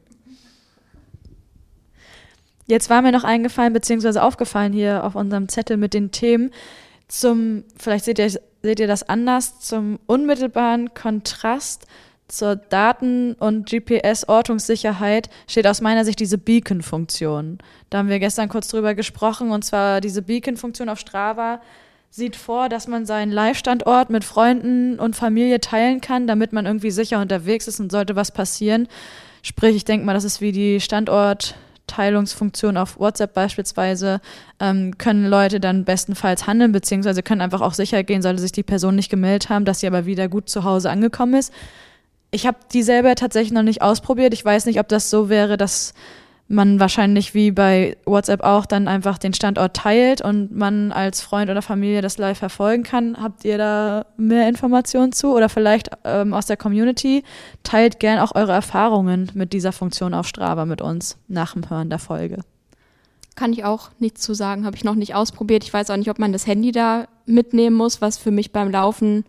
Jetzt 2.68 2.90
war 2.90 3.02
mir 3.02 3.12
noch 3.12 3.24
eingefallen, 3.24 3.74
beziehungsweise 3.74 4.24
aufgefallen 4.24 4.74
hier 4.74 5.04
auf 5.04 5.16
unserem 5.16 5.50
Zettel 5.50 5.78
mit 5.78 5.94
den 5.94 6.12
Themen 6.12 6.52
zum, 7.08 7.64
vielleicht 7.78 8.06
seht 8.06 8.20
ihr, 8.20 8.30
seht 8.30 8.80
ihr 8.80 8.88
das 8.88 9.04
anders, 9.04 9.60
zum 9.60 10.00
unmittelbaren 10.06 10.94
Kontrast 10.94 11.86
zur 12.34 12.56
Daten- 12.56 13.34
und 13.34 13.70
GPS-Ortungssicherheit 13.70 15.30
steht 15.48 15.68
aus 15.68 15.82
meiner 15.82 16.04
Sicht 16.04 16.20
diese 16.20 16.38
Beacon-Funktion. 16.38 17.60
Da 17.90 18.00
haben 18.00 18.10
wir 18.10 18.20
gestern 18.20 18.50
kurz 18.50 18.68
drüber 18.68 18.96
gesprochen 18.96 19.52
und 19.52 19.64
zwar 19.64 20.02
diese 20.02 20.22
Beacon-Funktion 20.22 20.90
auf 20.90 21.00
Strava 21.00 21.62
sieht 22.10 22.36
vor, 22.36 22.70
dass 22.70 22.88
man 22.88 23.06
seinen 23.08 23.32
Live-Standort 23.32 24.10
mit 24.12 24.24
Freunden 24.24 25.00
und 25.00 25.16
Familie 25.16 25.60
teilen 25.60 26.00
kann, 26.00 26.28
damit 26.28 26.54
man 26.54 26.68
irgendwie 26.68 26.92
sicher 26.92 27.20
unterwegs 27.20 27.68
ist 27.68 27.80
und 27.80 27.92
sollte 27.92 28.16
was 28.16 28.32
passieren. 28.32 28.88
Sprich, 29.42 29.76
ich 29.76 29.86
denke 29.86 30.06
mal, 30.06 30.14
das 30.14 30.24
ist 30.24 30.40
wie 30.40 30.52
die 30.52 30.80
Standortteilungsfunktion 30.80 32.78
auf 32.78 33.00
WhatsApp 33.00 33.34
beispielsweise, 33.34 34.22
ähm, 34.60 34.98
können 35.00 35.26
Leute 35.26 35.60
dann 35.60 35.86
bestenfalls 35.86 36.46
handeln, 36.46 36.72
beziehungsweise 36.72 37.24
können 37.24 37.42
einfach 37.42 37.62
auch 37.62 37.74
sicher 37.74 38.04
gehen, 38.04 38.22
sollte 38.22 38.42
sich 38.42 38.52
die 38.52 38.62
Person 38.62 38.96
nicht 38.96 39.10
gemeldet 39.10 39.50
haben, 39.50 39.66
dass 39.66 39.80
sie 39.80 39.88
aber 39.88 40.06
wieder 40.06 40.28
gut 40.30 40.50
zu 40.50 40.64
Hause 40.64 40.92
angekommen 40.92 41.34
ist. 41.34 41.52
Ich 42.34 42.48
habe 42.48 42.58
die 42.74 42.82
selber 42.82 43.14
tatsächlich 43.14 43.54
noch 43.54 43.62
nicht 43.62 43.84
ausprobiert. 43.84 44.34
Ich 44.34 44.44
weiß 44.44 44.66
nicht, 44.66 44.80
ob 44.80 44.88
das 44.88 45.12
so 45.12 45.30
wäre, 45.30 45.56
dass 45.56 45.94
man 46.48 46.80
wahrscheinlich 46.80 47.36
wie 47.36 47.52
bei 47.52 47.96
WhatsApp 48.06 48.42
auch 48.42 48.66
dann 48.66 48.88
einfach 48.88 49.20
den 49.20 49.36
Standort 49.36 49.76
teilt 49.76 50.22
und 50.22 50.52
man 50.52 50.92
als 50.92 51.22
Freund 51.22 51.52
oder 51.52 51.62
Familie 51.62 52.02
das 52.02 52.18
live 52.18 52.40
verfolgen 52.40 52.82
kann. 52.82 53.22
Habt 53.22 53.46
ihr 53.46 53.60
da 53.60 54.08
mehr 54.18 54.50
Informationen 54.50 55.12
zu 55.12 55.32
oder 55.36 55.48
vielleicht 55.48 55.92
ähm, 56.06 56.34
aus 56.34 56.48
der 56.48 56.58
Community? 56.58 57.24
Teilt 57.62 58.00
gern 58.00 58.18
auch 58.18 58.34
eure 58.34 58.52
Erfahrungen 58.52 59.32
mit 59.36 59.54
dieser 59.54 59.72
Funktion 59.72 60.16
auf 60.16 60.28
Strava 60.28 60.66
mit 60.66 60.82
uns 60.82 61.18
nach 61.28 61.54
dem 61.54 61.70
Hören 61.70 61.92
der 61.92 62.00
Folge. 62.00 62.40
Kann 63.36 63.54
ich 63.54 63.64
auch 63.64 63.92
nichts 64.00 64.22
zu 64.22 64.34
sagen, 64.34 64.66
habe 64.66 64.76
ich 64.76 64.84
noch 64.84 64.96
nicht 64.96 65.14
ausprobiert. 65.14 65.64
Ich 65.64 65.74
weiß 65.74 65.92
auch 65.92 65.98
nicht, 65.98 66.10
ob 66.10 66.18
man 66.18 66.34
das 66.34 66.48
Handy 66.48 66.72
da 66.72 67.06
mitnehmen 67.28 67.76
muss, 67.76 68.02
was 68.02 68.18
für 68.18 68.32
mich 68.32 68.52
beim 68.52 68.72
Laufen 68.72 69.24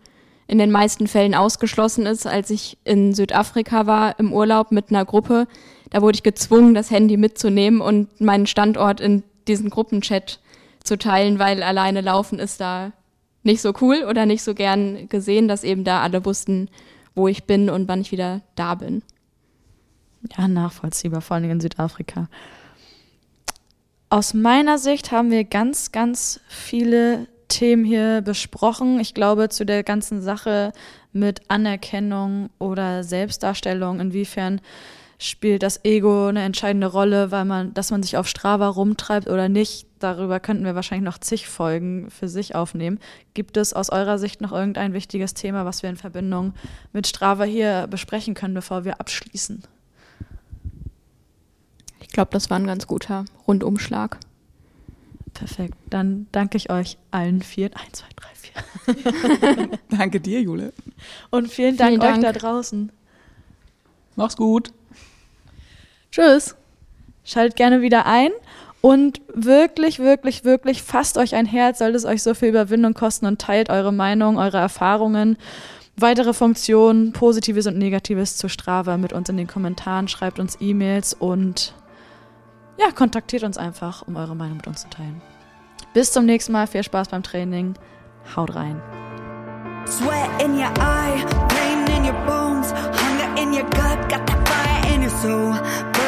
in 0.47 0.57
den 0.57 0.71
meisten 0.71 1.07
Fällen 1.07 1.35
ausgeschlossen 1.35 2.05
ist. 2.05 2.27
Als 2.27 2.49
ich 2.49 2.77
in 2.83 3.13
Südafrika 3.13 3.87
war 3.87 4.19
im 4.19 4.31
Urlaub 4.33 4.71
mit 4.71 4.89
einer 4.89 5.05
Gruppe, 5.05 5.47
da 5.89 6.01
wurde 6.01 6.15
ich 6.15 6.23
gezwungen, 6.23 6.73
das 6.73 6.91
Handy 6.91 7.17
mitzunehmen 7.17 7.81
und 7.81 8.21
meinen 8.21 8.47
Standort 8.47 8.99
in 8.99 9.23
diesen 9.47 9.69
Gruppenchat 9.69 10.39
zu 10.83 10.97
teilen, 10.97 11.39
weil 11.39 11.63
alleine 11.63 12.01
laufen 12.01 12.39
ist 12.39 12.61
da 12.61 12.91
nicht 13.43 13.61
so 13.61 13.73
cool 13.81 14.05
oder 14.09 14.25
nicht 14.25 14.43
so 14.43 14.53
gern 14.53 15.07
gesehen, 15.09 15.47
dass 15.47 15.63
eben 15.63 15.83
da 15.83 16.01
alle 16.01 16.25
wussten, 16.25 16.69
wo 17.13 17.27
ich 17.27 17.45
bin 17.45 17.69
und 17.69 17.87
wann 17.87 18.01
ich 18.01 18.11
wieder 18.11 18.41
da 18.55 18.75
bin. 18.75 19.03
Ja, 20.37 20.47
nachvollziehbar, 20.47 21.21
vor 21.21 21.35
allem 21.35 21.51
in 21.51 21.61
Südafrika. 21.61 22.27
Aus 24.09 24.33
meiner 24.33 24.77
Sicht 24.77 25.11
haben 25.11 25.31
wir 25.31 25.43
ganz, 25.43 25.91
ganz 25.91 26.39
viele 26.47 27.27
Themen 27.47 27.85
hier 27.85 28.21
besprochen. 28.21 28.99
Ich 28.99 29.13
glaube, 29.13 29.49
zu 29.49 29.65
der 29.65 29.83
ganzen 29.83 30.21
Sache 30.21 30.71
mit 31.13 31.49
Anerkennung 31.49 32.49
oder 32.59 33.03
Selbstdarstellung, 33.03 33.99
inwiefern 33.99 34.61
spielt 35.17 35.63
das 35.63 35.83
Ego 35.85 36.27
eine 36.27 36.43
entscheidende 36.43 36.87
Rolle, 36.87 37.31
weil 37.31 37.45
man, 37.45 37.73
dass 37.73 37.91
man 37.91 38.03
sich 38.03 38.17
auf 38.17 38.27
Strava 38.27 38.67
rumtreibt 38.67 39.27
oder 39.27 39.49
nicht. 39.49 39.87
Darüber 39.99 40.39
könnten 40.39 40.65
wir 40.65 40.75
wahrscheinlich 40.75 41.05
noch 41.05 41.17
zig 41.17 41.47
Folgen 41.47 42.09
für 42.11 42.27
sich 42.27 42.55
aufnehmen. 42.55 42.99
Gibt 43.33 43.57
es 43.57 43.73
aus 43.73 43.89
eurer 43.89 44.17
Sicht 44.17 44.41
noch 44.41 44.51
irgendein 44.51 44.93
wichtiges 44.93 45.33
Thema, 45.33 45.65
was 45.65 45.83
wir 45.83 45.89
in 45.89 45.95
Verbindung 45.95 46.53
mit 46.91 47.07
Strava 47.07 47.43
hier 47.45 47.87
besprechen 47.87 48.33
können, 48.33 48.53
bevor 48.53 48.83
wir 48.83 48.99
abschließen? 48.99 49.63
Ich 52.01 52.09
glaube, 52.09 52.31
das 52.31 52.49
war 52.49 52.59
ein 52.59 52.67
ganz 52.67 52.87
guter 52.87 53.25
Rundumschlag. 53.47 54.19
Perfekt. 55.35 55.75
Dann 55.89 56.27
danke 56.31 56.57
ich 56.57 56.71
euch 56.71 56.97
allen 57.11 57.41
vielen. 57.41 57.73
Eins, 57.73 57.99
zwei, 57.99 58.07
drei, 58.15 58.29
vier. 58.33 59.79
danke 59.89 60.19
dir, 60.19 60.41
Jule. 60.41 60.73
Und 61.29 61.51
vielen 61.51 61.77
Dank, 61.77 61.89
vielen 61.89 62.01
Dank 62.01 62.17
euch 62.17 62.23
da 62.23 62.31
draußen. 62.31 62.91
Mach's 64.15 64.37
gut. 64.37 64.71
Tschüss. 66.09 66.55
Schaltet 67.25 67.57
gerne 67.57 67.81
wieder 67.81 68.05
ein 68.05 68.31
und 68.79 69.19
wirklich, 69.33 69.99
wirklich, 69.99 70.45
wirklich 70.45 70.83
fasst 70.83 71.17
euch 71.17 71.35
ein 71.35 71.45
Herz, 71.45 71.79
sollte 71.79 71.97
es 71.97 72.05
euch 72.05 72.23
so 72.23 72.33
viel 72.33 72.49
Überwindung 72.49 72.93
kosten 72.93 73.25
und 73.25 73.41
teilt 73.41 73.69
eure 73.69 73.91
Meinung, 73.91 74.37
eure 74.37 74.59
Erfahrungen, 74.59 75.37
weitere 75.97 76.33
Funktionen, 76.33 77.11
Positives 77.11 77.67
und 77.67 77.77
Negatives 77.77 78.37
zu 78.37 78.47
Strava 78.47 78.97
mit 78.97 79.11
uns 79.11 79.27
in 79.27 79.37
den 79.37 79.47
Kommentaren, 79.47 80.07
schreibt 80.07 80.39
uns 80.39 80.57
E-Mails 80.61 81.13
und 81.13 81.73
ja, 82.77 82.91
kontaktiert 82.91 83.43
uns 83.43 83.57
einfach, 83.57 84.03
um 84.03 84.15
eure 84.15 84.35
Meinung 84.35 84.57
mit 84.57 84.67
uns 84.67 84.81
zu 84.81 84.89
teilen. 84.89 85.21
Bis 85.93 86.11
zum 86.11 86.25
nächsten 86.25 86.51
Mal, 86.51 86.67
viel 86.67 86.83
Spaß 86.83 87.09
beim 87.09 87.23
Training, 87.23 87.75
haut 88.35 88.55
rein. 88.55 88.81
Sweat 89.85 90.41
in 90.41 90.55
your 90.55 90.71
eye, 90.79 91.23
pain 91.49 91.85
in 91.95 92.05
your 92.05 92.25
bones, 92.25 92.71
hunger 92.71 93.41
in 93.41 93.53
your 93.53 93.63
gut, 93.69 94.09
got 94.09 94.25
that 94.27 94.47
fire 94.47 94.93
in 94.93 95.03
your 95.03 95.11
soul. 95.21 96.04